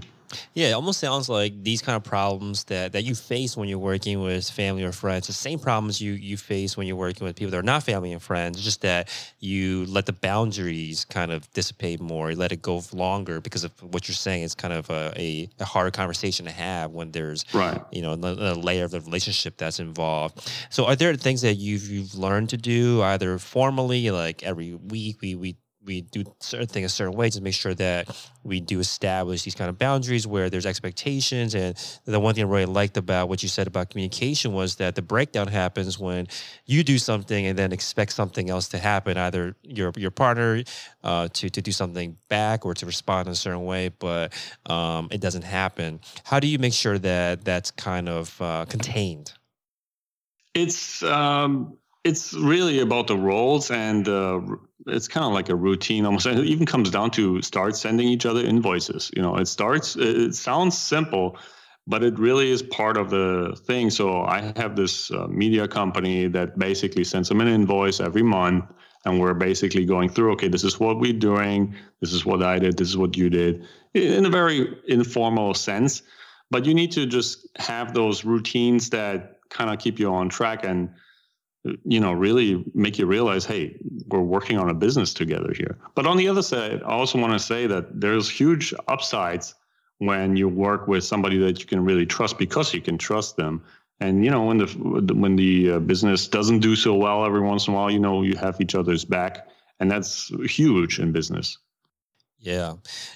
Yeah, 0.53 0.69
it 0.69 0.71
almost 0.73 0.99
sounds 0.99 1.29
like 1.29 1.63
these 1.63 1.81
kind 1.81 1.95
of 1.95 2.03
problems 2.03 2.63
that, 2.65 2.91
that 2.91 3.03
you 3.03 3.15
face 3.15 3.57
when 3.57 3.67
you're 3.67 3.79
working 3.79 4.21
with 4.21 4.49
family 4.49 4.83
or 4.83 4.91
friends, 4.91 5.27
the 5.27 5.33
same 5.33 5.59
problems 5.59 5.99
you, 6.01 6.13
you 6.13 6.37
face 6.37 6.77
when 6.77 6.87
you're 6.87 6.95
working 6.95 7.25
with 7.25 7.35
people 7.35 7.51
that 7.51 7.57
are 7.57 7.63
not 7.63 7.83
family 7.83 8.11
and 8.11 8.21
friends, 8.21 8.61
just 8.61 8.81
that 8.81 9.09
you 9.39 9.85
let 9.85 10.05
the 10.05 10.13
boundaries 10.13 11.05
kind 11.05 11.31
of 11.31 11.51
dissipate 11.53 11.99
more, 11.99 12.31
you 12.31 12.37
let 12.37 12.51
it 12.51 12.61
go 12.61 12.81
longer 12.93 13.41
because 13.41 13.63
of 13.63 13.71
what 13.93 14.07
you're 14.07 14.15
saying. 14.15 14.43
It's 14.43 14.55
kind 14.55 14.73
of 14.73 14.89
a, 14.89 15.13
a, 15.15 15.49
a 15.59 15.65
hard 15.65 15.93
conversation 15.93 16.45
to 16.45 16.51
have 16.51 16.91
when 16.91 17.11
there's, 17.11 17.45
right. 17.53 17.81
you 17.91 18.01
know, 18.01 18.13
a, 18.13 18.53
a 18.53 18.55
layer 18.55 18.85
of 18.85 18.91
the 18.91 19.01
relationship 19.01 19.57
that's 19.57 19.79
involved. 19.79 20.51
So 20.69 20.85
are 20.85 20.95
there 20.95 21.15
things 21.15 21.41
that 21.41 21.55
you've, 21.55 21.89
you've 21.89 22.15
learned 22.15 22.49
to 22.49 22.57
do 22.57 23.01
either 23.01 23.37
formally, 23.39 24.11
like 24.11 24.43
every 24.43 24.75
week 24.75 25.21
we, 25.21 25.35
we 25.35 25.55
we 25.89 26.01
do 26.01 26.23
certain 26.39 26.67
things 26.67 26.85
a 26.85 26.89
certain 26.89 27.15
way 27.15 27.31
to 27.31 27.41
make 27.41 27.55
sure 27.55 27.73
that 27.73 28.15
we 28.43 28.59
do 28.59 28.79
establish 28.79 29.41
these 29.41 29.55
kind 29.55 29.69
of 29.69 29.79
boundaries 29.79 30.27
where 30.27 30.47
there's 30.47 30.67
expectations. 30.67 31.55
And 31.55 31.75
the 32.05 32.19
one 32.19 32.35
thing 32.35 32.43
I 32.43 32.47
really 32.47 32.67
liked 32.67 32.95
about 32.95 33.27
what 33.27 33.41
you 33.41 33.49
said 33.49 33.65
about 33.65 33.89
communication 33.89 34.53
was 34.53 34.75
that 34.75 34.93
the 34.93 35.01
breakdown 35.01 35.47
happens 35.47 35.97
when 35.97 36.27
you 36.67 36.83
do 36.83 36.99
something 36.99 37.47
and 37.47 37.57
then 37.57 37.71
expect 37.71 38.13
something 38.13 38.51
else 38.51 38.67
to 38.69 38.77
happen, 38.77 39.17
either 39.17 39.55
your 39.63 39.91
your 39.97 40.11
partner 40.11 40.63
uh, 41.03 41.27
to 41.33 41.49
to 41.49 41.61
do 41.61 41.71
something 41.71 42.15
back 42.29 42.67
or 42.67 42.75
to 42.75 42.85
respond 42.85 43.27
in 43.27 43.33
a 43.33 43.35
certain 43.35 43.65
way, 43.65 43.89
but 43.89 44.31
um, 44.67 45.07
it 45.09 45.21
doesn't 45.21 45.43
happen. 45.43 45.99
How 46.23 46.39
do 46.39 46.45
you 46.47 46.59
make 46.59 46.73
sure 46.73 46.99
that 46.99 47.43
that's 47.43 47.71
kind 47.71 48.07
of 48.07 48.39
uh, 48.39 48.65
contained? 48.69 49.33
It's 50.53 51.01
um, 51.01 51.77
it's 52.03 52.33
really 52.33 52.79
about 52.79 53.07
the 53.07 53.17
roles 53.17 53.71
and 53.71 54.07
it's 54.87 55.07
kind 55.07 55.25
of 55.25 55.33
like 55.33 55.49
a 55.49 55.55
routine 55.55 56.05
almost 56.05 56.25
it 56.25 56.37
even 56.45 56.65
comes 56.65 56.89
down 56.89 57.11
to 57.11 57.41
start 57.41 57.75
sending 57.75 58.07
each 58.07 58.25
other 58.25 58.41
invoices 58.41 59.11
you 59.15 59.21
know 59.21 59.35
it 59.35 59.47
starts 59.47 59.95
it 59.95 60.33
sounds 60.33 60.77
simple 60.77 61.37
but 61.87 62.03
it 62.03 62.19
really 62.19 62.51
is 62.51 62.61
part 62.61 62.97
of 62.97 63.09
the 63.09 63.57
thing. 63.65 63.89
So 63.89 64.21
i 64.21 64.53
have 64.55 64.75
this 64.75 65.11
uh, 65.11 65.27
media 65.27 65.67
company 65.67 66.27
that 66.27 66.57
basically 66.59 67.03
sends 67.03 67.29
them 67.29 67.41
an 67.41 67.47
invoice 67.47 67.99
every 67.99 68.23
month 68.23 68.65
and 69.05 69.19
we're 69.19 69.33
basically 69.33 69.85
going 69.85 70.09
through 70.09 70.33
okay 70.33 70.49
this 70.49 70.63
is 70.63 70.79
what 70.79 70.99
we're 70.99 71.13
doing 71.13 71.73
this 72.01 72.11
is 72.11 72.25
what 72.25 72.43
i 72.43 72.59
did 72.59 72.77
this 72.77 72.89
is 72.89 72.97
what 72.97 73.15
you 73.15 73.29
did 73.29 73.65
in 73.93 74.25
a 74.25 74.29
very 74.29 74.77
informal 74.87 75.53
sense. 75.53 76.01
But 76.51 76.65
you 76.65 76.73
need 76.73 76.91
to 76.93 77.05
just 77.05 77.47
have 77.57 77.93
those 77.93 78.25
routines 78.25 78.89
that 78.89 79.39
kind 79.49 79.69
of 79.69 79.79
keep 79.79 79.99
you 79.99 80.11
on 80.13 80.29
track 80.29 80.63
and 80.63 80.89
you 81.63 81.99
know 81.99 82.13
really 82.13 82.63
make 82.73 82.97
you 82.97 83.05
realize 83.05 83.45
hey 83.45 83.77
we're 84.07 84.21
working 84.21 84.57
on 84.57 84.69
a 84.69 84.73
business 84.73 85.13
together 85.13 85.53
here. 85.55 85.77
But 85.95 86.05
on 86.05 86.17
the 86.17 86.27
other 86.27 86.41
side 86.41 86.81
i 86.83 86.89
also 86.89 87.19
want 87.19 87.33
to 87.33 87.39
say 87.39 87.67
that 87.67 87.99
there's 87.99 88.29
huge 88.29 88.73
upsides 88.87 89.55
when 89.97 90.37
you 90.37 90.47
work 90.47 90.87
with 90.87 91.03
somebody 91.03 91.37
that 91.39 91.59
you 91.59 91.65
can 91.65 91.83
really 91.83 92.05
trust 92.05 92.37
because 92.37 92.73
you 92.73 92.81
can 92.81 92.97
trust 92.97 93.35
them. 93.35 93.61
And 93.99 94.23
you 94.23 94.31
know 94.31 94.43
when 94.45 94.57
the 94.57 95.13
when 95.13 95.35
the 95.35 95.71
uh, 95.71 95.79
business 95.79 96.27
doesn't 96.27 96.59
do 96.59 96.75
so 96.75 96.95
well 96.95 97.25
every 97.25 97.41
once 97.41 97.67
in 97.67 97.73
a 97.73 97.75
while 97.75 97.91
you 97.91 97.99
know 97.99 98.21
you 98.21 98.35
have 98.37 98.61
each 98.61 98.75
other's 98.75 99.03
back. 99.05 99.47
And 99.81 99.89
that's 99.89 100.31
huge 100.45 100.99
in 100.99 101.11
business 101.11 101.57
yeah, 102.41 102.75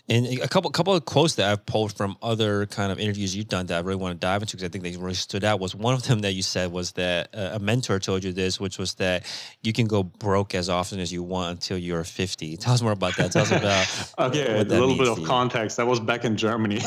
and 0.09 0.25
a 0.41 0.49
couple 0.49 0.69
couple 0.71 0.93
of 0.93 1.05
quotes 1.05 1.35
that 1.35 1.49
I've 1.49 1.65
pulled 1.65 1.95
from 1.95 2.17
other 2.21 2.65
kind 2.65 2.91
of 2.91 2.99
interviews 2.99 3.33
you've 3.33 3.47
done 3.47 3.67
that 3.67 3.77
I 3.77 3.79
really 3.79 3.95
want 3.95 4.19
to 4.19 4.19
dive 4.19 4.41
into 4.41 4.57
because 4.57 4.65
I 4.65 4.67
think 4.67 4.83
they 4.83 4.97
really 4.97 5.13
stood 5.13 5.45
out. 5.45 5.61
Was 5.61 5.73
one 5.73 5.93
of 5.93 6.03
them 6.03 6.19
that 6.19 6.33
you 6.33 6.41
said 6.41 6.73
was 6.73 6.91
that 6.93 7.29
uh, 7.33 7.51
a 7.53 7.59
mentor 7.59 7.99
told 7.99 8.25
you 8.25 8.33
this, 8.33 8.59
which 8.59 8.77
was 8.77 8.95
that 8.95 9.23
you 9.61 9.71
can 9.71 9.87
go 9.87 10.03
broke 10.03 10.53
as 10.53 10.67
often 10.67 10.99
as 10.99 11.13
you 11.13 11.23
want 11.23 11.51
until 11.51 11.77
you're 11.77 12.03
50. 12.03 12.57
Tell 12.57 12.73
us 12.73 12.81
more 12.81 12.91
about 12.91 13.15
that. 13.15 13.31
Tell 13.31 13.43
us 13.43 13.51
about 13.51 14.13
okay, 14.29 14.59
a 14.59 14.63
little 14.65 14.97
bit 14.97 15.07
of 15.07 15.23
context. 15.23 15.77
That 15.77 15.87
was 15.87 16.01
back 16.01 16.25
in 16.25 16.35
Germany, 16.35 16.81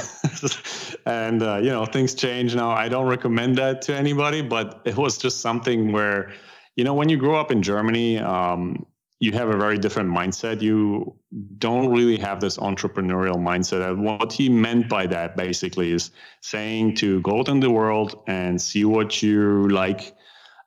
and 1.07 1.43
uh, 1.43 1.57
you 1.57 1.71
know 1.71 1.87
things 1.87 2.15
change 2.15 2.55
now. 2.55 2.69
I 2.69 2.91
don't 2.91 3.07
recommend 3.07 3.57
that 3.57 3.81
to 3.83 3.97
anybody, 3.97 4.43
but 4.43 4.83
it 4.85 4.97
was 4.99 5.17
just 5.17 5.41
something 5.41 5.91
where 5.91 6.35
you 6.75 6.85
know 6.85 6.93
when 6.93 7.09
you 7.09 7.17
grow 7.17 7.41
up 7.41 7.51
in 7.51 7.63
Germany. 7.63 8.19
Um, 8.19 8.85
you 9.19 9.33
have 9.33 9.49
a 9.49 9.57
very 9.57 9.79
different 9.79 10.11
mindset. 10.11 10.61
You 10.61 11.15
don't 11.59 11.91
really 11.91 12.19
have 12.19 12.41
this 12.41 12.59
entrepreneurial 12.59 13.37
mindset. 13.37 13.89
And 13.89 14.05
what 14.05 14.33
he 14.33 14.49
meant 14.49 14.89
by 14.89 15.07
that 15.07 15.37
basically 15.37 15.93
is 15.93 16.11
saying 16.43 16.97
to 16.97 17.21
go 17.23 17.39
out 17.39 17.49
in 17.49 17.61
the 17.61 17.71
world 17.71 18.23
and 18.27 18.61
see 18.61 18.85
what 18.85 19.23
you 19.23 19.69
like 19.69 20.15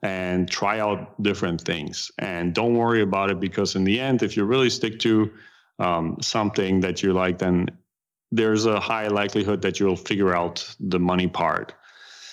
and 0.01 0.49
try 0.49 0.79
out 0.79 1.21
different 1.21 1.61
things. 1.61 2.11
And 2.17 2.55
don't 2.55 2.73
worry 2.73 3.01
about 3.01 3.29
it 3.29 3.39
because 3.39 3.75
in 3.75 3.83
the 3.83 3.99
end, 3.99 4.23
if 4.23 4.35
you 4.35 4.45
really 4.45 4.69
stick 4.69 4.99
to 4.99 5.31
um, 5.77 6.17
something 6.21 6.79
that 6.79 7.03
you 7.03 7.13
like, 7.13 7.37
then 7.37 7.67
there's 8.31 8.65
a 8.65 8.79
high 8.79 9.07
likelihood 9.07 9.61
that 9.61 9.79
you'll 9.79 9.95
figure 9.95 10.35
out 10.35 10.75
the 10.79 10.99
money 10.99 11.27
part. 11.27 11.73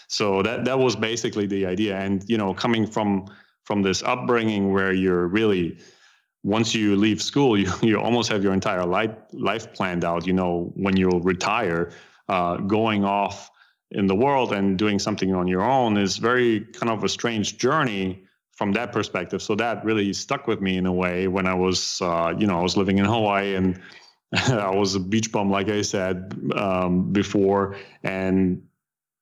So 0.09 0.43
that 0.43 0.65
that 0.65 0.79
was 0.79 0.95
basically 0.95 1.47
the 1.47 1.67
idea. 1.67 1.99
And 1.99 2.25
you 2.29 2.39
know, 2.39 2.55
coming 2.55 2.87
from 2.87 3.27
from 3.65 3.83
this 3.83 4.03
upbringing 4.03 4.73
where 4.73 4.93
you're 4.93 5.27
really 5.27 5.79
once 6.47 6.75
you 6.75 6.95
leave 6.95 7.21
school, 7.21 7.59
you, 7.63 7.71
you 7.83 8.01
almost 8.01 8.31
have 8.31 8.43
your 8.43 8.55
entire 8.55 8.87
life 8.87 9.11
life 9.33 9.73
planned 9.75 10.05
out. 10.05 10.27
You 10.27 10.33
know 10.33 10.73
when 10.75 10.97
you'll 10.97 11.21
retire, 11.21 11.91
uh, 12.29 12.57
going 12.59 13.05
off 13.05 13.51
in 13.91 14.07
the 14.07 14.15
world 14.15 14.53
and 14.53 14.79
doing 14.79 14.99
something 14.99 15.35
on 15.35 15.47
your 15.47 15.63
own 15.63 15.97
is 15.97 16.17
very 16.17 16.61
kind 16.61 16.91
of 16.91 17.05
a 17.05 17.09
strange 17.09 17.59
journey 17.59 18.25
from 18.53 18.73
that 18.73 18.91
perspective. 18.91 19.43
So 19.43 19.55
that 19.57 19.85
really 19.85 20.13
stuck 20.13 20.47
with 20.47 20.61
me 20.61 20.77
in 20.77 20.87
a 20.87 20.93
way 20.93 21.29
when 21.29 21.47
I 21.47 21.55
was, 21.55 22.01
uh, 22.01 22.35
you 22.37 22.47
know, 22.47 22.59
I 22.59 22.63
was 22.63 22.77
living 22.77 22.99
in 22.99 23.05
Hawaii 23.05 23.55
and 23.55 23.81
I 24.33 24.75
was 24.75 24.95
a 24.95 25.01
beach 25.01 25.31
bum, 25.31 25.51
like 25.51 25.69
I 25.69 25.83
said 25.83 26.35
um, 26.57 27.13
before, 27.13 27.77
and 28.03 28.63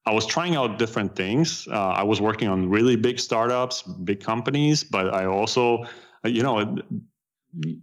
I 0.07 0.13
was 0.13 0.25
trying 0.27 0.55
out 0.57 0.79
different 0.79 1.17
things. 1.17 1.67
Uh, 1.69 1.73
I 1.73 2.03
was 2.03 2.21
working 2.21 2.49
on 2.49 2.71
really 2.71 2.97
big 2.97 3.19
startups, 3.19 3.83
big 3.83 4.21
companies, 4.21 4.85
but 4.85 5.13
I 5.13 5.27
also, 5.27 5.85
you 6.25 6.43
know, 6.43 6.77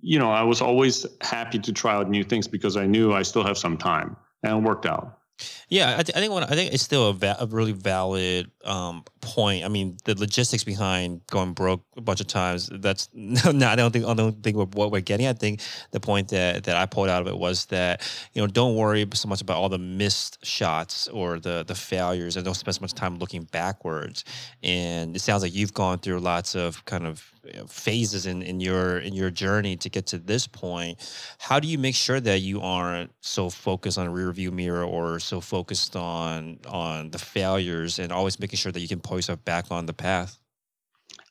you 0.02 0.20
know, 0.20 0.32
I 0.32 0.44
was 0.44 0.62
always 0.62 1.06
happy 1.22 1.60
to 1.60 1.74
try 1.74 1.96
out 1.96 2.10
new 2.10 2.24
things 2.24 2.48
because 2.48 2.78
I 2.78 2.86
knew 2.86 3.14
I 3.14 3.22
still 3.22 3.44
have 3.44 3.58
some 3.58 3.78
time, 3.78 4.16
and 4.44 4.58
it 4.58 4.68
worked 4.68 4.86
out. 4.86 5.22
Yeah, 5.70 5.96
I, 5.98 6.04
th- 6.04 6.16
I 6.16 6.20
think 6.20 6.34
I 6.34 6.56
think 6.56 6.74
it's 6.74 6.84
still 6.84 7.10
a, 7.10 7.14
va- 7.14 7.38
a 7.40 7.48
really 7.48 7.72
valid 7.72 8.52
um, 8.66 9.04
point. 9.22 9.64
I 9.64 9.70
mean, 9.70 9.98
the 10.04 10.16
logistics 10.16 10.64
behind 10.64 11.26
going 11.28 11.54
broke 11.54 11.84
a 11.96 12.02
bunch 12.02 12.22
of 12.22 12.28
times. 12.28 12.70
That's 12.72 13.10
no, 13.14 13.68
I 13.68 13.76
don't 13.76 13.92
think 13.92 14.06
I 14.06 14.14
don't 14.14 14.44
think 14.44 14.58
what 14.58 14.92
we're 14.92 15.02
getting. 15.02 15.28
I 15.28 15.34
think 15.34 15.62
the 15.92 16.00
point 16.00 16.30
that 16.30 16.66
that 16.66 16.76
I 16.76 16.86
pulled 16.86 17.10
out 17.10 17.22
of 17.22 17.28
it 17.28 17.38
was 17.38 17.66
that 17.68 18.02
you 18.34 18.42
know 18.42 18.48
don't 18.48 18.76
worry 18.76 19.08
so 19.14 19.28
much 19.28 19.42
about 19.42 19.58
all 19.58 19.70
the 19.70 19.80
missed 19.80 20.46
shots 20.46 21.08
or 21.08 21.40
the 21.40 21.64
the 21.66 21.76
failures, 21.76 22.36
and 22.36 22.46
don't 22.46 22.56
spend 22.56 22.76
so 22.76 22.82
much 22.82 22.94
time 22.94 23.18
looking 23.18 23.44
backwards. 23.44 24.26
And 24.62 25.16
it 25.16 25.20
sounds 25.20 25.42
like 25.42 25.56
you've 25.56 25.74
gone 25.74 26.00
through 26.00 26.20
lots 26.20 26.56
of 26.56 26.84
kind 26.86 27.08
of 27.08 27.32
phases 27.68 28.26
in, 28.26 28.42
in 28.42 28.60
your 28.60 29.00
in 29.00 29.14
your 29.14 29.32
journey 29.32 29.76
to 29.76 29.90
get 29.90 30.06
to 30.06 30.18
this 30.18 30.46
point 30.46 30.98
how 31.40 31.60
do 31.60 31.68
you 31.68 31.78
make 31.78 31.96
sure 31.96 32.20
that 32.20 32.40
you 32.40 32.62
aren't 32.62 33.12
so 33.22 33.50
focused 33.50 33.98
on 33.98 34.08
a 34.08 34.12
rear 34.12 34.32
view 34.32 34.52
mirror 34.52 34.84
or 34.84 35.20
so 35.20 35.42
focused 35.42 35.96
on 35.96 36.60
on 36.68 37.10
the 37.12 37.18
failures 37.18 38.00
and 38.00 38.12
always 38.12 38.40
making 38.40 38.58
sure 38.58 38.72
that 38.72 38.80
you 38.80 38.88
can 38.88 39.00
pull 39.00 39.18
yourself 39.18 39.44
back 39.46 39.66
on 39.72 39.86
the 39.86 39.94
path? 39.94 40.38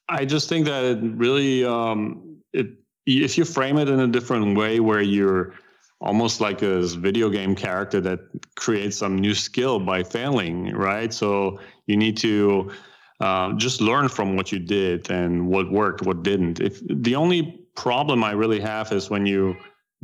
I 0.09 0.25
just 0.25 0.49
think 0.49 0.67
that 0.67 0.85
it 0.85 0.99
really 1.01 1.65
um, 1.65 2.39
it 2.53 2.69
if 3.07 3.39
you 3.39 3.45
frame 3.45 3.79
it 3.79 3.89
in 3.89 4.01
a 4.01 4.09
different 4.09 4.57
way 4.57 4.81
where 4.81 5.01
you're 5.01 5.55
almost 6.01 6.41
like 6.41 6.63
a 6.63 6.83
video 6.83 7.29
game 7.29 7.55
character 7.55 8.01
that 8.01 8.21
creates 8.57 8.97
some 8.97 9.17
new 9.17 9.35
skill 9.35 9.79
by 9.79 10.03
failing 10.03 10.73
right? 10.75 11.13
So 11.13 11.61
you 11.87 11.97
need 11.97 12.17
to 12.19 12.73
uh, 13.21 13.53
just 13.55 13.81
learn 13.81 14.09
from 14.09 14.37
what 14.37 14.51
you 14.51 14.59
did 14.59 15.11
and 15.11 15.49
what 15.49 15.71
worked, 15.71 16.03
what 16.03 16.23
didn't. 16.23 16.61
If 16.61 16.81
the 16.89 17.15
only 17.15 17.67
problem 17.77 18.25
I 18.25 18.33
really 18.33 18.61
have 18.61 18.93
is 18.93 19.11
when 19.11 19.27
you 19.27 19.57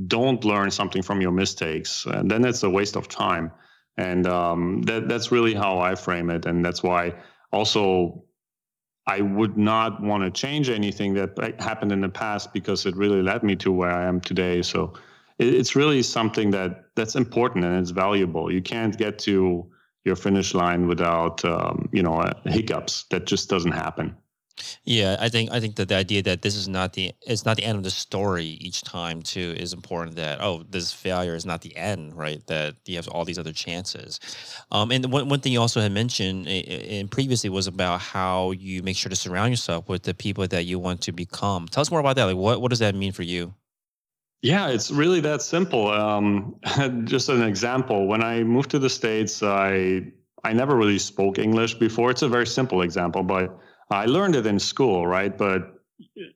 don't 0.07 0.45
learn 0.45 0.71
something 0.71 1.03
from 1.03 1.21
your 1.21 1.33
mistakes, 1.33 2.05
and 2.07 2.31
then 2.31 2.45
it's 2.45 2.63
a 2.63 2.71
waste 2.71 2.97
of 2.97 3.09
time. 3.09 3.51
And 3.97 4.27
um, 4.27 4.83
that 4.83 5.09
that's 5.09 5.33
really 5.33 5.55
how 5.55 5.79
I 5.79 5.95
frame 5.95 6.29
it, 6.29 6.45
and 6.45 6.63
that's 6.65 6.83
why 6.83 7.15
also 7.53 8.23
I 9.07 9.21
would 9.21 9.57
not 9.57 10.03
want 10.03 10.25
to 10.25 10.31
change 10.31 10.69
anything 10.69 11.15
that 11.15 11.61
happened 11.61 11.93
in 11.93 12.01
the 12.01 12.09
past 12.09 12.53
because 12.53 12.85
it 12.85 12.97
really 12.97 13.23
led 13.23 13.43
me 13.43 13.57
to 13.57 13.73
where 13.73 13.91
I 13.91 14.05
am 14.05 14.21
today. 14.21 14.63
So 14.63 14.93
it's 15.39 15.77
really 15.77 16.03
something 16.03 16.51
that 16.51 16.87
that's 16.97 17.15
important 17.15 17.65
and 17.65 17.79
it's 17.79 17.91
valuable. 17.91 18.53
You 18.53 18.61
can't 18.61 18.97
get 18.99 19.19
to 19.21 19.71
your 20.07 20.17
finish 20.17 20.55
line 20.55 20.87
without 20.87 21.45
um, 21.45 21.89
you 21.93 22.03
know 22.03 22.15
uh, 22.15 22.33
hiccups. 22.45 23.05
That 23.11 23.27
just 23.27 23.51
doesn't 23.51 23.73
happen. 23.73 24.17
Yeah, 24.85 25.17
I 25.21 25.29
think 25.29 25.51
I 25.53 25.61
think 25.61 25.77
that 25.77 25.89
the 25.89 25.97
idea 25.97 26.23
that 26.23 26.41
this 26.41 26.57
is 26.57 26.67
not 26.67 26.95
the 26.95 27.13
it's 27.27 27.45
not 27.45 27.59
the 27.59 27.65
end 27.65 27.77
of 27.77 27.85
the 27.85 27.91
story 27.91 28.45
each 28.45 28.83
time 28.83 29.21
too 29.21 29.55
is 29.59 29.75
important. 29.75 30.17
That 30.17 30.39
oh, 30.41 30.65
this 30.71 30.93
failure 30.93 31.35
is 31.35 31.45
not 31.45 31.61
the 31.61 31.77
end, 31.77 32.17
right? 32.17 32.47
That 32.47 32.77
you 32.87 32.97
have 32.97 33.09
all 33.09 33.25
these 33.25 33.39
other 33.39 33.53
chances. 33.53 34.19
Um, 34.71 34.91
and 34.93 35.13
one 35.13 35.29
one 35.29 35.41
thing 35.41 35.53
you 35.53 35.61
also 35.61 35.81
had 35.81 35.93
mentioned 35.93 36.49
and 36.49 37.11
previously 37.11 37.51
was 37.51 37.67
about 37.67 38.01
how 38.01 38.53
you 38.53 38.83
make 38.83 38.97
sure 38.97 39.11
to 39.11 39.17
surround 39.17 39.53
yourself 39.53 39.89
with 39.89 40.05
the 40.05 40.15
people 40.15 40.47
that 40.47 40.65
you 40.65 40.79
want 40.79 41.03
to 41.03 41.13
become. 41.13 41.69
Tell 41.69 41.83
us 41.83 41.91
more 41.91 42.01
about 42.01 42.17
that. 42.17 42.25
Like, 42.25 42.37
what 42.37 42.63
what 42.63 42.71
does 42.71 42.79
that 42.79 42.95
mean 42.95 43.13
for 43.13 43.25
you? 43.25 43.53
Yeah, 44.43 44.69
it's 44.69 44.91
really 44.91 45.21
that 45.21 45.43
simple. 45.43 45.89
Um, 45.89 46.57
just 47.05 47.29
an 47.29 47.43
example. 47.43 48.07
When 48.07 48.23
I 48.23 48.43
moved 48.43 48.71
to 48.73 48.79
the 48.79 48.91
states, 48.91 49.43
I 49.43 50.13
I 50.45 50.53
never 50.53 50.77
really 50.77 50.99
spoke 50.99 51.39
English 51.39 51.75
before. 51.75 52.11
It's 52.11 52.23
a 52.23 52.29
very 52.29 52.47
simple 52.47 52.83
example, 52.83 53.23
but 53.23 53.59
I 53.91 54.07
learned 54.07 54.37
it 54.37 54.47
in 54.47 54.59
school, 54.59 55.07
right? 55.07 55.37
But 55.37 55.81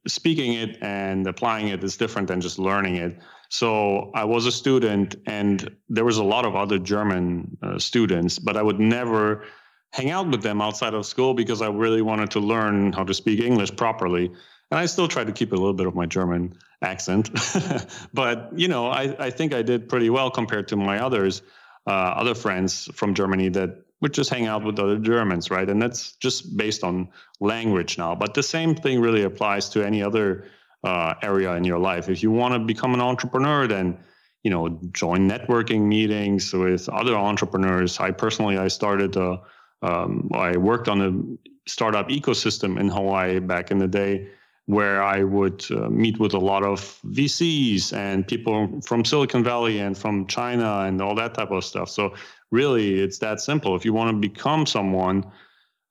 speaking 0.09 0.55
it 0.55 0.79
and 0.83 1.27
applying 1.27 1.69
it 1.69 1.85
is 1.85 1.97
different 1.97 2.29
than 2.29 2.41
just 2.41 2.59
learning 2.59 2.97
it. 2.97 3.19
So 3.51 4.11
I 4.15 4.25
was 4.25 4.47
a 4.47 4.53
student, 4.53 5.17
and 5.27 5.71
there 5.89 6.05
was 6.05 6.19
a 6.19 6.25
lot 6.25 6.45
of 6.45 6.57
other 6.57 6.79
German 6.79 7.57
uh, 7.63 7.79
students, 7.79 8.39
but 8.39 8.57
I 8.57 8.63
would 8.63 8.81
never 8.81 9.45
hang 9.93 10.11
out 10.11 10.29
with 10.29 10.43
them 10.43 10.61
outside 10.61 10.95
of 10.95 11.05
school 11.05 11.35
because 11.35 11.61
I 11.61 11.69
really 11.69 12.03
wanted 12.03 12.31
to 12.33 12.41
learn 12.41 12.93
how 12.93 13.05
to 13.05 13.13
speak 13.13 13.41
English 13.41 13.75
properly 13.77 14.31
and 14.71 14.79
I 14.79 14.87
still 14.87 15.09
try 15.09 15.25
to 15.25 15.33
keep 15.33 15.53
a 15.53 15.57
little 15.57 15.75
bit 15.75 15.87
of 15.87 15.95
my 15.95 16.07
German 16.07 16.55
accent, 16.83 17.31
but 18.15 18.51
you 18.55 18.69
know, 18.69 18.89
I, 18.89 19.15
I 19.19 19.31
think 19.31 19.55
I 19.55 19.63
did 19.63 19.89
pretty 19.89 20.11
well 20.11 20.31
compared 20.31 20.69
to 20.69 20.77
my 20.77 21.01
others, 21.01 21.43
uh, 21.87 21.91
other 21.91 22.35
friends 22.35 22.89
from 22.95 23.15
Germany 23.15 23.49
that 23.51 23.85
would 24.01 24.15
just 24.15 24.31
hang 24.31 24.47
out 24.47 24.65
with 24.65 24.79
other 24.79 24.99
Germans, 24.99 25.51
right? 25.51 25.69
And 25.69 25.81
that's 25.81 26.13
just 26.13 26.57
based 26.57 26.83
on 26.83 27.09
language 27.39 27.99
now. 27.99 28.15
But 28.15 28.35
the 28.35 28.43
same 28.43 28.75
thing 28.75 29.01
really 29.01 29.25
applies 29.25 29.69
to 29.71 29.85
any 29.85 30.03
other 30.03 30.47
uh, 30.85 31.15
area 31.23 31.53
in 31.53 31.65
your 31.65 31.79
life. 31.79 32.09
If 32.09 32.23
you 32.23 32.31
want 32.31 32.55
to 32.55 32.61
become 32.61 32.95
an 32.95 33.01
entrepreneur, 33.01 33.67
then 33.67 33.99
you 34.43 34.51
know, 34.51 34.69
join 34.93 35.29
networking 35.29 35.83
meetings 35.83 36.53
with 36.53 36.89
other 36.89 37.15
entrepreneurs. 37.15 38.01
I 38.01 38.11
personally, 38.11 38.57
I 38.57 38.69
started, 38.69 39.17
uh, 39.17 39.39
um, 39.83 40.31
I 40.35 40.57
worked 40.57 40.89
on 40.89 41.01
a 41.01 41.69
startup 41.69 42.09
ecosystem 42.09 42.81
in 42.81 42.89
Hawaii 42.89 43.39
back 43.39 43.71
in 43.71 43.79
the 43.79 43.89
day 43.89 44.29
where 44.67 45.03
I 45.03 45.25
would 45.25 45.65
uh, 45.71 45.89
meet 45.89 46.21
with 46.21 46.33
a 46.33 46.39
lot 46.39 46.63
of 46.63 46.81
VCs 47.07 47.93
and 47.93 48.27
people 48.27 48.81
from 48.83 49.05
Silicon 49.05 49.43
Valley 49.43 49.81
and 49.81 49.99
from 49.99 50.27
China 50.27 50.83
and 50.87 51.03
all 51.03 51.15
that 51.17 51.35
type 51.35 51.51
of 51.51 51.65
stuff. 51.65 51.91
So 51.91 52.15
really, 52.51 53.01
it's 53.01 53.19
that 53.19 53.41
simple. 53.41 53.75
If 53.75 53.85
you 53.85 53.93
want 53.93 54.11
to 54.11 54.29
become 54.29 54.67
someone, 54.67 55.25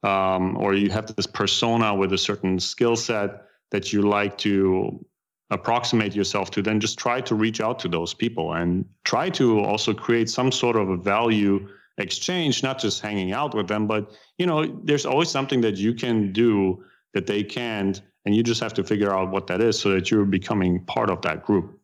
um, 0.04 0.58
or 0.58 0.74
you 0.74 0.90
have 0.92 1.14
this 1.16 1.28
persona 1.28 1.94
with 1.94 2.14
a 2.14 2.18
certain 2.18 2.60
skill 2.60 2.96
set 2.96 3.44
that 3.72 3.92
you 3.92 4.02
like 4.02 4.38
to 4.40 5.06
approximate 5.50 6.16
yourself 6.16 6.52
to, 6.52 6.62
then 6.62 6.80
just 6.80 6.98
try 6.98 7.20
to 7.22 7.36
reach 7.36 7.60
out 7.60 7.80
to 7.80 7.88
those 7.88 8.14
people 8.14 8.54
and 8.54 8.86
try 9.04 9.30
to 9.32 9.60
also 9.60 9.94
create 9.94 10.30
some 10.30 10.52
sort 10.52 10.76
of 10.76 10.90
a 10.90 10.98
value 10.98 11.68
exchange, 11.98 12.64
not 12.64 12.80
just 12.80 13.02
hanging 13.02 13.34
out 13.34 13.54
with 13.54 13.68
them, 13.68 13.88
but 13.88 14.12
you 14.38 14.46
know, 14.46 14.66
there's 14.84 15.06
always 15.06 15.30
something 15.30 15.62
that 15.62 15.76
you 15.78 15.94
can 15.94 16.32
do 16.32 16.84
that 17.14 17.28
they 17.28 17.44
can't 17.44 18.02
and 18.30 18.36
you 18.36 18.44
just 18.44 18.62
have 18.62 18.76
to 18.76 18.84
figure 18.84 19.12
out 19.12 19.32
what 19.32 19.48
that 19.48 19.60
is 19.60 19.80
so 19.80 19.90
that 19.90 20.12
you're 20.12 20.24
becoming 20.24 20.80
part 20.86 21.10
of 21.10 21.20
that 21.24 21.44
group 21.44 21.80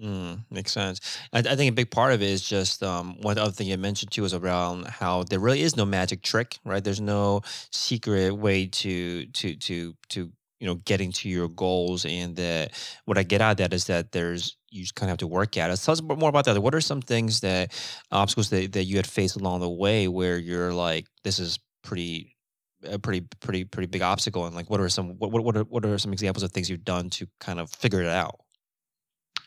Mm, 0.00 0.44
makes 0.48 0.70
sense. 0.70 1.00
I, 1.32 1.40
I, 1.40 1.56
think 1.56 1.72
a 1.72 1.74
big 1.74 1.90
part 1.90 2.12
of 2.12 2.22
it 2.22 2.30
is 2.30 2.48
just 2.48 2.84
um, 2.84 3.20
one 3.20 3.36
other 3.36 3.50
thing 3.50 3.66
you 3.66 3.76
mentioned 3.76 4.12
too 4.12 4.24
is 4.24 4.32
around 4.32 4.86
how 4.86 5.24
there 5.24 5.40
really 5.40 5.62
is 5.62 5.76
no 5.76 5.84
magic 5.84 6.22
trick, 6.22 6.56
right? 6.64 6.84
There's 6.84 7.00
no 7.00 7.40
secret 7.72 8.30
way 8.30 8.66
to 8.66 9.26
to 9.26 9.56
to 9.56 9.94
to 10.10 10.30
you 10.60 10.66
know 10.68 10.76
getting 10.76 11.10
to 11.10 11.28
your 11.28 11.48
goals, 11.48 12.04
and 12.04 12.36
that 12.36 12.74
what 13.06 13.18
I 13.18 13.24
get 13.24 13.40
out 13.40 13.50
of 13.50 13.56
that 13.56 13.72
is 13.72 13.86
that 13.86 14.12
there's 14.12 14.56
you 14.70 14.82
just 14.82 14.94
kind 14.94 15.08
of 15.08 15.14
have 15.14 15.18
to 15.18 15.26
work 15.26 15.56
at 15.56 15.68
it. 15.68 15.80
Tell 15.80 15.94
us 15.94 16.00
more 16.00 16.28
about 16.28 16.44
that. 16.44 16.62
What 16.62 16.76
are 16.76 16.80
some 16.80 17.02
things 17.02 17.40
that 17.40 17.72
obstacles 18.12 18.50
that, 18.50 18.70
that 18.74 18.84
you 18.84 18.98
had 18.98 19.06
faced 19.06 19.34
along 19.34 19.58
the 19.58 19.68
way 19.68 20.06
where 20.06 20.38
you're 20.38 20.72
like, 20.72 21.08
this 21.24 21.40
is 21.40 21.58
pretty 21.82 22.36
a 22.84 22.98
pretty 22.98 23.22
pretty 23.40 23.64
pretty 23.64 23.86
big 23.86 24.02
obstacle 24.02 24.46
and 24.46 24.54
like 24.54 24.70
what 24.70 24.80
are 24.80 24.88
some 24.88 25.10
what 25.18 25.30
what 25.30 25.56
are, 25.56 25.64
what 25.64 25.84
are 25.84 25.98
some 25.98 26.12
examples 26.12 26.42
of 26.42 26.52
things 26.52 26.70
you've 26.70 26.84
done 26.84 27.10
to 27.10 27.26
kind 27.40 27.58
of 27.58 27.70
figure 27.70 28.02
it 28.02 28.08
out 28.08 28.40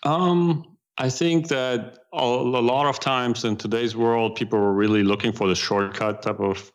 um 0.03 0.77
i 0.97 1.09
think 1.09 1.47
that 1.47 1.99
a 2.13 2.25
lot 2.25 2.87
of 2.87 2.99
times 2.99 3.45
in 3.45 3.55
today's 3.55 3.95
world 3.95 4.35
people 4.35 4.59
are 4.59 4.73
really 4.73 5.03
looking 5.03 5.31
for 5.31 5.47
the 5.47 5.55
shortcut 5.55 6.21
type 6.21 6.39
of 6.39 6.71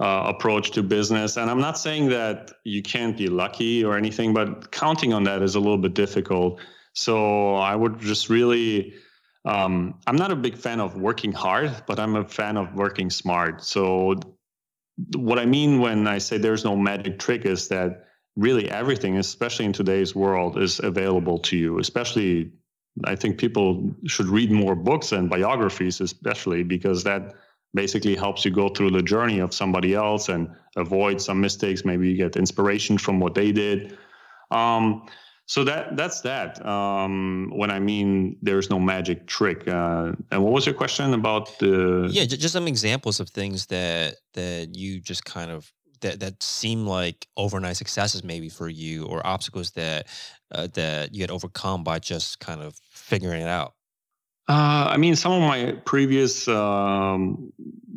uh, 0.00 0.24
approach 0.26 0.70
to 0.72 0.82
business. 0.82 1.36
And 1.36 1.50
I'm 1.50 1.60
not 1.60 1.78
saying 1.78 2.08
that 2.08 2.52
you 2.64 2.82
can't 2.82 3.16
be 3.16 3.28
lucky 3.28 3.84
or 3.84 3.96
anything, 3.96 4.32
but 4.32 4.72
counting 4.72 5.12
on 5.12 5.24
that 5.24 5.42
is 5.42 5.54
a 5.54 5.60
little 5.60 5.78
bit 5.78 5.94
difficult. 5.94 6.58
So 6.94 7.56
I 7.56 7.76
would 7.76 8.00
just 8.00 8.30
really, 8.30 8.94
um, 9.44 10.00
I'm 10.06 10.16
not 10.16 10.32
a 10.32 10.36
big 10.36 10.56
fan 10.56 10.80
of 10.80 10.96
working 10.96 11.32
hard, 11.32 11.70
but 11.86 12.00
I'm 12.00 12.16
a 12.16 12.26
fan 12.26 12.56
of 12.56 12.74
working 12.74 13.10
smart. 13.10 13.62
So 13.62 14.14
what 15.16 15.38
I 15.38 15.46
mean 15.46 15.80
when 15.80 16.06
I 16.06 16.18
say 16.18 16.38
there's 16.38 16.64
no 16.64 16.76
magic 16.76 17.18
trick 17.18 17.44
is 17.44 17.68
that 17.68 18.06
really 18.36 18.70
everything, 18.70 19.18
especially 19.18 19.66
in 19.66 19.72
today's 19.72 20.14
world, 20.14 20.58
is 20.58 20.80
available 20.80 21.38
to 21.40 21.56
you. 21.56 21.78
Especially, 21.78 22.52
I 23.04 23.16
think 23.16 23.38
people 23.38 23.94
should 24.06 24.26
read 24.26 24.50
more 24.50 24.74
books 24.74 25.12
and 25.12 25.28
biographies, 25.28 26.00
especially 26.00 26.62
because 26.62 27.04
that 27.04 27.34
basically 27.74 28.16
helps 28.16 28.44
you 28.44 28.50
go 28.50 28.68
through 28.68 28.90
the 28.90 29.02
journey 29.02 29.38
of 29.38 29.54
somebody 29.54 29.94
else 29.94 30.28
and 30.28 30.50
avoid 30.76 31.20
some 31.20 31.40
mistakes. 31.40 31.84
Maybe 31.84 32.08
you 32.08 32.16
get 32.16 32.36
inspiration 32.36 32.98
from 32.98 33.20
what 33.20 33.34
they 33.34 33.52
did. 33.52 33.96
Um, 34.50 35.06
so 35.50 35.64
that 35.64 35.96
that's 35.96 36.20
that. 36.20 36.64
Um, 36.64 37.50
when 37.52 37.72
I 37.72 37.80
mean 37.80 38.36
there's 38.40 38.70
no 38.70 38.78
magic 38.78 39.26
trick. 39.26 39.66
Uh, 39.66 40.12
and 40.30 40.44
what 40.44 40.52
was 40.52 40.64
your 40.64 40.76
question 40.76 41.12
about 41.12 41.58
the? 41.58 42.08
Yeah, 42.08 42.24
just 42.24 42.52
some 42.52 42.68
examples 42.68 43.18
of 43.18 43.30
things 43.30 43.66
that 43.66 44.14
that 44.34 44.76
you 44.76 45.00
just 45.00 45.24
kind 45.24 45.50
of 45.50 45.72
that 46.02 46.20
that 46.20 46.40
seem 46.40 46.86
like 46.86 47.26
overnight 47.36 47.76
successes 47.76 48.22
maybe 48.22 48.48
for 48.48 48.68
you, 48.68 49.06
or 49.06 49.26
obstacles 49.26 49.72
that 49.72 50.06
uh, 50.52 50.68
that 50.74 51.16
you 51.16 51.22
had 51.24 51.32
overcome 51.32 51.82
by 51.82 51.98
just 51.98 52.38
kind 52.38 52.62
of 52.62 52.76
figuring 52.92 53.42
it 53.42 53.48
out. 53.48 53.74
Uh, 54.48 54.86
I 54.90 54.98
mean, 54.98 55.16
some 55.16 55.32
of 55.32 55.40
my 55.42 55.72
previous 55.84 56.46
um, 56.46 57.52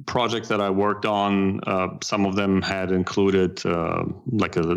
projects 0.07 0.47
that 0.47 0.59
I 0.59 0.71
worked 0.71 1.05
on, 1.05 1.59
uh, 1.67 1.89
some 2.01 2.25
of 2.25 2.35
them 2.35 2.63
had 2.63 2.91
included 2.91 3.63
uh, 3.63 4.05
like 4.31 4.55
a 4.55 4.75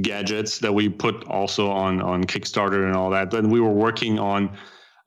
gadgets 0.00 0.58
that 0.60 0.72
we 0.72 0.88
put 0.88 1.24
also 1.24 1.70
on 1.70 2.00
on 2.00 2.24
Kickstarter 2.24 2.86
and 2.86 2.96
all 2.96 3.10
that. 3.10 3.30
Then 3.30 3.50
we 3.50 3.60
were 3.60 3.72
working 3.72 4.18
on. 4.18 4.56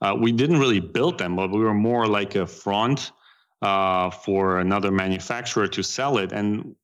Uh, 0.01 0.15
we 0.19 0.31
didn't 0.31 0.59
really 0.59 0.79
build 0.79 1.17
them, 1.17 1.36
but 1.36 1.49
we 1.51 1.59
were 1.59 1.73
more 1.73 2.05
like 2.05 2.36
a 2.36 2.45
front 2.45 3.11
uh, 3.61 4.09
for 4.09 4.59
another 4.59 4.91
manufacturer 4.91 5.67
to 5.67 5.81
sell 5.81 6.17
it, 6.17 6.31
and 6.31 6.75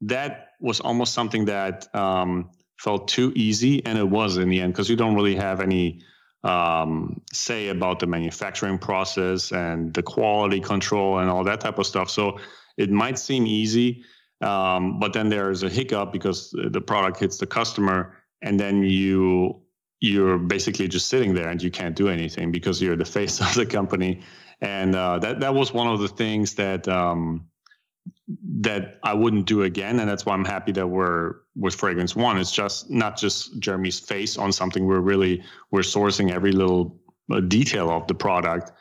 that 0.00 0.48
was 0.60 0.80
almost 0.80 1.14
something 1.14 1.44
that 1.46 1.94
um, 1.94 2.50
felt 2.78 3.08
too 3.08 3.32
easy, 3.34 3.84
and 3.86 3.98
it 3.98 4.08
was 4.08 4.36
in 4.36 4.48
the 4.50 4.60
end 4.60 4.72
because 4.72 4.90
you 4.90 4.96
don't 4.96 5.14
really 5.14 5.36
have 5.36 5.60
any 5.60 6.02
um, 6.44 7.20
say 7.32 7.68
about 7.68 7.98
the 7.98 8.06
manufacturing 8.06 8.78
process 8.78 9.52
and 9.52 9.92
the 9.94 10.02
quality 10.02 10.60
control 10.60 11.18
and 11.18 11.30
all 11.30 11.44
that 11.44 11.60
type 11.60 11.78
of 11.78 11.86
stuff. 11.86 12.10
So 12.10 12.38
it 12.76 12.90
might 12.90 13.18
seem 13.18 13.46
easy, 13.46 14.04
um, 14.40 14.98
but 14.98 15.12
then 15.12 15.28
there's 15.28 15.62
a 15.62 15.68
hiccup 15.68 16.12
because 16.12 16.54
the 16.70 16.80
product 16.80 17.18
hits 17.18 17.38
the 17.38 17.46
customer, 17.46 18.16
and 18.42 18.60
then 18.60 18.82
you 18.82 19.60
you're 20.00 20.38
basically 20.38 20.86
just 20.86 21.08
sitting 21.08 21.34
there 21.34 21.48
and 21.48 21.62
you 21.62 21.70
can't 21.70 21.96
do 21.96 22.08
anything 22.08 22.52
because 22.52 22.82
you're 22.82 22.96
the 22.96 23.04
face 23.18 23.40
of 23.40 23.54
the 23.54 23.64
company. 23.64 24.20
And 24.60 24.94
uh, 24.94 25.18
that 25.18 25.40
that 25.40 25.54
was 25.54 25.72
one 25.72 25.88
of 25.88 26.00
the 26.00 26.08
things 26.08 26.54
that 26.54 26.86
um, 26.88 27.46
that 28.60 28.98
I 29.02 29.14
wouldn't 29.14 29.46
do 29.46 29.62
again, 29.62 30.00
and 30.00 30.08
that's 30.08 30.26
why 30.26 30.34
I'm 30.34 30.44
happy 30.44 30.72
that 30.72 30.86
we're 30.86 31.36
with 31.54 31.74
Fragrance 31.74 32.16
One. 32.16 32.38
It's 32.38 32.52
just 32.52 32.90
not 32.90 33.16
just 33.16 33.58
Jeremy's 33.58 34.00
face 34.00 34.36
on 34.36 34.52
something. 34.52 34.86
We're 34.86 35.00
really 35.00 35.42
we're 35.70 35.80
sourcing 35.80 36.30
every 36.30 36.52
little 36.52 36.98
uh, 37.30 37.40
detail 37.40 37.90
of 37.90 38.06
the 38.06 38.14
product 38.14 38.72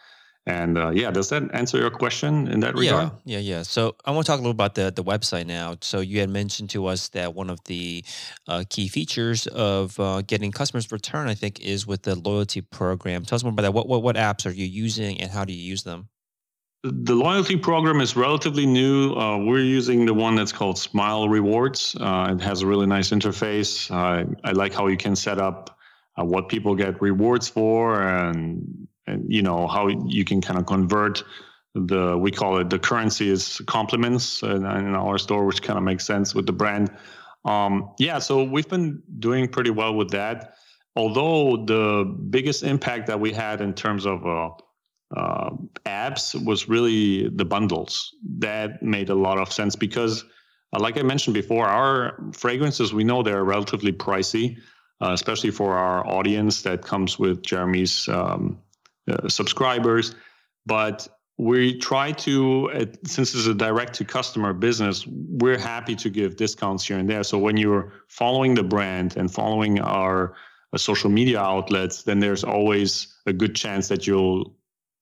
and 0.48 0.78
uh, 0.78 0.92
yeah, 0.92 1.10
does 1.10 1.30
that 1.30 1.44
answer 1.54 1.80
your 1.80 1.90
question 1.90 2.48
in 2.48 2.60
that 2.60 2.76
regard? 2.76 3.12
Yeah, 3.26 3.40
yeah, 3.40 3.58
yeah. 3.58 3.62
So 3.64 3.96
I 4.06 4.12
want 4.12 4.26
to 4.26 4.32
talk 4.32 4.40
a 4.40 4.42
little 4.42 4.52
about 4.52 4.76
the 4.76 4.92
the 4.92 5.04
website 5.04 5.48
now. 5.48 5.78
So 5.82 6.02
you 6.02 6.20
had 6.20 6.30
mentioned 6.30 6.70
to 6.72 6.86
us 6.86 7.10
that 7.10 7.34
one 7.34 7.50
of 7.50 7.64
the 7.66 8.06
uh, 8.48 8.64
key 8.70 8.88
features 8.88 9.48
of 9.48 10.00
uh, 10.00 10.22
getting 10.22 10.52
customers 10.52 10.92
return, 10.92 11.28
I 11.28 11.34
think, 11.34 11.62
is 11.62 11.88
with 11.88 12.04
the 12.04 12.16
loyalty 12.16 12.62
program. 12.62 13.26
Tell 13.26 13.38
us 13.38 13.44
more 13.44 13.54
about 13.54 13.64
that. 13.64 13.74
What 13.74 13.88
what 13.88 14.04
what 14.04 14.16
apps 14.16 14.46
are 14.46 14.54
you 14.54 14.66
using, 14.66 15.20
and 15.20 15.32
how 15.32 15.46
do 15.46 15.54
you 15.54 15.62
use 15.62 15.84
them? 15.84 16.10
The 16.84 17.16
loyalty 17.16 17.56
program 17.58 18.00
is 18.00 18.16
relatively 18.16 18.68
new. 18.68 19.16
Uh, 19.16 19.40
we're 19.40 19.64
using 19.64 20.06
the 20.06 20.14
one 20.14 20.36
that's 20.36 20.52
called 20.52 20.78
Smile 20.78 21.28
Rewards. 21.28 21.96
Uh, 22.00 22.36
it 22.38 22.44
has 22.44 22.62
a 22.62 22.68
really 22.68 22.86
nice 22.86 23.10
interface. 23.10 23.90
I 23.90 24.52
like 24.52 24.76
how 24.76 24.86
you 24.86 24.98
can 24.98 25.16
set 25.16 25.40
up 25.40 25.80
uh, 26.20 26.24
what 26.24 26.50
people 26.50 26.76
get 26.76 27.02
rewards 27.02 27.50
for 27.50 28.04
and 28.04 28.62
and 28.62 28.88
you 29.28 29.42
know 29.42 29.68
how 29.68 29.88
you 29.88 30.26
can 30.26 30.42
kind 30.42 30.60
of 30.60 30.66
convert 30.66 31.24
the 31.76 32.18
we 32.18 32.32
call 32.32 32.58
it 32.58 32.70
the 32.70 32.80
currency 32.80 33.30
is 33.30 33.62
compliments 33.68 34.42
in, 34.42 34.66
our 34.66 35.18
store, 35.18 35.46
which 35.46 35.62
kind 35.62 35.78
of 35.78 35.84
makes 35.84 36.06
sense 36.06 36.34
with 36.34 36.46
the 36.46 36.54
brand. 36.54 36.90
Um, 37.44 37.92
yeah, 38.00 38.20
so 38.20 38.44
we've 38.44 38.68
been 38.68 39.04
doing 39.20 39.48
pretty 39.48 39.70
well 39.70 39.94
with 39.94 40.10
that. 40.12 40.56
Although 40.96 41.66
the 41.66 42.06
biggest 42.30 42.64
impact 42.64 43.08
that 43.08 43.20
we 43.20 43.34
had 43.34 43.60
in 43.60 43.74
terms 43.74 44.06
of 44.06 44.26
uh, 44.26 44.50
uh, 45.16 45.52
apps 45.86 46.34
was 46.46 46.70
really 46.70 47.30
the 47.30 47.46
bundles. 47.46 48.16
That 48.38 48.82
made 48.82 49.10
a 49.10 49.16
lot 49.16 49.38
of 49.38 49.52
sense 49.52 49.76
because, 49.76 50.24
uh, 50.74 50.80
like 50.80 50.98
I 50.98 51.04
mentioned 51.04 51.34
before, 51.34 51.68
our 51.68 52.18
fragrances 52.34 52.94
we 52.94 53.04
know 53.04 53.22
they're 53.22 53.44
relatively 53.44 53.92
pricey, 53.92 54.58
uh, 55.02 55.12
especially 55.12 55.52
for 55.52 55.76
our 55.76 56.08
audience 56.08 56.62
that 56.64 56.82
comes 56.82 57.20
with 57.20 57.44
Jeremy's 57.44 58.08
um, 58.08 58.58
uh, 59.10 59.28
subscribers. 59.30 60.16
But 60.66 61.08
we 61.38 61.78
try 61.78 62.12
to, 62.14 62.72
uh, 62.72 62.86
since 63.06 63.36
it's 63.36 63.48
a 63.48 63.54
direct 63.54 63.94
to 63.96 64.06
customer 64.06 64.54
business, 64.54 65.06
we're 65.08 65.58
happy 65.58 65.96
to 65.96 66.10
give 66.10 66.38
discounts 66.38 66.86
here 66.86 66.98
and 66.98 67.10
there. 67.10 67.24
So 67.24 67.38
when 67.38 67.58
you're 67.58 67.92
following 68.08 68.56
the 68.56 68.64
brand 68.64 69.18
and 69.18 69.32
following 69.32 69.80
our 69.82 70.36
uh, 70.74 70.78
social 70.78 71.10
media 71.10 71.40
outlets, 71.40 72.04
then 72.04 72.20
there's 72.20 72.44
always 72.44 73.14
a 73.26 73.34
good 73.34 73.56
chance 73.56 73.90
that 73.90 74.08
you'll 74.08 74.56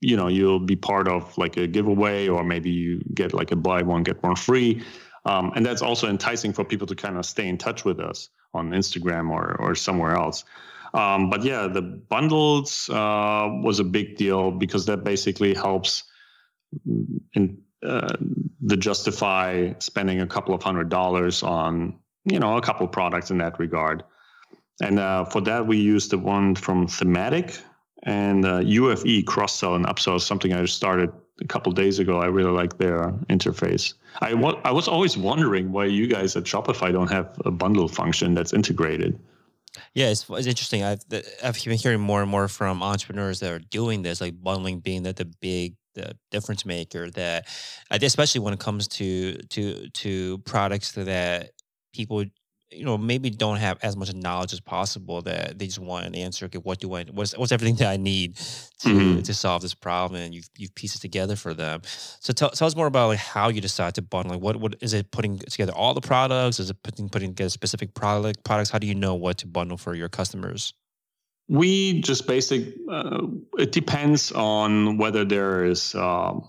you 0.04 0.18
know 0.18 0.28
you'll 0.28 0.60
be 0.60 0.76
part 0.76 1.08
of 1.08 1.36
like 1.38 1.56
a 1.58 1.66
giveaway 1.66 2.28
or 2.28 2.44
maybe 2.44 2.70
you 2.70 3.02
get 3.14 3.34
like 3.34 3.52
a 3.52 3.56
buy 3.56 3.82
one 3.82 4.04
get 4.04 4.22
one 4.22 4.36
free 4.36 4.84
um, 5.26 5.54
and 5.56 5.66
that's 5.66 5.82
also 5.82 6.10
enticing 6.10 6.52
for 6.52 6.66
people 6.66 6.86
to 6.86 6.96
kind 6.96 7.18
of 7.18 7.26
stay 7.26 7.48
in 7.48 7.58
touch 7.58 7.86
with 7.86 8.00
us 8.00 8.30
on 8.54 8.72
instagram 8.72 9.30
or, 9.30 9.56
or 9.60 9.74
somewhere 9.74 10.14
else 10.16 10.44
um, 10.94 11.30
but 11.30 11.44
yeah, 11.44 11.68
the 11.68 11.82
bundles 11.82 12.90
uh, 12.90 13.50
was 13.62 13.80
a 13.80 13.84
big 13.84 14.16
deal 14.18 14.52
because 14.52 14.86
that 14.86 15.04
basically 15.04 15.54
helps 15.54 16.04
in 17.34 17.58
uh, 17.84 18.16
the 18.62 18.78
justify 18.78 19.74
spending 19.80 20.22
a 20.22 20.28
couple 20.28 20.54
of 20.54 20.64
hundred 20.64 20.90
dollars 20.90 21.44
on 21.44 22.00
you 22.26 22.40
know 22.40 22.58
a 22.58 22.62
couple 22.62 22.86
of 22.86 22.92
products 22.92 23.32
in 23.32 23.38
that 23.40 23.60
regard. 23.60 24.04
And 24.82 25.00
uh, 25.00 25.26
for 25.26 25.42
that, 25.42 25.68
we 25.68 25.78
used 25.78 26.12
the 26.12 26.18
one 26.18 26.56
from 26.56 26.88
Thematic 26.88 27.58
and 28.04 28.44
UFE 28.44 29.20
uh, 29.20 29.32
cross 29.32 29.58
sell 29.58 29.76
and 29.76 29.86
upsell 29.86 30.18
is 30.18 30.26
something 30.26 30.54
I 30.54 30.66
started 30.66 31.12
a 31.42 31.48
couple 31.48 31.72
days 31.72 32.00
ago. 32.00 32.20
I 32.20 32.26
really 32.26 32.52
like 32.52 32.78
their 32.78 33.12
interface. 33.30 33.94
I, 34.22 34.34
wa- 34.34 34.60
I 34.64 34.72
was 34.72 34.88
always 34.88 35.18
wondering 35.18 35.72
why 35.72 35.86
you 35.86 36.08
guys 36.08 36.36
at 36.36 36.44
Shopify 36.44 36.92
don't 36.92 37.12
have 37.12 37.40
a 37.46 37.52
bundle 37.52 37.88
function 37.88 38.34
that's 38.34 38.54
integrated. 38.54 39.20
Yeah, 39.96 40.10
it's, 40.10 40.26
it's 40.30 40.48
interesting. 40.48 40.84
I've 40.84 41.02
I've 41.44 41.64
been 41.64 41.78
hearing 41.78 42.00
more 42.00 42.22
and 42.22 42.30
more 42.30 42.48
from 42.48 42.84
entrepreneurs 42.84 43.40
that 43.40 43.52
are 43.52 43.60
doing 43.60 44.02
this, 44.04 44.22
like 44.22 44.42
bundling 44.42 44.80
being 44.80 45.04
the, 45.04 45.14
the 45.14 45.26
big 45.26 45.76
the 45.96 46.16
difference 46.32 46.66
maker. 46.66 47.10
That 47.12 47.48
especially 47.92 48.42
when 48.42 48.54
it 48.54 48.60
comes 48.60 48.88
to 48.90 49.34
to 49.38 49.90
to 49.90 50.38
products 50.40 50.92
that 50.94 51.52
people 51.94 52.24
you 52.76 52.86
know 52.86 52.98
maybe 52.98 53.30
don't 53.30 53.58
have 53.58 53.78
as 53.82 53.96
much 53.96 54.14
knowledge 54.14 54.54
as 54.54 54.60
possible 54.60 55.22
that 55.22 55.58
they 55.58 55.66
just 55.66 55.80
want 55.80 56.06
an 56.06 56.16
answer 56.16 56.46
okay 56.46 56.60
what 56.60 56.80
do 56.80 56.94
i 56.94 57.04
what's 57.12 57.38
what's 57.38 57.52
everything 57.52 57.76
that 57.80 57.90
i 57.90 57.98
need 57.98 58.36
to 58.84 58.90
mm-hmm. 58.90 59.22
to 59.22 59.34
solve 59.34 59.62
this 59.62 59.74
problem? 59.74 60.22
And 60.22 60.34
you've 60.34 60.50
you've 60.58 60.76
pieced 60.76 60.96
it 60.96 61.00
together 61.00 61.36
for 61.36 61.54
them. 61.54 61.82
So 62.20 62.34
tell, 62.34 62.50
tell 62.52 62.68
us 62.68 62.76
more 62.76 62.88
about 62.88 63.08
like 63.08 63.20
how 63.20 63.50
you 63.50 63.62
decide 63.62 63.96
to 63.96 64.02
bundle 64.02 64.34
like 64.34 64.42
what 64.42 64.58
what 64.58 64.76
is 64.82 64.94
it 64.94 65.12
putting 65.12 65.40
together 65.40 65.74
all 65.74 65.94
the 65.94 66.02
products? 66.02 66.60
Is 66.60 66.70
it 66.70 66.82
putting 66.84 67.10
putting 67.10 67.30
together 67.32 67.50
specific 67.50 67.94
product 67.94 68.44
products? 68.44 68.70
How 68.70 68.80
do 68.80 68.88
you 68.88 68.96
know 68.96 69.16
what 69.16 69.38
to 69.40 69.48
bundle 69.48 69.78
for 69.78 69.96
your 69.96 70.10
customers? 70.10 70.74
We 71.50 72.02
just 72.02 72.28
basic 72.28 72.74
uh, 72.90 73.28
it 73.58 73.72
depends 73.72 74.32
on 74.32 74.98
whether 74.98 75.26
there 75.26 75.66
is 75.66 75.96
uh, 75.96 76.40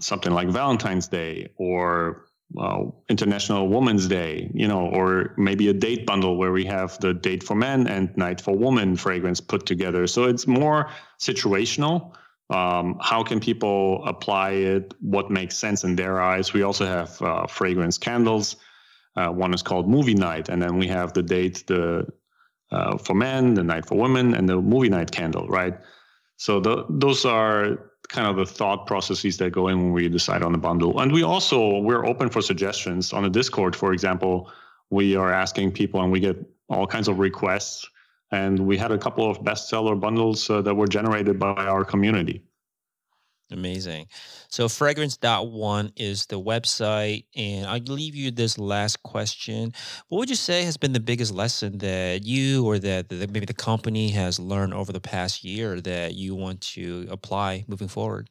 something 0.00 0.32
like 0.32 0.48
valentine's 0.48 1.08
day 1.08 1.48
or 1.56 2.26
uh, 2.58 2.84
International 3.08 3.68
Women's 3.68 4.06
Day, 4.06 4.50
you 4.54 4.68
know, 4.68 4.86
or 4.86 5.34
maybe 5.36 5.68
a 5.68 5.72
date 5.72 6.06
bundle 6.06 6.36
where 6.36 6.52
we 6.52 6.64
have 6.66 6.98
the 7.00 7.14
date 7.14 7.42
for 7.42 7.54
men 7.54 7.86
and 7.86 8.16
night 8.16 8.40
for 8.40 8.56
women 8.56 8.96
fragrance 8.96 9.40
put 9.40 9.66
together. 9.66 10.06
So 10.06 10.24
it's 10.24 10.46
more 10.46 10.90
situational. 11.18 12.14
Um, 12.50 12.98
how 13.00 13.24
can 13.24 13.40
people 13.40 14.04
apply 14.04 14.50
it? 14.50 14.94
What 15.00 15.30
makes 15.30 15.56
sense 15.56 15.84
in 15.84 15.96
their 15.96 16.20
eyes? 16.20 16.52
We 16.52 16.62
also 16.62 16.86
have 16.86 17.20
uh, 17.22 17.46
fragrance 17.46 17.98
candles. 17.98 18.56
Uh, 19.16 19.28
one 19.28 19.54
is 19.54 19.62
called 19.62 19.88
Movie 19.88 20.14
Night, 20.14 20.48
and 20.48 20.60
then 20.60 20.76
we 20.78 20.88
have 20.88 21.12
the 21.12 21.22
date 21.22 21.64
the 21.66 22.06
uh, 22.70 22.98
for 22.98 23.14
men, 23.14 23.54
the 23.54 23.62
night 23.62 23.86
for 23.86 23.96
women, 23.96 24.34
and 24.34 24.48
the 24.48 24.56
movie 24.60 24.88
night 24.88 25.10
candle, 25.10 25.46
right? 25.48 25.78
So 26.36 26.60
the, 26.60 26.84
those 26.90 27.24
are 27.24 27.90
kind 28.08 28.26
of 28.26 28.36
the 28.36 28.46
thought 28.46 28.86
processes 28.86 29.36
that 29.38 29.50
go 29.50 29.68
in 29.68 29.78
when 29.78 29.92
we 29.92 30.08
decide 30.08 30.42
on 30.42 30.54
a 30.54 30.58
bundle. 30.58 31.00
And 31.00 31.12
we 31.12 31.22
also 31.22 31.78
we're 31.78 32.06
open 32.06 32.28
for 32.28 32.42
suggestions 32.42 33.12
on 33.12 33.22
the 33.22 33.30
Discord, 33.30 33.74
for 33.74 33.92
example. 33.92 34.50
We 34.90 35.16
are 35.16 35.32
asking 35.32 35.72
people, 35.72 36.02
and 36.02 36.12
we 36.12 36.20
get 36.20 36.36
all 36.68 36.86
kinds 36.86 37.08
of 37.08 37.18
requests. 37.18 37.88
And 38.30 38.58
we 38.60 38.76
had 38.76 38.90
a 38.90 38.98
couple 38.98 39.30
of 39.30 39.38
bestseller 39.40 39.98
bundles 39.98 40.50
uh, 40.50 40.60
that 40.62 40.74
were 40.74 40.88
generated 40.88 41.38
by 41.38 41.66
our 41.66 41.84
community. 41.84 42.42
Amazing. 43.54 44.08
So 44.48 44.68
fragrance 44.68 45.16
dot 45.16 45.50
one 45.50 45.92
is 45.96 46.26
the 46.26 46.40
website. 46.40 47.24
And 47.36 47.66
I'll 47.66 47.78
leave 47.80 48.16
you 48.16 48.30
this 48.32 48.58
last 48.58 49.02
question. 49.04 49.72
What 50.08 50.18
would 50.18 50.28
you 50.28 50.36
say 50.36 50.64
has 50.64 50.76
been 50.76 50.92
the 50.92 51.00
biggest 51.00 51.32
lesson 51.32 51.78
that 51.78 52.24
you 52.24 52.66
or 52.66 52.80
that, 52.80 53.08
that 53.08 53.30
maybe 53.30 53.46
the 53.46 53.54
company 53.54 54.08
has 54.10 54.40
learned 54.40 54.74
over 54.74 54.92
the 54.92 55.00
past 55.00 55.44
year 55.44 55.80
that 55.82 56.14
you 56.14 56.34
want 56.34 56.60
to 56.72 57.06
apply 57.10 57.64
moving 57.68 57.88
forward? 57.88 58.28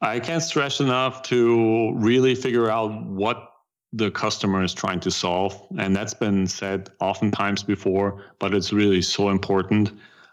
I 0.00 0.18
can't 0.18 0.42
stress 0.42 0.80
enough 0.80 1.22
to 1.24 1.92
really 1.94 2.34
figure 2.34 2.68
out 2.68 3.06
what 3.06 3.52
the 3.92 4.10
customer 4.10 4.64
is 4.64 4.74
trying 4.74 4.98
to 5.00 5.12
solve. 5.12 5.64
And 5.78 5.94
that's 5.94 6.14
been 6.14 6.48
said 6.48 6.90
oftentimes 7.00 7.62
before, 7.62 8.24
but 8.40 8.52
it's 8.52 8.72
really 8.72 9.00
so 9.00 9.28
important. 9.28 9.92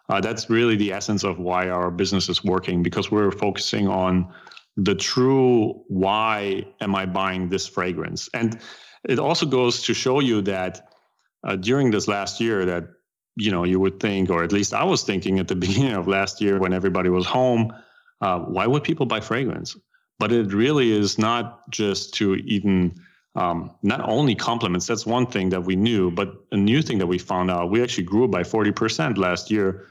Uh, 0.09 0.19
that's 0.19 0.49
really 0.49 0.75
the 0.75 0.91
essence 0.91 1.23
of 1.23 1.39
why 1.39 1.69
our 1.69 1.91
business 1.91 2.29
is 2.29 2.43
working 2.43 2.81
because 2.81 3.11
we're 3.11 3.31
focusing 3.31 3.87
on 3.87 4.33
the 4.75 4.95
true 4.95 5.83
why 5.87 6.65
am 6.81 6.95
I 6.95 7.05
buying 7.05 7.49
this 7.49 7.67
fragrance? 7.67 8.29
And 8.33 8.59
it 9.07 9.19
also 9.19 9.45
goes 9.45 9.83
to 9.83 9.93
show 9.93 10.19
you 10.19 10.41
that 10.41 10.89
uh, 11.43 11.55
during 11.55 11.91
this 11.91 12.07
last 12.07 12.41
year 12.41 12.65
that 12.65 12.85
you 13.35 13.51
know 13.51 13.63
you 13.63 13.79
would 13.79 13.99
think 13.99 14.29
or 14.29 14.43
at 14.43 14.51
least 14.51 14.73
i 14.73 14.83
was 14.83 15.03
thinking 15.03 15.39
at 15.39 15.47
the 15.47 15.55
beginning 15.65 15.93
of 15.93 16.07
last 16.07 16.41
year 16.41 16.59
when 16.59 16.73
everybody 16.73 17.09
was 17.09 17.25
home 17.25 17.73
uh, 18.21 18.39
why 18.39 18.67
would 18.67 18.83
people 18.83 19.05
buy 19.05 19.19
fragrance 19.19 19.77
but 20.19 20.31
it 20.31 20.51
really 20.53 20.91
is 20.91 21.17
not 21.17 21.69
just 21.69 22.13
to 22.13 22.35
even 22.35 22.93
um, 23.35 23.71
not 23.83 24.01
only 24.09 24.35
compliments 24.35 24.87
that's 24.87 25.05
one 25.05 25.25
thing 25.25 25.49
that 25.49 25.63
we 25.63 25.75
knew 25.75 26.11
but 26.11 26.33
a 26.51 26.57
new 26.57 26.81
thing 26.81 26.97
that 26.97 27.07
we 27.07 27.17
found 27.17 27.49
out 27.49 27.71
we 27.71 27.81
actually 27.81 28.03
grew 28.03 28.27
by 28.27 28.41
40% 28.41 29.17
last 29.17 29.49
year 29.49 29.85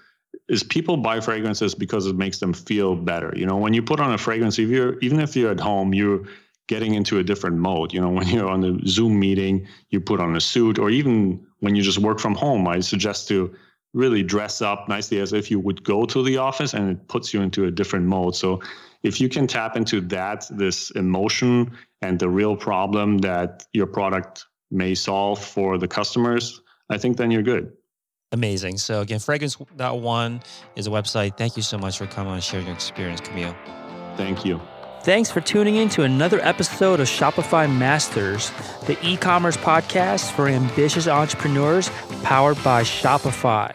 is 0.49 0.63
people 0.63 0.97
buy 0.97 1.21
fragrances 1.21 1.75
because 1.75 2.07
it 2.07 2.17
makes 2.17 2.39
them 2.39 2.53
feel 2.53 2.97
better. 2.97 3.33
You 3.37 3.47
know, 3.47 3.57
when 3.57 3.75
you 3.75 3.83
put 3.83 4.01
on 4.01 4.13
a 4.13 4.19
fragrance, 4.19 4.59
if 4.59 4.69
you're 4.69 4.99
even 5.01 5.21
if 5.21 5.37
you're 5.37 5.51
at 5.51 5.61
home, 5.61 5.95
you're 5.95 6.25
getting 6.69 6.95
into 6.95 7.19
a 7.19 7.25
different 7.25 7.57
mode. 7.57 7.93
You 7.93 8.01
know, 8.01 8.11
when 8.11 8.29
you're 8.29 8.49
on 8.49 8.61
the 8.61 8.81
Zoom 8.87 9.19
meeting, 9.19 9.67
you 9.91 10.01
put 10.01 10.21
on 10.21 10.37
a 10.37 10.41
suit, 10.41 10.79
or 10.79 10.91
even 10.91 11.45
when 11.61 11.75
you 11.75 11.83
just 11.83 11.99
work 11.99 12.21
from 12.21 12.35
home, 12.35 12.69
I 12.69 12.81
suggest 12.81 13.29
to 13.29 13.55
really 13.95 14.23
dress 14.23 14.61
up 14.61 14.89
nicely 14.89 15.19
as 15.19 15.33
if 15.33 15.51
you 15.51 15.59
would 15.59 15.83
go 15.83 16.05
to 16.05 16.23
the 16.23 16.37
office 16.37 16.75
and 16.75 16.91
it 16.91 17.09
puts 17.09 17.33
you 17.33 17.41
into 17.41 17.65
a 17.65 17.71
different 17.71 18.05
mode. 18.05 18.37
So 18.37 18.61
if 19.03 19.21
you 19.21 19.29
can 19.29 19.47
tap 19.47 19.77
into 19.77 20.01
that, 20.03 20.47
this 20.51 20.91
emotion 20.91 21.73
and 22.03 22.19
the 22.19 22.29
real 22.29 22.55
problem 22.55 23.19
that 23.19 23.67
your 23.73 23.87
product 23.87 24.45
may 24.71 24.95
solve 24.95 25.43
for 25.43 25.79
the 25.79 25.89
customers, 25.89 26.61
I 26.91 26.99
think 26.99 27.17
then 27.17 27.31
you're 27.31 27.43
good. 27.43 27.73
Amazing. 28.33 28.79
So 28.79 29.01
again, 29.01 29.21
fragrance.one 29.21 30.43
is 30.77 30.87
a 30.87 30.91
website. 30.91 31.37
Thank 31.37 31.57
you 31.57 31.63
so 31.63 31.79
much 31.79 31.99
for 31.99 32.07
coming 32.07 32.35
and 32.35 32.43
sharing 32.45 32.67
your 32.67 32.75
experience, 32.75 33.21
Camille. 33.21 33.57
Thank 34.17 34.45
you. 34.45 34.61
Thanks 35.03 35.31
for 35.31 35.41
tuning 35.41 35.77
in 35.77 35.89
to 35.91 36.03
another 36.03 36.41
episode 36.41 37.01
of 37.01 37.07
Shopify 37.07 37.73
Masters, 37.73 38.51
the 38.87 38.99
e 39.07 39.17
commerce 39.17 39.57
podcast 39.57 40.33
for 40.33 40.49
ambitious 40.49 41.07
entrepreneurs 41.07 41.89
powered 42.23 42.63
by 42.63 42.83
Shopify. 42.83 43.75